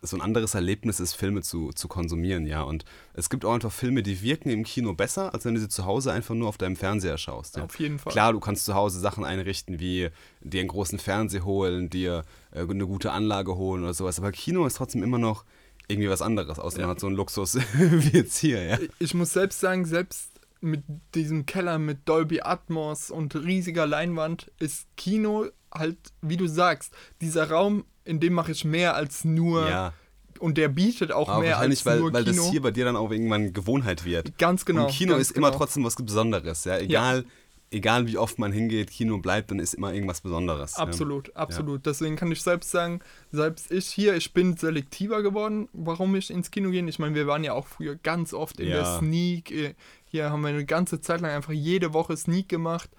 so 0.00 0.16
ein 0.16 0.22
anderes 0.22 0.54
Erlebnis 0.54 1.00
ist, 1.00 1.14
Filme 1.14 1.42
zu, 1.42 1.70
zu 1.72 1.88
konsumieren, 1.88 2.46
ja. 2.46 2.62
Und 2.62 2.84
es 3.14 3.30
gibt 3.30 3.44
auch 3.44 3.52
einfach 3.52 3.72
Filme, 3.72 4.02
die 4.02 4.22
wirken 4.22 4.50
im 4.50 4.64
Kino 4.64 4.94
besser, 4.94 5.34
als 5.34 5.44
wenn 5.44 5.54
du 5.54 5.60
sie 5.60 5.68
zu 5.68 5.84
Hause 5.84 6.12
einfach 6.12 6.34
nur 6.34 6.48
auf 6.48 6.58
deinem 6.58 6.76
Fernseher 6.76 7.18
schaust. 7.18 7.56
Ja. 7.56 7.64
Auf 7.64 7.78
jeden 7.78 7.98
Fall. 7.98 8.12
Klar, 8.12 8.32
du 8.32 8.40
kannst 8.40 8.64
zu 8.64 8.74
Hause 8.74 9.00
Sachen 9.00 9.24
einrichten, 9.24 9.80
wie 9.80 10.08
dir 10.40 10.60
einen 10.60 10.68
großen 10.68 10.98
Fernseher 10.98 11.44
holen, 11.44 11.90
dir 11.90 12.24
äh, 12.52 12.60
eine 12.60 12.86
gute 12.86 13.12
Anlage 13.12 13.56
holen 13.56 13.82
oder 13.82 13.94
sowas. 13.94 14.18
Aber 14.18 14.32
Kino 14.32 14.66
ist 14.66 14.76
trotzdem 14.76 15.02
immer 15.02 15.18
noch 15.18 15.44
irgendwie 15.88 16.08
was 16.08 16.22
anderes, 16.22 16.58
außer 16.58 16.80
man 16.80 16.90
hat 16.90 17.00
so 17.00 17.06
einen 17.06 17.16
Luxus 17.16 17.56
wie 17.74 18.16
jetzt 18.16 18.38
hier, 18.38 18.62
ja. 18.62 18.78
Ich 18.98 19.14
muss 19.14 19.32
selbst 19.32 19.60
sagen, 19.60 19.84
selbst 19.84 20.31
mit 20.62 20.82
diesem 21.14 21.44
Keller 21.44 21.78
mit 21.78 22.08
Dolby 22.08 22.40
Atmos 22.40 23.10
und 23.10 23.34
riesiger 23.34 23.86
Leinwand 23.86 24.50
ist 24.58 24.86
Kino 24.96 25.46
halt, 25.74 25.98
wie 26.20 26.36
du 26.36 26.46
sagst, 26.46 26.94
dieser 27.20 27.50
Raum, 27.50 27.84
in 28.04 28.20
dem 28.20 28.32
mache 28.32 28.52
ich 28.52 28.64
mehr 28.64 28.94
als 28.94 29.24
nur. 29.24 29.68
Ja. 29.68 29.92
Und 30.38 30.58
der 30.58 30.68
bietet 30.68 31.12
auch 31.12 31.28
Aber 31.28 31.40
mehr 31.40 31.58
als 31.58 31.86
weil, 31.86 32.00
nur 32.00 32.12
weil 32.12 32.24
Kino. 32.24 32.42
das 32.42 32.50
hier 32.50 32.62
bei 32.62 32.70
dir 32.70 32.84
dann 32.84 32.96
auch 32.96 33.10
irgendwann 33.10 33.52
Gewohnheit 33.52 34.04
wird. 34.04 34.38
ganz 34.38 34.64
genau. 34.64 34.86
Und 34.86 34.90
Kino 34.92 35.16
ist 35.16 35.32
immer 35.32 35.48
genau. 35.48 35.58
trotzdem 35.58 35.84
was 35.84 35.94
Besonderes, 35.96 36.64
ja. 36.64 36.78
Egal, 36.78 37.24
egal 37.70 38.06
wie 38.06 38.18
oft 38.18 38.38
man 38.38 38.52
hingeht, 38.52 38.90
Kino 38.90 39.18
bleibt, 39.18 39.50
dann 39.50 39.58
ist 39.60 39.74
immer 39.74 39.92
irgendwas 39.92 40.20
Besonderes. 40.20 40.74
ja. 40.76 40.82
Absolut, 40.82 41.34
absolut. 41.36 41.86
Deswegen 41.86 42.16
kann 42.16 42.30
ich 42.32 42.42
selbst 42.42 42.70
sagen, 42.70 43.00
selbst 43.30 43.70
ich 43.70 43.86
hier, 43.86 44.14
ich 44.16 44.32
bin 44.32 44.56
selektiver 44.56 45.22
geworden, 45.22 45.68
warum 45.72 46.14
ich 46.16 46.30
ins 46.30 46.50
Kino 46.50 46.70
gehe. 46.70 46.86
Ich 46.88 46.98
meine, 46.98 47.14
wir 47.14 47.26
waren 47.26 47.44
ja 47.44 47.52
auch 47.52 47.66
früher 47.66 47.96
ganz 47.96 48.34
oft 48.34 48.60
in 48.60 48.68
der 48.68 48.82
Ja. 48.82 48.98
Sneak. 48.98 49.76
Hier 50.12 50.30
haben 50.30 50.42
wir 50.42 50.48
eine 50.50 50.66
ganze 50.66 51.00
Zeit 51.00 51.22
lang 51.22 51.30
einfach 51.32 51.52
jede 51.52 51.94
Woche 51.94 52.16
Sneak 52.16 52.48
gemacht. 52.48 52.90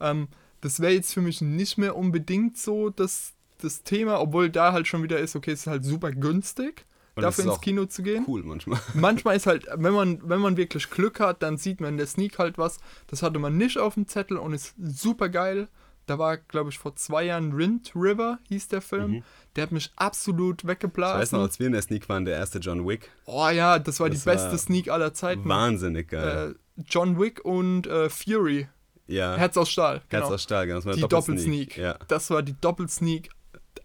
Ähm, 0.00 0.28
das 0.62 0.80
wäre 0.80 0.92
jetzt 0.92 1.12
für 1.12 1.20
mich 1.20 1.42
nicht 1.42 1.76
mehr 1.76 1.96
unbedingt 1.96 2.56
so 2.56 2.88
das, 2.88 3.34
das 3.60 3.82
Thema, 3.82 4.20
obwohl 4.20 4.48
da 4.48 4.72
halt 4.72 4.88
schon 4.88 5.02
wieder 5.02 5.18
ist, 5.18 5.36
okay, 5.36 5.52
es 5.52 5.60
ist 5.60 5.66
halt 5.66 5.84
super 5.84 6.12
günstig, 6.12 6.86
Und 7.14 7.24
dafür 7.24 7.44
ins 7.44 7.60
Kino 7.60 7.84
zu 7.84 8.02
gehen. 8.02 8.24
Cool 8.26 8.42
manchmal. 8.42 8.80
Manchmal 8.94 9.36
ist 9.36 9.46
halt, 9.46 9.66
wenn 9.74 9.92
man, 9.92 10.26
wenn 10.26 10.40
man 10.40 10.56
wirklich 10.56 10.88
Glück 10.88 11.20
hat, 11.20 11.42
dann 11.42 11.58
sieht 11.58 11.80
man 11.82 11.90
in 11.90 11.96
der 11.98 12.06
Sneak 12.06 12.38
halt 12.38 12.56
was. 12.56 12.78
Das 13.08 13.22
hatte 13.22 13.38
man 13.38 13.58
nicht 13.58 13.76
auf 13.76 13.94
dem 13.94 14.08
Zettel 14.08 14.38
und 14.38 14.54
ist 14.54 14.74
super 14.82 15.28
geil. 15.28 15.68
Da 16.06 16.18
war, 16.18 16.36
glaube 16.36 16.70
ich, 16.70 16.78
vor 16.78 16.96
zwei 16.96 17.24
Jahren 17.24 17.52
Rind 17.52 17.92
River, 17.94 18.38
hieß 18.48 18.68
der 18.68 18.80
Film. 18.82 19.22
Der 19.54 19.62
hat 19.64 19.72
mich 19.72 19.92
absolut 19.96 20.48
Mhm. 20.48 20.54
Ich 20.54 20.64
weiß 20.64 20.68
weggeblasen. 20.70 21.38
noch, 21.38 21.44
als 21.44 21.58
wir 21.60 21.66
in 21.68 21.74
der 21.74 21.82
Sneak 21.82 22.08
waren, 22.08 22.24
der 22.24 22.36
erste 22.36 22.58
John 22.58 22.86
Wick. 22.88 23.10
oh 23.26 23.48
ja, 23.50 23.78
das 23.78 24.00
war 24.00 24.08
Das 24.08 24.20
die 24.20 24.24
beste 24.24 24.50
war 24.50 24.58
Sneak 24.58 24.88
aller 24.90 25.14
Zeiten. 25.14 25.48
Wahnsinnig 25.48 26.08
geil. 26.08 26.54
Äh, 26.56 26.61
John 26.76 27.18
Wick 27.20 27.44
und 27.44 27.86
äh, 27.86 28.08
Fury. 28.08 28.68
ja. 29.06 29.36
Herz 29.36 29.56
aus 29.56 29.70
Stahl. 29.70 30.02
Herz 30.08 30.24
Genau. 30.24 30.34
aus 30.34 30.42
Stahl, 30.42 30.66
genau. 30.66 30.78
Das 30.78 30.86
war 30.86 30.94
die 30.94 31.00
Doppelsneak. 31.02 31.68
Doppelsneak. 31.70 31.76
Ja. 31.78 31.98
Das 32.08 32.30
war 32.30 32.42
die 32.42 32.54
Doppelsneak 32.60 33.30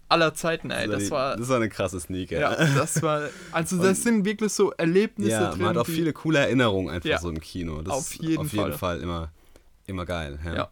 aller 0.09 0.33
Zeiten, 0.33 0.71
ey. 0.71 0.87
Das 0.87 1.11
war. 1.11 1.35
das 1.35 1.49
war 1.49 1.57
eine 1.57 1.67
krasse 1.69 1.99
Sneak, 1.99 2.31
ja. 2.31 2.39
Ja, 2.39 2.55
das 2.75 3.01
war. 3.01 3.27
Also, 3.51 3.77
das 3.83 4.03
sind 4.03 4.23
wirklich 4.23 4.53
so 4.53 4.71
Erlebnisse 4.71 5.31
Ja, 5.31 5.49
drin. 5.49 5.59
man 5.59 5.69
hat 5.69 5.77
auch 5.77 5.85
viele 5.85 6.13
coole 6.13 6.39
Erinnerungen 6.39 6.89
einfach 6.93 7.09
Ja. 7.09 7.19
so 7.19 7.29
im 7.29 7.41
Kino. 7.41 7.81
Das 7.81 7.93
Auf 7.93 8.13
jeden 8.13 8.37
auf 8.39 8.53
jeden 8.53 8.69
Fall. 8.71 8.73
Fall 8.73 9.01
immer, 9.01 9.31
immer 9.85 10.05
geil. 10.05 10.39
Ja. 10.45 10.55
Ja. 10.55 10.69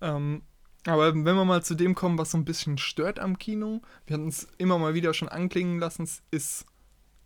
Ähm, 0.00 0.42
aber 0.84 1.14
wenn 1.14 1.24
wir 1.24 1.44
mal 1.44 1.62
zu 1.62 1.74
dem 1.76 1.94
kommen, 1.94 2.18
was 2.18 2.32
so 2.32 2.38
ein 2.38 2.44
bisschen 2.44 2.76
stört 2.78 3.18
am 3.20 3.38
Kino, 3.38 3.82
wir 4.06 4.14
hatten 4.14 4.28
es 4.28 4.46
immer 4.58 4.78
mal 4.78 4.94
wieder 4.94 5.14
schon 5.14 5.28
anklingen 5.28 5.78
lassen, 5.78 6.08
ist 6.32 6.64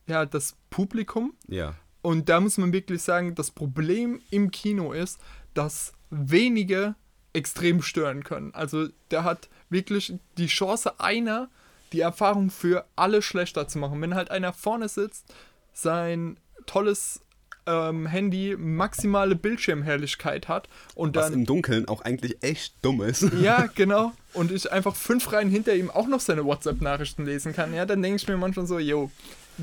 ja 0.06 0.26
das 0.26 0.56
Publikum. 0.68 1.32
ja. 1.48 1.74
Und 2.02 2.28
da 2.28 2.40
muss 2.40 2.58
man 2.58 2.72
wirklich 2.72 3.02
sagen, 3.02 3.34
das 3.34 3.50
Problem 3.50 4.20
im 4.30 4.50
Kino 4.50 4.92
ist, 4.92 5.18
dass 5.54 5.92
wenige 6.10 6.94
extrem 7.32 7.82
stören 7.82 8.24
können. 8.24 8.52
Also 8.54 8.88
der 9.10 9.24
hat 9.24 9.48
wirklich 9.68 10.14
die 10.36 10.46
Chance, 10.46 10.98
einer 10.98 11.48
die 11.92 12.00
Erfahrung 12.00 12.50
für 12.50 12.86
alle 12.96 13.22
schlechter 13.22 13.68
zu 13.68 13.78
machen. 13.78 14.00
Wenn 14.00 14.14
halt 14.14 14.30
einer 14.30 14.52
vorne 14.52 14.88
sitzt, 14.88 15.26
sein 15.72 16.38
tolles 16.66 17.20
ähm, 17.66 18.06
Handy 18.06 18.56
maximale 18.58 19.36
Bildschirmhelligkeit 19.36 20.48
hat 20.48 20.68
und 20.94 21.14
Was 21.14 21.26
dann 21.26 21.40
im 21.40 21.46
Dunkeln 21.46 21.88
auch 21.88 22.02
eigentlich 22.02 22.42
echt 22.42 22.74
dumm 22.82 23.02
ist. 23.02 23.26
ja, 23.42 23.66
genau. 23.74 24.12
Und 24.32 24.52
ich 24.52 24.70
einfach 24.70 24.94
fünf 24.94 25.32
Reihen 25.32 25.50
hinter 25.50 25.74
ihm 25.74 25.90
auch 25.90 26.06
noch 26.06 26.20
seine 26.20 26.44
WhatsApp-Nachrichten 26.44 27.24
lesen 27.24 27.52
kann. 27.52 27.74
Ja, 27.74 27.86
dann 27.86 28.02
denke 28.02 28.16
ich 28.16 28.28
mir 28.28 28.36
manchmal 28.36 28.66
so, 28.66 28.78
yo, 28.78 29.10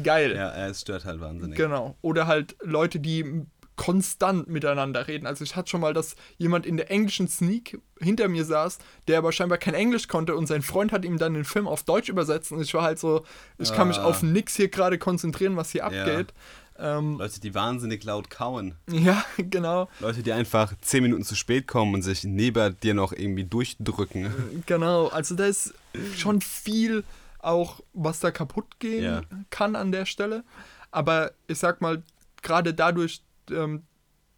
geil. 0.04 0.36
Ja, 0.36 0.68
es 0.68 0.82
stört 0.82 1.06
halt 1.06 1.20
wahnsinnig. 1.20 1.58
Genau. 1.58 1.96
Oder 2.02 2.28
halt 2.28 2.56
Leute, 2.64 3.00
die 3.00 3.44
konstant 3.76 4.48
miteinander 4.48 5.08
reden. 5.08 5.28
Also 5.28 5.44
ich 5.44 5.56
hatte 5.56 5.70
schon 5.70 5.82
mal, 5.82 5.94
dass 5.94 6.16
jemand 6.38 6.66
in 6.66 6.78
der 6.78 6.90
englischen 6.90 7.28
Sneak 7.28 7.80
hinter 8.00 8.28
mir 8.28 8.44
saß, 8.44 8.80
der 9.08 9.20
aber 9.20 9.32
scheinbar 9.32 9.60
kein 9.60 9.76
Englisch 9.76 10.08
konnte 10.08 10.36
und 10.36 10.48
sein 10.48 10.64
Freund 10.64 10.92
hat 10.92 11.06
ihm 11.06 11.20
dann 11.20 11.36
den 11.36 11.46
Film 11.46 11.68
auf 11.68 11.84
Deutsch 11.84 12.10
übersetzt 12.10 12.52
und 12.52 12.60
ich 12.62 12.74
war 12.74 12.82
halt 12.82 12.98
so, 12.98 13.24
ich 13.60 13.72
kann 13.74 13.88
mich 13.88 14.00
Ah. 14.00 14.06
auf 14.06 14.24
nix 14.24 14.56
hier 14.56 14.70
gerade 14.70 14.98
konzentrieren, 14.98 15.56
was 15.58 15.72
hier 15.72 15.82
Ja. 15.82 15.88
abgeht. 15.88 16.34
Ähm, 16.80 17.18
Leute, 17.20 17.40
die 17.40 17.54
wahnsinnig 17.56 18.04
laut 18.04 18.30
kauen. 18.32 18.74
ja, 18.90 19.24
genau. 19.38 19.90
Leute, 20.00 20.24
die 20.24 20.32
einfach 20.32 20.74
zehn 20.82 21.04
Minuten 21.04 21.24
zu 21.24 21.36
spät 21.36 21.68
kommen 21.68 21.94
und 21.94 22.02
sich 22.02 22.24
neben 22.24 22.80
dir 22.82 22.94
noch 22.96 23.14
irgendwie 23.14 23.46
durchdrücken. 23.46 24.64
Genau, 24.66 25.08
also 25.08 25.36
da 25.36 25.46
ist 25.46 25.74
schon 26.16 26.42
viel 26.42 27.04
auch, 27.48 27.82
was 27.94 28.20
da 28.20 28.32
kaputt 28.32 28.80
gehen 28.80 29.04
Ja. 29.04 29.22
kann 29.50 29.76
an 29.76 29.92
der 29.92 30.06
Stelle. 30.06 30.44
Aber 30.92 31.32
ich 31.48 31.58
sag 31.58 31.82
mal, 31.82 32.04
gerade 32.42 32.74
dadurch, 32.74 33.22
ähm, 33.52 33.84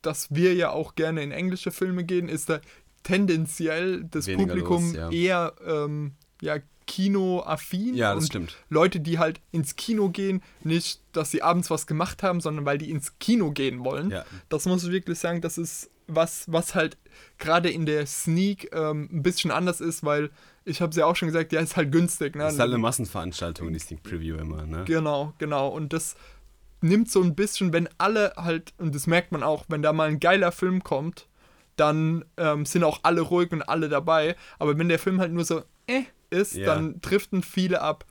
dass 0.01 0.33
wir 0.33 0.53
ja 0.53 0.71
auch 0.71 0.95
gerne 0.95 1.21
in 1.23 1.31
englische 1.31 1.71
Filme 1.71 2.03
gehen, 2.03 2.29
ist 2.29 2.49
da 2.49 2.59
tendenziell 3.03 4.03
das 4.05 4.27
Weniger 4.27 4.47
Publikum 4.47 4.83
los, 4.85 4.93
ja. 4.93 5.09
eher 5.11 5.53
ähm, 5.65 6.13
ja, 6.41 6.57
kinoaffin. 6.87 7.95
Ja, 7.95 8.13
das 8.13 8.23
und 8.23 8.27
stimmt. 8.27 8.57
Leute, 8.69 8.99
die 8.99 9.19
halt 9.19 9.41
ins 9.51 9.75
Kino 9.75 10.09
gehen, 10.09 10.41
nicht, 10.63 11.01
dass 11.11 11.31
sie 11.31 11.41
abends 11.41 11.69
was 11.69 11.87
gemacht 11.87 12.23
haben, 12.23 12.41
sondern 12.41 12.65
weil 12.65 12.77
die 12.77 12.89
ins 12.89 13.17
Kino 13.19 13.51
gehen 13.51 13.83
wollen. 13.83 14.09
Ja. 14.11 14.25
Das 14.49 14.65
muss 14.65 14.83
ich 14.83 14.91
wirklich 14.91 15.19
sagen, 15.19 15.41
das 15.41 15.57
ist 15.57 15.89
was, 16.09 16.45
was 16.51 16.75
halt 16.75 16.97
gerade 17.37 17.69
in 17.69 17.85
der 17.85 18.05
Sneak 18.05 18.69
ähm, 18.75 19.09
ein 19.11 19.23
bisschen 19.23 19.51
anders 19.51 19.81
ist, 19.81 20.03
weil 20.03 20.29
ich 20.65 20.81
habe 20.81 20.91
es 20.91 20.95
ja 20.97 21.05
auch 21.05 21.15
schon 21.15 21.27
gesagt, 21.27 21.51
ja, 21.53 21.61
ist 21.61 21.77
halt 21.77 21.91
günstig. 21.91 22.35
Ne? 22.35 22.43
Das 22.43 22.53
ist 22.53 22.59
halt 22.59 22.69
eine 22.69 22.77
Massenveranstaltung, 22.79 23.71
die 23.73 23.79
Sneak 23.79 24.03
Preview 24.03 24.35
immer, 24.37 24.65
ne? 24.65 24.83
Genau, 24.85 25.33
genau. 25.37 25.69
Und 25.69 25.93
das 25.93 26.15
nimmt 26.81 27.09
so 27.09 27.21
ein 27.21 27.35
bisschen, 27.35 27.73
wenn 27.73 27.89
alle 27.97 28.33
halt, 28.35 28.73
und 28.77 28.93
das 28.95 29.07
merkt 29.07 29.31
man 29.31 29.43
auch, 29.43 29.65
wenn 29.67 29.81
da 29.81 29.93
mal 29.93 30.07
ein 30.09 30.19
geiler 30.19 30.51
Film 30.51 30.83
kommt, 30.83 31.27
dann 31.75 32.25
ähm, 32.37 32.65
sind 32.65 32.83
auch 32.83 32.99
alle 33.03 33.21
ruhig 33.21 33.51
und 33.51 33.61
alle 33.63 33.89
dabei. 33.89 34.35
Aber 34.59 34.77
wenn 34.77 34.89
der 34.89 34.99
Film 34.99 35.19
halt 35.19 35.31
nur 35.31 35.45
so 35.45 35.61
äh 35.87 36.03
ist, 36.31 36.53
Ja. 36.53 36.65
dann 36.67 37.01
driften 37.01 37.41
viele 37.41 37.81
ab. 37.81 38.05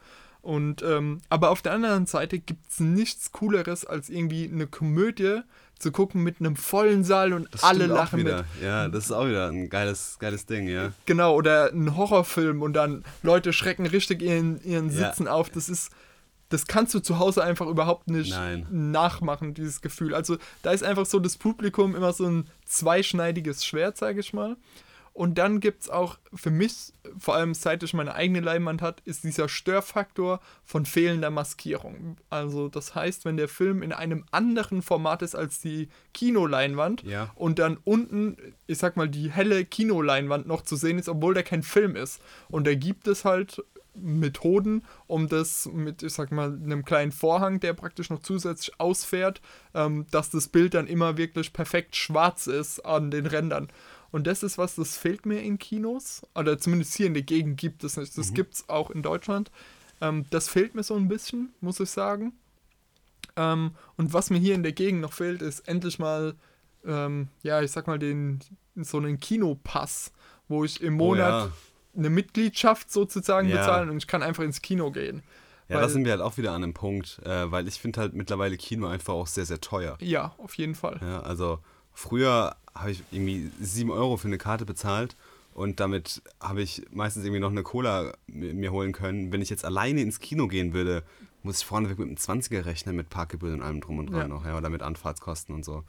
Und 0.49 0.81
ähm, 0.81 1.21
aber 1.29 1.51
auf 1.51 1.61
der 1.61 1.73
anderen 1.73 2.07
Seite 2.07 2.39
gibt 2.39 2.71
es 2.71 2.81
nichts 2.81 3.33
Cooleres, 3.33 3.85
als 3.85 4.09
irgendwie 4.09 4.49
eine 4.51 4.67
Komödie 4.67 5.43
zu 5.79 5.93
gucken 5.93 6.23
mit 6.23 6.41
einem 6.41 6.57
vollen 6.57 7.05
Saal 7.05 7.35
und 7.35 7.49
Das 7.53 7.63
alle 7.65 7.85
lachen 7.85 8.23
mit. 8.23 8.45
Ja, 8.63 8.89
das 8.89 9.05
ist 9.05 9.13
auch 9.13 9.27
wieder 9.27 9.49
ein 9.49 9.69
geiles, 9.69 10.17
geiles 10.19 10.47
Ding, 10.47 10.67
ja. 10.67 10.93
Genau, 11.05 11.35
oder 11.35 11.71
ein 11.71 11.95
Horrorfilm 11.99 12.63
und 12.63 12.73
dann 12.73 13.05
Leute 13.23 13.53
schrecken 13.53 13.85
richtig 13.85 14.23
ihren, 14.23 14.59
ihren 14.65 14.89
Ja. 14.91 15.11
Sitzen 15.11 15.29
auf. 15.29 15.51
Das 15.51 15.69
ist, 15.69 15.91
das 16.49 16.67
kannst 16.67 16.95
du 16.95 17.01
zu 17.01 17.19
Hause 17.19 17.45
einfach 17.45 17.67
überhaupt 17.67 18.09
nicht 18.09 18.31
Nein. 18.31 18.67
nachmachen, 18.71 19.53
dieses 19.53 19.83
Gefühl. 19.83 20.15
Also 20.15 20.39
da 20.63 20.71
ist 20.71 20.83
einfach 20.83 21.05
so 21.05 21.21
das 21.21 21.37
Publikum 21.37 21.95
immer 21.95 22.15
so 22.15 22.25
ein 22.25 22.49
zweischneidiges 22.65 23.67
Schwert, 23.67 23.99
sage 23.99 24.21
ich 24.21 24.33
mal. 24.33 24.57
Und 25.19 25.37
dann 25.37 25.59
gibt 25.59 25.83
es 25.83 25.91
auch 25.91 26.17
für 26.33 26.53
mich, 26.53 26.93
vor 27.19 27.35
allem 27.35 27.53
seit 27.53 27.83
ich 27.83 27.93
meine 27.93 28.15
eigene 28.15 28.39
Leinwand 28.39 28.81
hat, 28.83 29.01
ist 29.01 29.25
dieser 29.25 29.49
Störfaktor 29.49 30.39
von 30.65 30.87
fehlender 30.87 31.31
Maskierung. 31.31 32.19
Also 32.31 32.69
das 32.69 32.95
heißt, 32.95 33.25
wenn 33.25 33.37
der 33.37 33.49
Film 33.49 33.83
in 33.83 33.93
einem 33.93 34.25
anderen 34.31 34.81
Format 34.81 35.23
ist 35.23 35.35
als 35.35 35.59
die 35.61 35.89
Kinoleinwand 36.15 37.03
Ja. 37.03 37.33
und 37.35 37.59
dann 37.59 37.79
unten, 37.83 38.37
ich 38.69 38.79
sag 38.79 38.97
mal, 38.97 39.09
die 39.09 39.33
helle 39.33 39.65
Kinoleinwand 39.65 40.47
noch 40.47 40.63
zu 40.63 40.77
sehen 40.77 41.01
ist, 41.01 41.09
obwohl 41.09 41.35
da 41.35 41.43
kein 41.43 41.65
Film 41.65 41.97
ist. 41.97 42.21
Und 42.49 42.69
da 42.69 42.77
gibt 42.77 43.09
es 43.09 43.25
halt 43.25 43.61
Methoden, 44.01 44.85
um 45.09 45.27
das 45.29 45.67
mit, 45.67 46.05
ich 46.05 46.13
sag 46.13 46.31
mal, 46.31 46.53
einem 46.53 46.85
kleinen 46.85 47.11
Vorhang, 47.11 47.59
der 47.59 47.73
praktisch 47.73 48.11
noch 48.11 48.21
zusätzlich 48.21 48.79
ausfährt, 48.79 49.41
ähm, 49.75 50.07
dass 50.13 50.31
das 50.31 50.47
Bild 50.47 50.75
dann 50.75 50.87
immer 50.87 51.17
wirklich 51.17 51.53
perfekt 51.53 51.97
schwarz 51.97 52.47
ist 52.47 52.79
an 52.87 53.11
den 53.11 53.27
Rändern. 53.27 53.67
Und 54.11 54.27
das 54.27 54.43
ist 54.43 54.57
was, 54.59 54.75
das 54.75 54.97
fehlt 54.97 55.27
mir 55.27 55.43
in 55.43 55.59
Kinos. 55.59 56.23
Oder 56.35 56.59
zumindest 56.59 56.95
hier 56.95 57.07
in 57.07 57.15
der 57.15 57.23
Gegend 57.23 57.59
gibt 57.59 57.85
es 57.85 57.97
nicht. 57.97 58.17
Das 58.17 58.33
gibt 58.33 58.55
es 58.55 58.69
auch 58.69 58.91
in 58.91 59.03
Deutschland. 59.03 59.51
Ähm, 60.01 60.25
das 60.31 60.49
fehlt 60.49 60.75
mir 60.75 60.83
so 60.83 60.95
ein 60.95 61.09
bisschen, 61.09 61.53
muss 61.61 61.81
ich 61.81 61.91
sagen. 61.91 62.33
Ähm, 63.37 63.73
und 63.97 64.13
was 64.13 64.31
mir 64.31 64.39
hier 64.39 64.55
in 64.55 64.63
der 64.63 64.73
Gegend 64.73 65.01
noch 65.01 65.13
fehlt, 65.13 65.43
ist 65.43 65.69
endlich 65.69 65.99
mal, 65.99 66.35
ähm, 66.85 67.29
ja, 67.43 67.61
ich 67.63 67.71
sag 67.71 67.87
mal, 67.87 67.99
den, 67.99 68.41
so 68.77 68.97
einen 68.99 69.21
Kinopass, 69.21 70.13
wo 70.49 70.65
ich 70.65 70.81
im 70.83 70.95
Monat 70.95 71.51
eine 71.97 72.11
Mitgliedschaft 72.11 72.91
sozusagen 72.91 73.49
Ja. 73.49 73.57
bezahlen 73.59 73.91
und 73.91 73.99
ich 73.99 74.07
kann 74.07 74.23
einfach 74.23 74.45
ins 74.45 74.63
Kino 74.63 74.91
gehen. 74.91 75.23
Ja, 75.69 75.81
da 75.81 75.89
sind 75.89 76.05
wir 76.07 76.13
halt 76.13 76.23
auch 76.23 76.39
wieder 76.39 76.53
an 76.53 76.63
einem 76.63 76.73
Punkt, 76.73 77.21
äh, 77.25 77.51
weil 77.51 77.69
ich 77.69 77.75
finde 77.75 78.01
halt 78.01 78.15
mittlerweile 78.15 78.57
Kino 78.57 78.87
einfach 78.87 79.13
auch 79.13 79.27
sehr, 79.27 79.45
sehr 79.45 79.61
teuer. 79.61 79.99
Ja, 80.01 80.35
auf 80.39 80.55
jeden 80.55 80.75
Fall. 80.75 80.99
Ja, 81.03 81.21
also 81.21 81.59
früher 81.99 82.55
habe 82.75 82.93
ich 82.93 83.03
irgendwie 83.11 83.51
7 83.61 83.91
Euro 83.91 84.17
für 84.17 84.29
eine 84.29 84.39
Karte 84.39 84.65
bezahlt 84.65 85.17
und 85.55 85.81
damit 85.81 86.23
habe 86.41 86.63
ich 86.63 86.83
meistens 86.93 87.25
irgendwie 87.25 87.41
noch 87.41 87.51
eine 87.51 87.65
Cola 87.65 88.13
mi- 88.29 88.53
mir 88.55 88.71
holen 88.71 88.93
können. 88.93 89.33
Wenn 89.33 89.43
ich 89.43 89.51
jetzt 89.51 89.65
alleine 89.65 90.01
ins 90.03 90.21
Kino 90.21 90.47
gehen 90.47 90.73
würde, 90.73 91.03
muss 91.43 91.59
ich 91.61 91.67
vorneweg 91.67 91.99
mit 91.99 92.07
einem 92.09 92.17
20er 92.17 92.65
rechnen, 92.65 92.95
mit 92.95 93.11
Parkgebühren 93.11 93.57
und 93.57 93.63
allem 93.63 93.81
drum 93.81 93.99
und 93.99 94.11
dran 94.11 94.21
Ja. 94.21 94.29
noch, 94.29 94.45
ja, 94.47 94.57
oder 94.57 94.71
mit 94.71 94.83
Anfahrtskosten 94.83 95.55
und 95.55 95.65
so. 95.65 95.83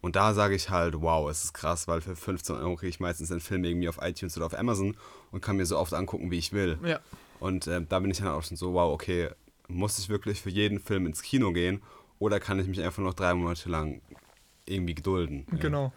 Und 0.00 0.16
da 0.16 0.32
sage 0.32 0.54
ich 0.54 0.70
halt, 0.70 0.98
wow, 1.02 1.28
es 1.30 1.44
ist 1.44 1.52
krass, 1.52 1.86
weil 1.86 2.00
für 2.00 2.16
15 2.16 2.56
Euro 2.56 2.76
kriege 2.76 2.88
ich 2.88 3.00
meistens 3.00 3.28
den 3.28 3.40
Film 3.40 3.64
irgendwie 3.64 3.90
auf 3.90 3.98
iTunes 4.00 4.34
oder 4.38 4.46
auf 4.46 4.58
Amazon 4.58 4.96
und 5.30 5.42
kann 5.42 5.56
mir 5.58 5.66
so 5.66 5.76
oft 5.76 5.92
angucken, 5.92 6.30
wie 6.30 6.38
ich 6.38 6.54
will. 6.54 6.78
Ja. 6.82 7.00
Und 7.38 7.66
äh, 7.66 7.82
da 7.86 8.00
bin 8.00 8.10
ich 8.10 8.18
dann 8.18 8.28
auch 8.28 8.42
schon 8.42 8.56
so, 8.56 8.72
wow, 8.72 8.90
okay, 8.94 9.28
muss 9.68 9.98
ich 9.98 10.08
wirklich 10.08 10.40
für 10.40 10.48
jeden 10.48 10.78
Film 10.80 11.04
ins 11.04 11.20
Kino 11.20 11.52
gehen 11.52 11.82
oder 12.18 12.40
kann 12.40 12.58
ich 12.58 12.66
mich 12.66 12.80
einfach 12.82 13.02
noch 13.02 13.12
drei 13.14 13.34
Monate 13.34 13.68
lang 13.68 14.00
irgendwie 14.70 14.94
gedulden? 14.94 15.46
Ja. 15.52 15.58
Genau. 15.58 15.92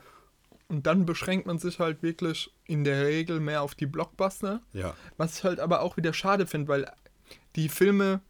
Und 0.68 0.88
dann 0.88 1.06
beschränkt 1.06 1.46
man 1.46 1.60
sich 1.60 1.80
halt 1.80 2.02
wirklich 2.02 2.52
in 2.66 2.84
der 2.84 3.06
Regel 3.06 3.40
mehr 3.40 3.62
auf 3.62 3.76
die 3.76 3.86
Blockbuster. 3.86 4.62
Ja. 4.74 4.96
Was 5.18 5.38
ich 5.38 5.44
halt 5.44 5.60
aber 5.60 5.82
auch 5.82 5.98
wieder 5.98 6.14
schade 6.14 6.48
finde, 6.48 6.68
weil 6.68 6.92
die 7.56 7.70
Filme, 7.70 8.22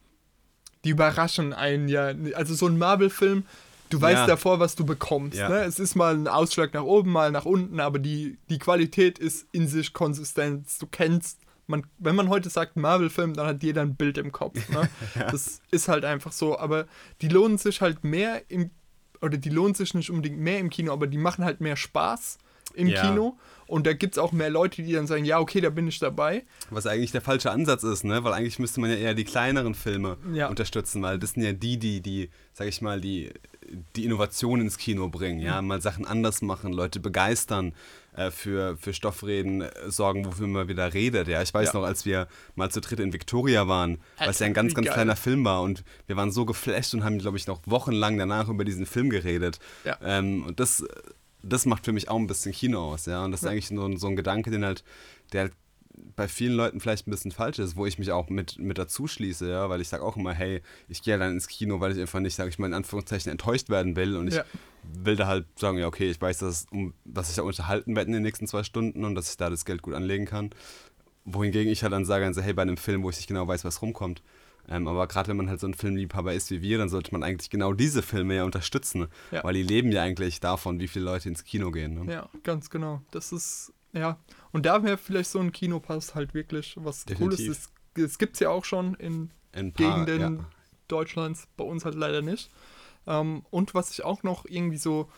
die 0.83 0.89
überraschen 0.89 1.53
einen 1.53 1.87
ja. 1.87 2.13
Also 2.35 2.53
so 2.55 2.67
ein 2.67 2.77
Marvel-Film, 2.77 3.45
du 3.89 4.01
weißt 4.01 4.21
Ja. 4.21 4.27
davor, 4.27 4.59
was 4.59 4.75
du 4.75 4.85
bekommst. 4.85 5.37
Ja. 5.37 5.47
Ne? 5.47 5.63
Es 5.63 5.79
ist 5.79 5.95
mal 5.95 6.15
ein 6.15 6.27
Ausschlag 6.27 6.73
nach 6.73 6.83
oben, 6.83 7.11
mal 7.11 7.31
nach 7.31 7.45
unten, 7.45 7.79
aber 7.79 7.99
die, 7.99 8.37
die 8.49 8.59
Qualität 8.59 9.19
ist 9.19 9.47
in 9.53 9.67
sich 9.67 9.93
konsistent. 9.93 10.67
Du 10.81 10.87
kennst, 10.87 11.39
man, 11.67 11.85
wenn 11.99 12.15
man 12.15 12.27
heute 12.27 12.49
sagt 12.49 12.75
Marvel-Film, 12.75 13.35
dann 13.35 13.47
hat 13.47 13.63
jeder 13.63 13.83
ein 13.83 13.95
Bild 13.95 14.17
im 14.17 14.33
Kopf. 14.33 14.67
Ne? 14.69 14.89
Das 15.31 15.61
ist 15.71 15.87
halt 15.87 16.03
einfach 16.03 16.33
so. 16.33 16.57
Aber 16.59 16.87
die 17.21 17.29
lohnen 17.29 17.57
sich 17.57 17.79
halt 17.79 18.03
mehr 18.03 18.41
im, 18.49 18.71
oder 19.23 19.37
die 19.37 19.49
lohnen 19.49 19.73
sich 19.73 19.93
nicht 19.93 20.09
unbedingt 20.09 20.37
mehr 20.37 20.59
im 20.59 20.69
Kino, 20.69 20.91
aber 20.91 21.07
die 21.07 21.17
machen 21.17 21.45
halt 21.45 21.61
mehr 21.61 21.77
Spaß 21.77 22.37
im 22.73 22.87
Ja. 22.87 23.01
Kino. 23.01 23.37
Und 23.65 23.87
da 23.87 23.93
gibt 23.93 24.15
es 24.15 24.17
auch 24.19 24.33
mehr 24.33 24.49
Leute, 24.49 24.83
die 24.83 24.91
dann 24.91 25.07
sagen, 25.07 25.23
ja, 25.25 25.39
okay, 25.39 25.61
da 25.61 25.69
bin 25.69 25.87
ich 25.87 25.97
dabei. 25.97 26.43
Was 26.69 26.85
eigentlich 26.85 27.11
der 27.11 27.21
falsche 27.21 27.49
Ansatz 27.49 27.83
ist, 27.83 28.03
ne? 28.03 28.23
Weil 28.23 28.33
eigentlich 28.33 28.59
müsste 28.59 28.81
man 28.81 28.89
ja 28.89 28.97
eher 28.97 29.13
die 29.13 29.23
kleineren 29.23 29.73
Filme 29.73 30.17
Ja. 30.33 30.47
unterstützen, 30.49 31.01
weil 31.01 31.17
das 31.17 31.31
sind 31.31 31.43
ja 31.43 31.53
die, 31.53 31.77
die, 31.79 32.01
die, 32.01 32.29
sag 32.51 32.67
ich 32.67 32.81
mal, 32.81 32.99
die, 32.99 33.31
die 33.95 34.03
Innovation 34.05 34.59
ins 34.59 34.77
Kino 34.77 35.07
bringen, 35.07 35.39
ja, 35.39 35.61
mal 35.61 35.81
Sachen 35.81 36.05
anders 36.05 36.41
machen, 36.41 36.73
Leute 36.73 36.99
begeistern, 36.99 37.73
äh, 38.15 38.29
für, 38.29 38.77
für 38.77 38.93
Stoffreden 38.93 39.61
äh, 39.61 39.71
sorgen, 39.89 40.25
wofür 40.25 40.45
man 40.47 40.67
wieder 40.67 40.93
redet, 40.93 41.27
ja. 41.29 41.41
Ich 41.41 41.53
weiß 41.53 41.69
Ja. 41.73 41.79
noch, 41.79 41.85
als 41.87 42.05
wir 42.05 42.27
mal 42.55 42.69
zu 42.69 42.81
dritt 42.81 42.99
in 42.99 43.13
Victoria 43.13 43.67
waren, 43.67 43.97
was 44.19 44.39
ja 44.39 44.45
ein 44.45 44.51
Alter, 44.51 44.61
ganz, 44.61 44.73
ganz 44.75 44.85
geil. 44.87 44.93
kleiner 44.93 45.15
Film 45.15 45.45
war 45.45 45.61
und 45.61 45.83
wir 46.05 46.17
waren 46.17 46.31
so 46.31 46.45
geflasht 46.45 46.93
und 46.93 47.03
haben, 47.05 47.17
glaube 47.17 47.37
ich, 47.37 47.47
noch 47.47 47.61
wochenlang 47.65 48.17
danach 48.17 48.49
über 48.49 48.65
diesen 48.65 48.85
Film 48.85 49.09
geredet. 49.09 49.59
Ja. 49.85 49.97
Ähm, 50.03 50.43
und 50.45 50.59
das, 50.59 50.83
das 51.43 51.65
macht 51.65 51.85
für 51.85 51.91
mich 51.91 52.09
auch 52.09 52.17
ein 52.17 52.27
bisschen 52.27 52.51
Kino 52.53 52.93
aus, 52.93 53.05
ja. 53.05 53.23
Und 53.23 53.31
das 53.31 53.41
ist 53.41 53.45
Ja. 53.45 53.51
eigentlich 53.51 53.67
so, 53.67 53.85
ein- 53.85 53.97
so 53.97 54.07
ein 54.07 54.15
Gedanke, 54.15 54.49
den 54.49 54.63
halt, 54.65 54.83
der 55.33 55.41
halt 55.41 55.53
bei 56.15 56.27
vielen 56.27 56.53
Leuten 56.53 56.79
vielleicht 56.79 57.07
ein 57.07 57.11
bisschen 57.11 57.31
falsch 57.31 57.59
ist, 57.59 57.75
wo 57.75 57.85
ich 57.85 57.99
mich 57.99 58.11
auch 58.11 58.29
mit, 58.29 58.57
mit 58.57 58.77
dazu 58.79 59.05
schließe, 59.07 59.47
ja, 59.47 59.69
weil 59.69 59.79
ich 59.79 59.89
sage 59.89 60.03
auch 60.03 60.17
immer, 60.17 60.33
hey, 60.33 60.61
ich 60.89 61.03
gehe 61.03 61.17
dann 61.19 61.33
ins 61.33 61.47
Kino, 61.47 61.79
weil 61.81 61.91
ich 61.91 61.99
einfach 61.99 62.19
nicht, 62.19 62.33
sage 62.35 62.49
ich 62.49 62.57
mal, 62.57 62.65
in 62.65 62.73
Anführungszeichen 62.73 63.31
enttäuscht 63.31 63.69
werden 63.69 63.95
will 63.95 64.15
und 64.17 64.27
ich 64.29 64.35
Ja. 64.35 64.43
will 65.03 65.15
da 65.15 65.27
halt 65.27 65.45
sagen, 65.59 65.77
ja, 65.77 65.85
okay, 65.85 66.09
ich 66.09 66.19
weiß, 66.19 66.39
dass, 66.39 66.65
um, 66.71 66.93
dass 67.05 67.29
ich 67.29 67.35
da 67.35 67.43
unterhalten 67.43 67.95
werde 67.95 68.07
in 68.07 68.13
den 68.13 68.23
nächsten 68.23 68.47
zwei 68.47 68.63
Stunden 68.63 69.05
und 69.05 69.13
dass 69.15 69.29
ich 69.29 69.37
da 69.37 69.49
das 69.51 69.65
Geld 69.65 69.81
gut 69.83 69.93
anlegen 69.93 70.25
kann. 70.25 70.49
Wohingegen 71.25 71.71
ich 71.71 71.83
halt 71.83 71.93
dann 71.93 72.05
sage, 72.05 72.25
also, 72.25 72.41
hey, 72.41 72.53
bei 72.53 72.63
einem 72.63 72.77
Film, 72.77 73.03
wo 73.03 73.09
ich 73.09 73.17
nicht 73.17 73.27
genau 73.27 73.47
weiß, 73.47 73.63
was 73.63 73.81
rumkommt. 73.81 74.21
Ähm, 74.69 74.87
aber 74.87 75.07
gerade 75.07 75.27
wenn 75.27 75.37
man 75.37 75.49
halt 75.49 75.59
so 75.59 75.67
ein 75.67 75.73
Filmliebhaber 75.73 76.33
ist 76.33 76.49
wie 76.51 76.61
wir, 76.61 76.77
dann 76.77 76.89
sollte 76.89 77.11
man 77.11 77.21
eigentlich 77.23 77.49
genau 77.49 77.73
diese 77.73 78.01
Filme 78.01 78.35
ja 78.35 78.43
unterstützen, 78.45 79.07
Ja. 79.31 79.43
weil 79.43 79.53
die 79.55 79.63
leben 79.63 79.91
ja 79.91 80.01
eigentlich 80.03 80.39
davon, 80.39 80.79
wie 80.79 80.87
viele 80.87 81.05
Leute 81.05 81.27
ins 81.29 81.43
Kino 81.43 81.71
gehen. 81.71 82.05
Ne? 82.05 82.13
Ja, 82.13 82.29
ganz 82.43 82.69
genau. 82.69 83.01
Das 83.11 83.31
ist, 83.33 83.73
ja. 83.91 84.17
Und 84.51 84.65
da 84.65 84.83
wäre 84.83 84.97
vielleicht 84.97 85.29
so 85.31 85.39
ein 85.39 85.51
Kinopass 85.51 86.15
halt 86.15 86.33
wirklich 86.33 86.75
was 86.77 87.05
Cooles. 87.05 87.37
Definitiv. 87.37 87.47
Das, 87.47 87.69
das 88.09 88.17
gibt 88.17 88.33
es 88.35 88.39
ja 88.39 88.49
auch 88.49 88.63
schon 88.65 88.93
in 88.95 89.31
Ein 89.51 89.73
paar, 89.73 90.05
Gegenden 90.05 90.37
ja. 90.39 90.45
Deutschlands, 90.87 91.47
bei 91.57 91.63
uns 91.65 91.83
halt 91.85 91.95
leider 91.95 92.21
nicht. 92.21 92.49
Ähm, 93.05 93.43
und 93.49 93.73
was 93.73 93.91
ich 93.91 94.03
auch 94.05 94.23
noch 94.23 94.45
irgendwie 94.45 94.77
so, 94.77 95.09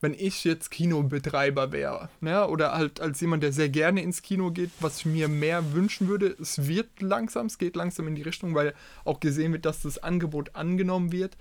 wenn 0.00 0.14
ich 0.14 0.44
jetzt 0.44 0.70
Kinobetreiber 0.70 1.72
wäre, 1.72 2.08
ne, 2.20 2.46
oder 2.48 2.72
halt 2.72 3.00
als 3.00 3.20
jemand, 3.20 3.42
der 3.42 3.52
sehr 3.52 3.68
gerne 3.68 4.02
ins 4.02 4.22
Kino 4.22 4.50
geht, 4.50 4.70
was 4.80 4.98
ich 4.98 5.06
mir 5.06 5.28
mehr 5.28 5.72
wünschen 5.72 6.08
würde, 6.08 6.34
es 6.40 6.66
wird 6.66 7.02
langsam, 7.02 7.46
es 7.46 7.58
geht 7.58 7.76
langsam 7.76 8.08
in 8.08 8.14
die 8.14 8.22
Richtung, 8.22 8.54
weil 8.54 8.74
auch 9.04 9.20
gesehen 9.20 9.52
wird, 9.52 9.66
dass 9.66 9.82
das 9.82 9.98
Angebot 9.98 10.54
angenommen 10.54 11.12
wird, 11.12 11.36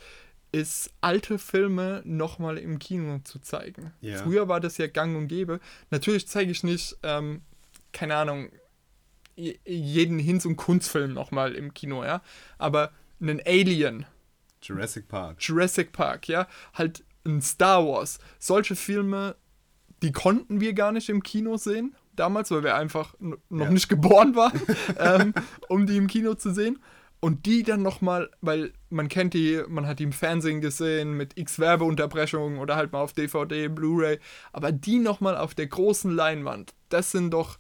ist 0.52 0.92
alte 1.00 1.38
Filme 1.38 2.02
nochmal 2.06 2.58
im 2.58 2.80
Kino 2.80 3.20
zu 3.24 3.40
zeigen. 3.40 3.94
Ja. 4.02 4.18
Früher 4.18 4.48
war 4.48 4.60
das 4.60 4.78
ja 4.78 4.88
gang 4.88 5.16
und 5.16 5.28
gäbe. 5.28 5.60
Natürlich 5.92 6.28
zeige 6.28 6.52
ich 6.52 6.64
nicht, 6.64 6.98
ähm, 7.04 7.42
keine 7.94 8.16
Ahnung, 8.16 8.50
jeden 9.36 10.20
Hinz- 10.20 10.46
und 10.46 10.58
Kunstfilm 10.58 11.14
nochmal 11.14 11.54
im 11.54 11.74
Kino, 11.74 12.04
ja. 12.04 12.22
Aber 12.58 12.92
einen 13.22 13.42
Alien, 13.46 14.06
Jurassic 14.62 15.08
Park. 15.08 15.38
Jurassic 15.40 15.92
Park, 15.94 16.28
ja, 16.28 16.48
halt 16.74 17.04
ein 17.38 17.42
Star 17.42 17.86
Wars. 17.88 18.20
Solche 18.40 18.76
Filme, 18.76 19.36
die 20.02 20.12
konnten 20.12 20.62
wir 20.62 20.74
gar 20.74 20.92
nicht 20.92 21.10
im 21.10 21.24
Kino 21.24 21.58
sehen, 21.58 21.96
damals, 22.16 22.52
weil 22.52 22.64
wir 22.64 22.76
einfach 22.76 23.16
noch 23.20 23.66
Ja. 23.66 23.72
nicht 23.72 23.90
geboren 23.90 24.36
waren, 24.36 24.60
ähm, 25.00 25.34
um 25.68 25.86
die 25.86 25.98
im 25.98 26.08
Kino 26.08 26.34
zu 26.36 26.54
sehen. 26.54 26.80
Und 27.22 27.46
die 27.46 27.64
dann 27.64 27.82
nochmal, 27.82 28.30
weil 28.40 28.72
man 28.90 29.10
kennt 29.10 29.34
die, 29.34 29.62
man 29.68 29.86
hat 29.86 30.00
die 30.00 30.04
im 30.04 30.14
Fernsehen 30.14 30.62
gesehen 30.62 31.12
mit 31.18 31.38
x 31.38 31.60
Werbeunterbrechungen 31.60 32.60
oder 32.60 32.78
halt 32.78 32.94
mal 32.94 33.02
auf 33.02 33.12
DVD, 33.12 33.68
Blu-ray, 33.68 34.20
aber 34.54 34.72
die 34.72 35.00
nochmal 35.00 35.36
auf 35.36 35.54
der 35.54 35.68
großen 35.68 36.12
Leinwand, 36.12 36.74
das 36.88 37.12
sind 37.12 37.32
doch, 37.32 37.58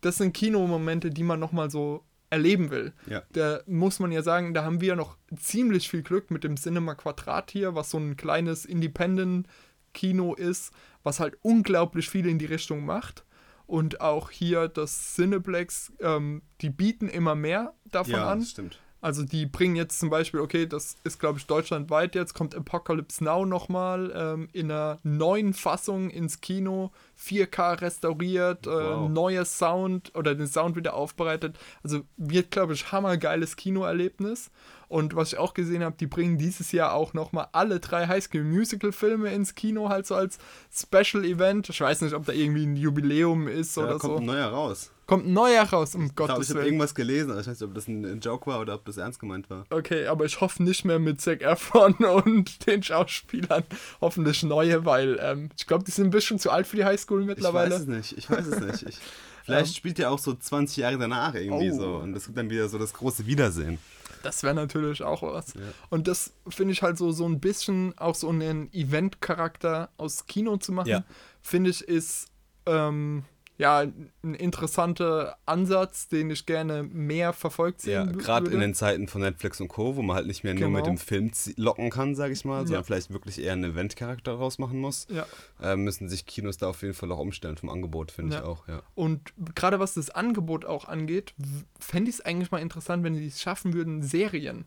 das 0.00 0.16
sind 0.16 0.32
Kinomomente, 0.32 1.10
die 1.10 1.24
man 1.24 1.40
nochmal 1.40 1.70
so 1.70 2.04
erleben 2.32 2.70
will. 2.70 2.94
Ja. 3.06 3.22
Da 3.32 3.60
muss 3.66 4.00
man 4.00 4.10
ja 4.10 4.22
sagen, 4.22 4.54
da 4.54 4.64
haben 4.64 4.80
wir 4.80 4.96
noch 4.96 5.18
ziemlich 5.36 5.88
viel 5.90 6.02
Glück 6.02 6.30
mit 6.30 6.44
dem 6.44 6.56
Cinema 6.56 6.94
Quadrat 6.94 7.50
hier, 7.50 7.74
was 7.74 7.90
so 7.90 7.98
ein 7.98 8.16
kleines 8.16 8.64
Independent-Kino 8.64 10.34
ist, 10.34 10.72
was 11.02 11.20
halt 11.20 11.36
unglaublich 11.42 12.08
viel 12.08 12.26
in 12.26 12.38
die 12.38 12.46
Richtung 12.46 12.84
macht. 12.84 13.24
Und 13.66 14.00
auch 14.00 14.30
hier 14.30 14.68
das 14.68 15.14
Cineplex, 15.14 15.92
ähm, 16.00 16.42
die 16.60 16.70
bieten 16.70 17.08
immer 17.08 17.34
mehr 17.34 17.74
davon 17.90 18.12
Ja, 18.14 18.30
an. 18.30 18.42
stimmt. 18.42 18.80
Also 19.02 19.24
die 19.24 19.46
bringen 19.46 19.74
jetzt 19.76 19.98
zum 19.98 20.08
Beispiel, 20.10 20.40
okay, 20.40 20.66
das 20.66 20.96
ist 21.04 21.18
glaube 21.18 21.38
ich 21.38 21.46
deutschlandweit 21.46 22.14
jetzt, 22.14 22.34
kommt 22.34 22.54
Apocalypse 22.54 23.22
Now 23.22 23.44
nochmal 23.44 24.12
ähm, 24.16 24.48
in 24.52 24.70
einer 24.70 25.00
neuen 25.02 25.52
Fassung 25.54 26.08
ins 26.08 26.40
Kino, 26.40 26.92
4K 27.20 27.80
restauriert, 27.82 28.66
Wow. 28.66 29.08
äh, 29.08 29.12
neuer 29.12 29.44
Sound 29.44 30.12
oder 30.14 30.34
den 30.36 30.46
Sound 30.46 30.76
wieder 30.76 30.94
aufbereitet. 30.94 31.58
Also 31.82 32.02
wird 32.16 32.52
glaube 32.52 32.72
ich 32.74 32.92
hammergeiles 32.92 33.56
Kinoerlebnis. 33.56 34.50
Und 34.92 35.16
was 35.16 35.32
ich 35.32 35.38
auch 35.38 35.54
gesehen 35.54 35.82
habe, 35.82 35.96
die 35.98 36.06
bringen 36.06 36.36
dieses 36.36 36.70
Jahr 36.70 36.92
auch 36.92 37.14
nochmal 37.14 37.48
alle 37.52 37.80
drei 37.80 38.06
Highschool 38.08 38.44
Musical 38.44 38.92
Filme 38.92 39.32
ins 39.32 39.54
Kino, 39.54 39.88
halt 39.88 40.06
so 40.06 40.14
als 40.14 40.38
Special 40.70 41.24
Event. 41.24 41.68
Ich 41.70 41.80
weiß 41.80 42.02
nicht, 42.02 42.14
ob 42.14 42.26
da 42.26 42.32
irgendwie 42.32 42.64
ein 42.66 42.76
Jubiläum 42.76 43.48
ist 43.48 43.76
Ja, 43.76 43.84
oder 43.84 43.92
da 43.94 43.98
kommt 43.98 44.12
so. 44.14 44.18
ein 44.20 44.26
neuer 44.26 44.48
raus. 44.48 44.90
Kommt 45.06 45.26
ein 45.26 45.32
neuer 45.32 45.62
raus, 45.64 45.94
um 45.94 46.06
Ich 46.06 46.14
glaube, 46.14 46.32
Gottes 46.34 46.48
ich 46.48 46.50
habe 46.50 46.60
Willen. 46.60 46.74
irgendwas 46.74 46.94
gelesen, 46.94 47.30
aber 47.32 47.40
ich 47.40 47.46
weiß 47.46 47.58
nicht, 47.60 47.68
ob 47.68 47.74
das 47.74 47.88
ein, 47.88 48.04
ein 48.04 48.20
Joke 48.20 48.46
war 48.46 48.60
oder 48.60 48.74
ob 48.74 48.84
das 48.84 48.98
ernst 48.98 49.18
gemeint 49.18 49.48
war. 49.50 49.64
Okay, 49.70 50.06
aber 50.06 50.26
ich 50.26 50.40
hoffe 50.40 50.62
nicht 50.62 50.84
mehr 50.84 50.98
mit 50.98 51.20
Zac 51.22 51.42
Efron 51.42 51.94
und 52.24 52.66
den 52.66 52.82
Schauspielern. 52.82 53.64
Hoffentlich 54.00 54.42
neue, 54.42 54.84
weil 54.84 55.18
ähm, 55.22 55.48
ich 55.56 55.66
glaube, 55.66 55.84
die 55.84 55.90
sind 55.90 56.06
ein 56.08 56.10
bisschen 56.10 56.38
zu 56.38 56.50
alt 56.50 56.66
für 56.66 56.76
die 56.76 56.84
Highschool 56.84 57.22
Ich 57.22 57.26
mittlerweile. 57.26 57.74
weiß 57.74 57.80
es 57.80 57.86
nicht, 57.86 58.18
ich 58.18 58.30
weiß 58.30 58.46
es 58.46 58.60
nicht. 58.60 58.82
Ich, 58.90 58.98
vielleicht 59.44 59.74
spielt 59.74 59.98
ja 59.98 60.10
auch 60.10 60.18
so 60.18 60.34
20 60.34 60.76
Jahre 60.76 60.98
danach 60.98 61.34
irgendwie 61.34 61.72
Oh. 61.72 61.76
so 61.78 61.94
und 61.96 62.12
das 62.12 62.26
gibt 62.26 62.36
dann 62.38 62.48
wieder 62.50 62.68
so 62.68 62.78
das 62.78 62.92
große 62.92 63.26
Wiedersehen. 63.26 63.78
Das 64.22 64.42
wäre 64.42 64.54
natürlich 64.54 65.02
auch 65.02 65.22
was. 65.22 65.54
Ja. 65.54 65.60
Und 65.90 66.08
das 66.08 66.32
finde 66.48 66.72
ich 66.72 66.82
halt 66.82 66.96
so, 66.98 67.12
so 67.12 67.26
ein 67.26 67.40
bisschen 67.40 67.96
auch 67.98 68.14
so 68.14 68.28
einen 68.28 68.72
Event-Charakter 68.72 69.90
aus 69.96 70.26
Kino 70.26 70.56
zu 70.56 70.72
machen, 70.72 70.88
Ja. 70.88 71.04
finde 71.42 71.70
ich, 71.70 71.82
ist 71.82 72.28
ähm, 72.66 73.24
ja 73.62 73.80
ein 73.80 74.34
interessanter 74.34 75.36
Ansatz, 75.46 76.08
den 76.08 76.30
ich 76.30 76.44
gerne 76.46 76.82
mehr 76.82 77.32
verfolgt 77.32 77.84
Ja, 77.84 78.04
sehen 78.04 78.16
wü- 78.16 78.18
gerade 78.22 78.50
in 78.50 78.60
den 78.60 78.74
Zeiten 78.74 79.08
von 79.08 79.20
Netflix 79.22 79.60
und 79.60 79.68
Co., 79.68 79.96
wo 79.96 80.02
man 80.02 80.16
halt 80.16 80.26
nicht 80.26 80.44
mehr 80.44 80.52
nur 80.54 80.68
mit 80.68 80.84
Genau. 80.84 80.96
dem 80.96 80.98
Film 80.98 81.30
locken 81.56 81.88
kann, 81.90 82.14
sage 82.14 82.32
ich 82.32 82.44
mal, 82.44 82.58
sondern 82.66 82.80
Ja. 82.80 82.82
vielleicht 82.82 83.10
wirklich 83.12 83.40
eher 83.40 83.52
einen 83.54 83.64
Event-Charakter 83.72 84.34
draus 84.36 84.58
machen 84.58 84.78
muss, 84.80 85.06
Ja. 85.10 85.26
äh, 85.62 85.76
müssen 85.76 86.08
sich 86.08 86.26
Kinos 86.26 86.58
da 86.58 86.68
auf 86.68 86.82
jeden 86.82 86.94
Fall 86.94 87.10
auch 87.12 87.18
umstellen 87.18 87.56
vom 87.56 87.70
Angebot, 87.70 88.10
finde 88.10 88.36
ich 88.36 88.42
Ja. 88.42 88.46
auch, 88.48 88.68
ja. 88.68 88.82
Und 88.94 89.32
gerade 89.54 89.80
was 89.80 89.94
das 89.94 90.10
Angebot 90.10 90.64
auch 90.64 90.86
angeht, 90.86 91.34
fände 91.78 92.10
ich 92.10 92.16
es 92.16 92.20
eigentlich 92.20 92.50
mal 92.50 92.58
interessant, 92.60 93.04
wenn 93.04 93.14
sie 93.14 93.26
es 93.26 93.40
schaffen 93.40 93.72
würden, 93.72 94.02
Serien 94.02 94.66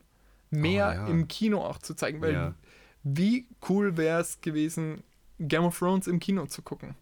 mehr 0.50 0.88
Oh, 0.89 0.96
ja. 1.02 1.08
im 1.08 1.28
Kino 1.28 1.60
auch 1.62 1.80
zu 1.80 1.96
zeigen. 1.96 2.22
Weil 2.22 2.34
Ja. 2.34 2.54
wie 3.04 3.48
cool 3.70 3.98
wäre 3.98 4.22
es 4.22 4.41
gewesen, 4.41 5.04
Game 5.39 5.66
of 5.66 5.78
Thrones 5.78 6.08
im 6.08 6.20
Kino 6.20 6.46
zu 6.46 6.62
gucken. 6.62 6.96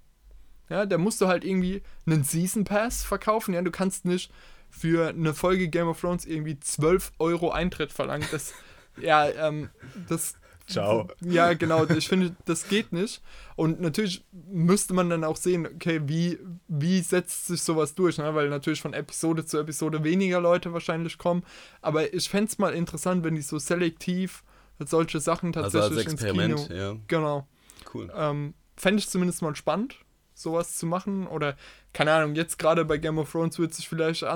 Ja, 0.73 0.87
da 0.87 0.97
musst 0.97 1.21
du 1.21 1.27
halt 1.27 1.45
irgendwie 1.45 1.83
einen 2.07 2.23
Season 2.23 2.63
Pass 2.63 3.03
verkaufen. 3.03 3.53
Ja, 3.53 3.61
du 3.61 3.69
kannst 3.69 4.05
nicht 4.05 4.31
für 4.71 5.09
eine 5.09 5.35
Folge 5.35 5.69
Game 5.69 5.87
of 5.87 6.01
Thrones 6.01 6.25
irgendwie 6.25 6.59
12 6.59 7.11
Euro 7.19 7.51
Eintritt 7.51 7.93
verlangen. 7.93 8.27
Das, 8.31 8.55
ja, 8.99 9.29
ähm, 9.29 9.69
das 10.09 10.33
Ciao. 10.65 11.09
Ja, 11.21 11.53
genau. 11.53 11.85
Ich 11.85 12.07
finde, 12.07 12.35
das 12.45 12.67
geht 12.67 12.91
nicht. 12.91 13.21
Und 13.55 13.81
natürlich 13.81 14.25
müsste 14.31 14.95
man 14.95 15.11
dann 15.11 15.23
auch 15.23 15.35
sehen, 15.35 15.67
okay, 15.67 16.01
wie, 16.05 16.39
wie 16.67 17.01
setzt 17.01 17.45
sich 17.45 17.61
sowas 17.61 17.93
durch, 17.93 18.17
ne? 18.17 18.33
weil 18.33 18.49
natürlich 18.49 18.81
von 18.81 18.93
Episode 18.93 19.45
zu 19.45 19.59
Episode 19.59 20.03
weniger 20.03 20.41
Leute 20.41 20.73
wahrscheinlich 20.73 21.19
kommen. 21.19 21.43
Aber 21.81 22.11
ich 22.13 22.29
fände 22.29 22.49
es 22.49 22.57
mal 22.57 22.73
interessant, 22.73 23.23
wenn 23.23 23.35
die 23.35 23.43
so 23.43 23.59
selektiv 23.59 24.43
solche 24.79 25.19
Sachen 25.19 25.53
Also 25.55 25.77
tatsächlich 25.77 26.05
als 26.05 26.13
ins 26.13 26.23
Experiment, 26.23 26.67
Kino. 26.67 26.79
ja. 26.79 26.95
Genau. 27.07 27.47
Cool. 27.93 28.11
Ähm, 28.15 28.55
Fände 28.75 28.99
ich 28.99 29.09
zumindest 29.09 29.41
mal 29.41 29.55
spannend, 29.55 29.97
sowas 30.33 30.77
zu 30.77 30.85
machen. 30.85 31.27
Oder, 31.27 31.55
keine 31.93 32.13
Ahnung, 32.13 32.35
jetzt 32.35 32.59
gerade 32.59 32.85
bei 32.85 32.97
Game 32.97 33.17
of 33.17 33.31
Thrones 33.31 33.59
wird 33.59 33.73
sich 33.73 33.87
vielleicht 33.87 34.23
äh, 34.23 34.27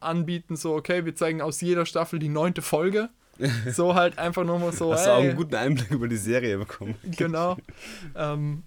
anbieten, 0.00 0.56
so, 0.56 0.74
okay, 0.74 1.04
wir 1.04 1.14
zeigen 1.14 1.40
aus 1.40 1.60
jeder 1.60 1.86
Staffel 1.86 2.18
die 2.18 2.28
neunte 2.28 2.62
Folge. 2.62 3.10
so 3.70 3.94
halt 3.94 4.18
einfach 4.18 4.44
nochmal 4.44 4.72
so, 4.72 4.92
Hast 4.92 5.06
du 5.06 5.10
auch 5.10 5.22
einen 5.22 5.36
guten 5.36 5.56
Einblick 5.56 5.90
über 5.90 6.08
die 6.08 6.16
Serie 6.16 6.58
bekommen? 6.58 6.94
genau. 7.02 7.56
ähm, 8.14 8.62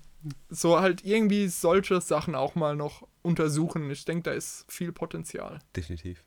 so 0.49 0.79
halt 0.79 1.05
irgendwie 1.05 1.47
solche 1.47 2.01
Sachen 2.01 2.35
auch 2.35 2.55
mal 2.55 2.75
noch 2.75 3.07
untersuchen. 3.21 3.89
Ich 3.89 4.03
denke, 4.03 4.23
da 4.23 4.31
ist 4.31 4.65
viel 4.67 4.91
Potenzial. 4.91 5.59
Definitiv. 5.75 6.23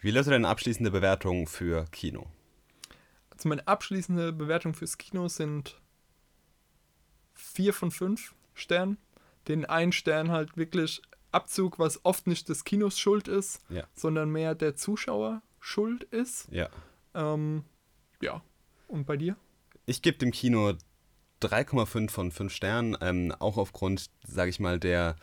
Wie 0.00 0.10
lautet 0.10 0.32
deine 0.32 0.48
abschließende 0.48 0.90
Bewertung 0.90 1.46
für 1.46 1.84
Kino? 1.92 2.26
Also 3.30 3.48
meine 3.48 3.66
abschließende 3.66 4.32
Bewertung 4.32 4.74
fürs 4.74 4.98
Kino 4.98 5.28
sind 5.28 5.80
vier 7.34 7.72
von 7.72 7.90
fünf 7.90 8.34
Sternen. 8.54 8.98
Den 9.48 9.64
einen 9.64 9.92
Stern 9.92 10.30
halt 10.30 10.56
wirklich 10.56 11.02
Abzug, 11.32 11.78
was 11.78 12.04
oft 12.04 12.26
nicht 12.26 12.48
des 12.48 12.64
Kinos 12.64 12.98
Schuld 12.98 13.26
ist, 13.28 13.60
Ja. 13.70 13.84
sondern 13.94 14.30
mehr 14.30 14.54
der 14.54 14.76
Zuschauer 14.76 15.42
Schuld 15.60 16.04
ist. 16.04 16.48
Ja. 16.50 16.68
Ähm, 17.14 17.64
ja. 18.20 18.42
Und 18.88 19.06
bei 19.06 19.16
dir? 19.16 19.36
Ich 19.86 20.02
gebe 20.02 20.18
dem 20.18 20.30
Kino 20.30 20.74
3,5 21.40 22.10
von 22.10 22.30
5 22.30 22.52
Sternen, 22.52 22.96
ähm, 23.00 23.32
auch 23.38 23.56
aufgrund, 23.56 24.10
sage 24.26 24.50
ich 24.50 24.60
mal, 24.60 24.78
der, 24.78 25.16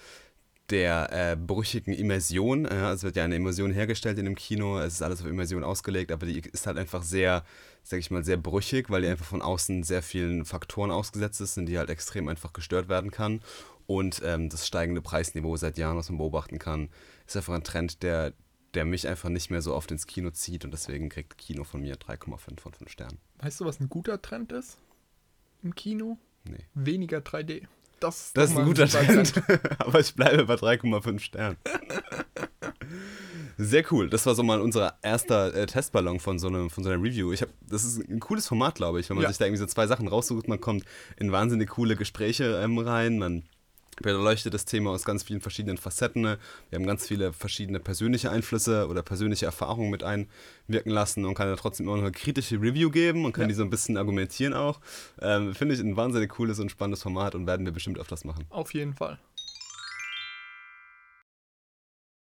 der 0.69 1.09
äh, 1.11 1.35
brüchigen 1.35 1.93
Immersion. 1.93 2.65
Äh, 2.65 2.89
es 2.91 3.03
wird 3.03 3.15
ja 3.15 3.23
eine 3.23 3.35
Immersion 3.35 3.71
hergestellt 3.71 4.17
in 4.17 4.25
dem 4.25 4.35
Kino, 4.35 4.79
es 4.79 4.95
ist 4.95 5.01
alles 5.01 5.21
auf 5.21 5.27
Immersion 5.27 5.63
ausgelegt, 5.63 6.11
aber 6.11 6.25
die 6.25 6.39
ist 6.39 6.67
halt 6.67 6.77
einfach 6.77 7.03
sehr, 7.03 7.43
sage 7.83 7.99
ich 8.01 8.11
mal, 8.11 8.23
sehr 8.23 8.37
brüchig, 8.37 8.89
weil 8.89 9.01
die 9.03 9.07
einfach 9.07 9.25
von 9.25 9.41
außen 9.41 9.83
sehr 9.83 10.01
vielen 10.03 10.45
Faktoren 10.45 10.91
ausgesetzt 10.91 11.39
ist, 11.41 11.57
in 11.57 11.65
die 11.65 11.77
halt 11.77 11.89
extrem 11.89 12.27
einfach 12.27 12.51
gestört 12.53 12.89
werden 12.89 13.11
kann. 13.11 13.41
Und 13.89 14.21
ähm, 14.23 14.49
das 14.49 14.67
steigende 14.67 15.01
Preisniveau 15.01 15.57
seit 15.57 15.79
Jahren, 15.79 15.97
was 15.97 16.09
man 16.09 16.19
beobachten 16.19 16.59
kann, 16.59 16.89
ist 17.25 17.35
einfach 17.35 17.55
ein 17.55 17.63
Trend, 17.63 18.03
der, 18.03 18.33
der 18.75 18.85
mich 18.85 19.07
einfach 19.07 19.29
nicht 19.29 19.49
mehr 19.49 19.63
so 19.63 19.73
oft 19.73 19.89
ins 19.89 20.05
Kino 20.05 20.29
zieht 20.29 20.63
und 20.63 20.69
deswegen 20.69 21.09
kriegt 21.09 21.39
Kino 21.39 21.63
von 21.63 21.81
mir 21.81 21.95
3,5 21.95 22.37
von 22.37 22.71
5 22.71 22.87
Sternen. 22.87 23.17
Weißt 23.39 23.59
du, 23.59 23.65
was 23.65 23.79
ein 23.79 23.89
guter 23.89 24.21
Trend 24.21 24.51
ist? 24.51 24.77
Im 25.63 25.73
Kino? 25.73 26.19
Nee. 26.43 26.65
Weniger 26.75 27.17
3D. 27.17 27.63
Das, 27.99 28.31
Das 28.33 28.51
ist 28.51 28.57
ein 28.57 28.65
guter 28.65 28.85
super 28.85 29.05
Trend, 29.07 29.33
aber 29.79 29.99
ich 30.01 30.13
bleibe 30.13 30.45
bei 30.45 30.53
3,5 30.53 31.17
Sternen. 31.19 31.57
Sehr 33.57 33.83
cool. 33.91 34.07
Das 34.07 34.23
war 34.27 34.35
so 34.35 34.43
mal 34.43 34.61
unser 34.61 34.99
erster 35.01 35.51
äh, 35.55 35.65
Testballon 35.65 36.19
von 36.19 36.37
so, 36.37 36.47
einem, 36.47 36.69
von 36.69 36.83
so 36.83 36.91
einer 36.91 37.01
Review. 37.01 37.33
Ich 37.33 37.41
hab, 37.41 37.49
das 37.67 37.83
ist 37.83 37.97
ein 38.07 38.19
cooles 38.19 38.47
Format, 38.47 38.75
glaube 38.75 38.99
ich, 38.99 39.09
wenn 39.09 39.17
man 39.17 39.23
Ja. 39.23 39.29
sich 39.29 39.39
da 39.39 39.45
irgendwie 39.45 39.59
so 39.61 39.65
zwei 39.65 39.87
Sachen 39.87 40.07
raussucht. 40.07 40.47
Man 40.47 40.61
kommt 40.61 40.85
in 41.17 41.31
wahnsinnig 41.31 41.71
coole 41.71 41.95
Gespräche 41.95 42.61
ähm, 42.63 42.77
rein. 42.77 43.17
Man 43.17 43.43
beleuchtet 44.01 44.53
das 44.53 44.65
Thema 44.65 44.91
aus 44.91 45.03
ganz 45.05 45.23
vielen 45.23 45.41
verschiedenen 45.41 45.77
Facetten. 45.77 46.23
Wir 46.23 46.37
haben 46.73 46.85
ganz 46.85 47.07
viele 47.07 47.33
verschiedene 47.33 47.79
persönliche 47.79 48.31
Einflüsse 48.31 48.87
oder 48.87 49.01
persönliche 49.03 49.45
Erfahrungen 49.45 49.89
mit 49.89 50.03
einwirken 50.03 50.91
lassen 50.91 51.25
und 51.25 51.35
kann 51.35 51.47
ja 51.47 51.55
trotzdem 51.55 51.85
immer 51.87 51.97
noch 51.97 52.03
eine 52.03 52.11
kritische 52.11 52.55
Review 52.61 52.89
geben 52.89 53.25
und 53.25 53.33
kann 53.33 53.43
Ja. 53.43 53.47
die 53.49 53.53
so 53.55 53.63
ein 53.63 53.69
bisschen 53.69 53.97
argumentieren 53.97 54.53
auch. 54.53 54.79
Ähm, 55.21 55.53
Finde 55.53 55.75
ich 55.75 55.81
ein 55.81 55.95
wahnsinnig 55.97 56.29
cooles 56.31 56.59
und 56.59 56.69
spannendes 56.71 57.03
Format 57.03 57.35
und 57.35 57.45
werden 57.47 57.65
wir 57.65 57.73
bestimmt 57.73 57.99
öfters 57.99 58.25
machen. 58.25 58.45
Auf 58.49 58.73
jeden 58.73 58.93
Fall. 58.93 59.19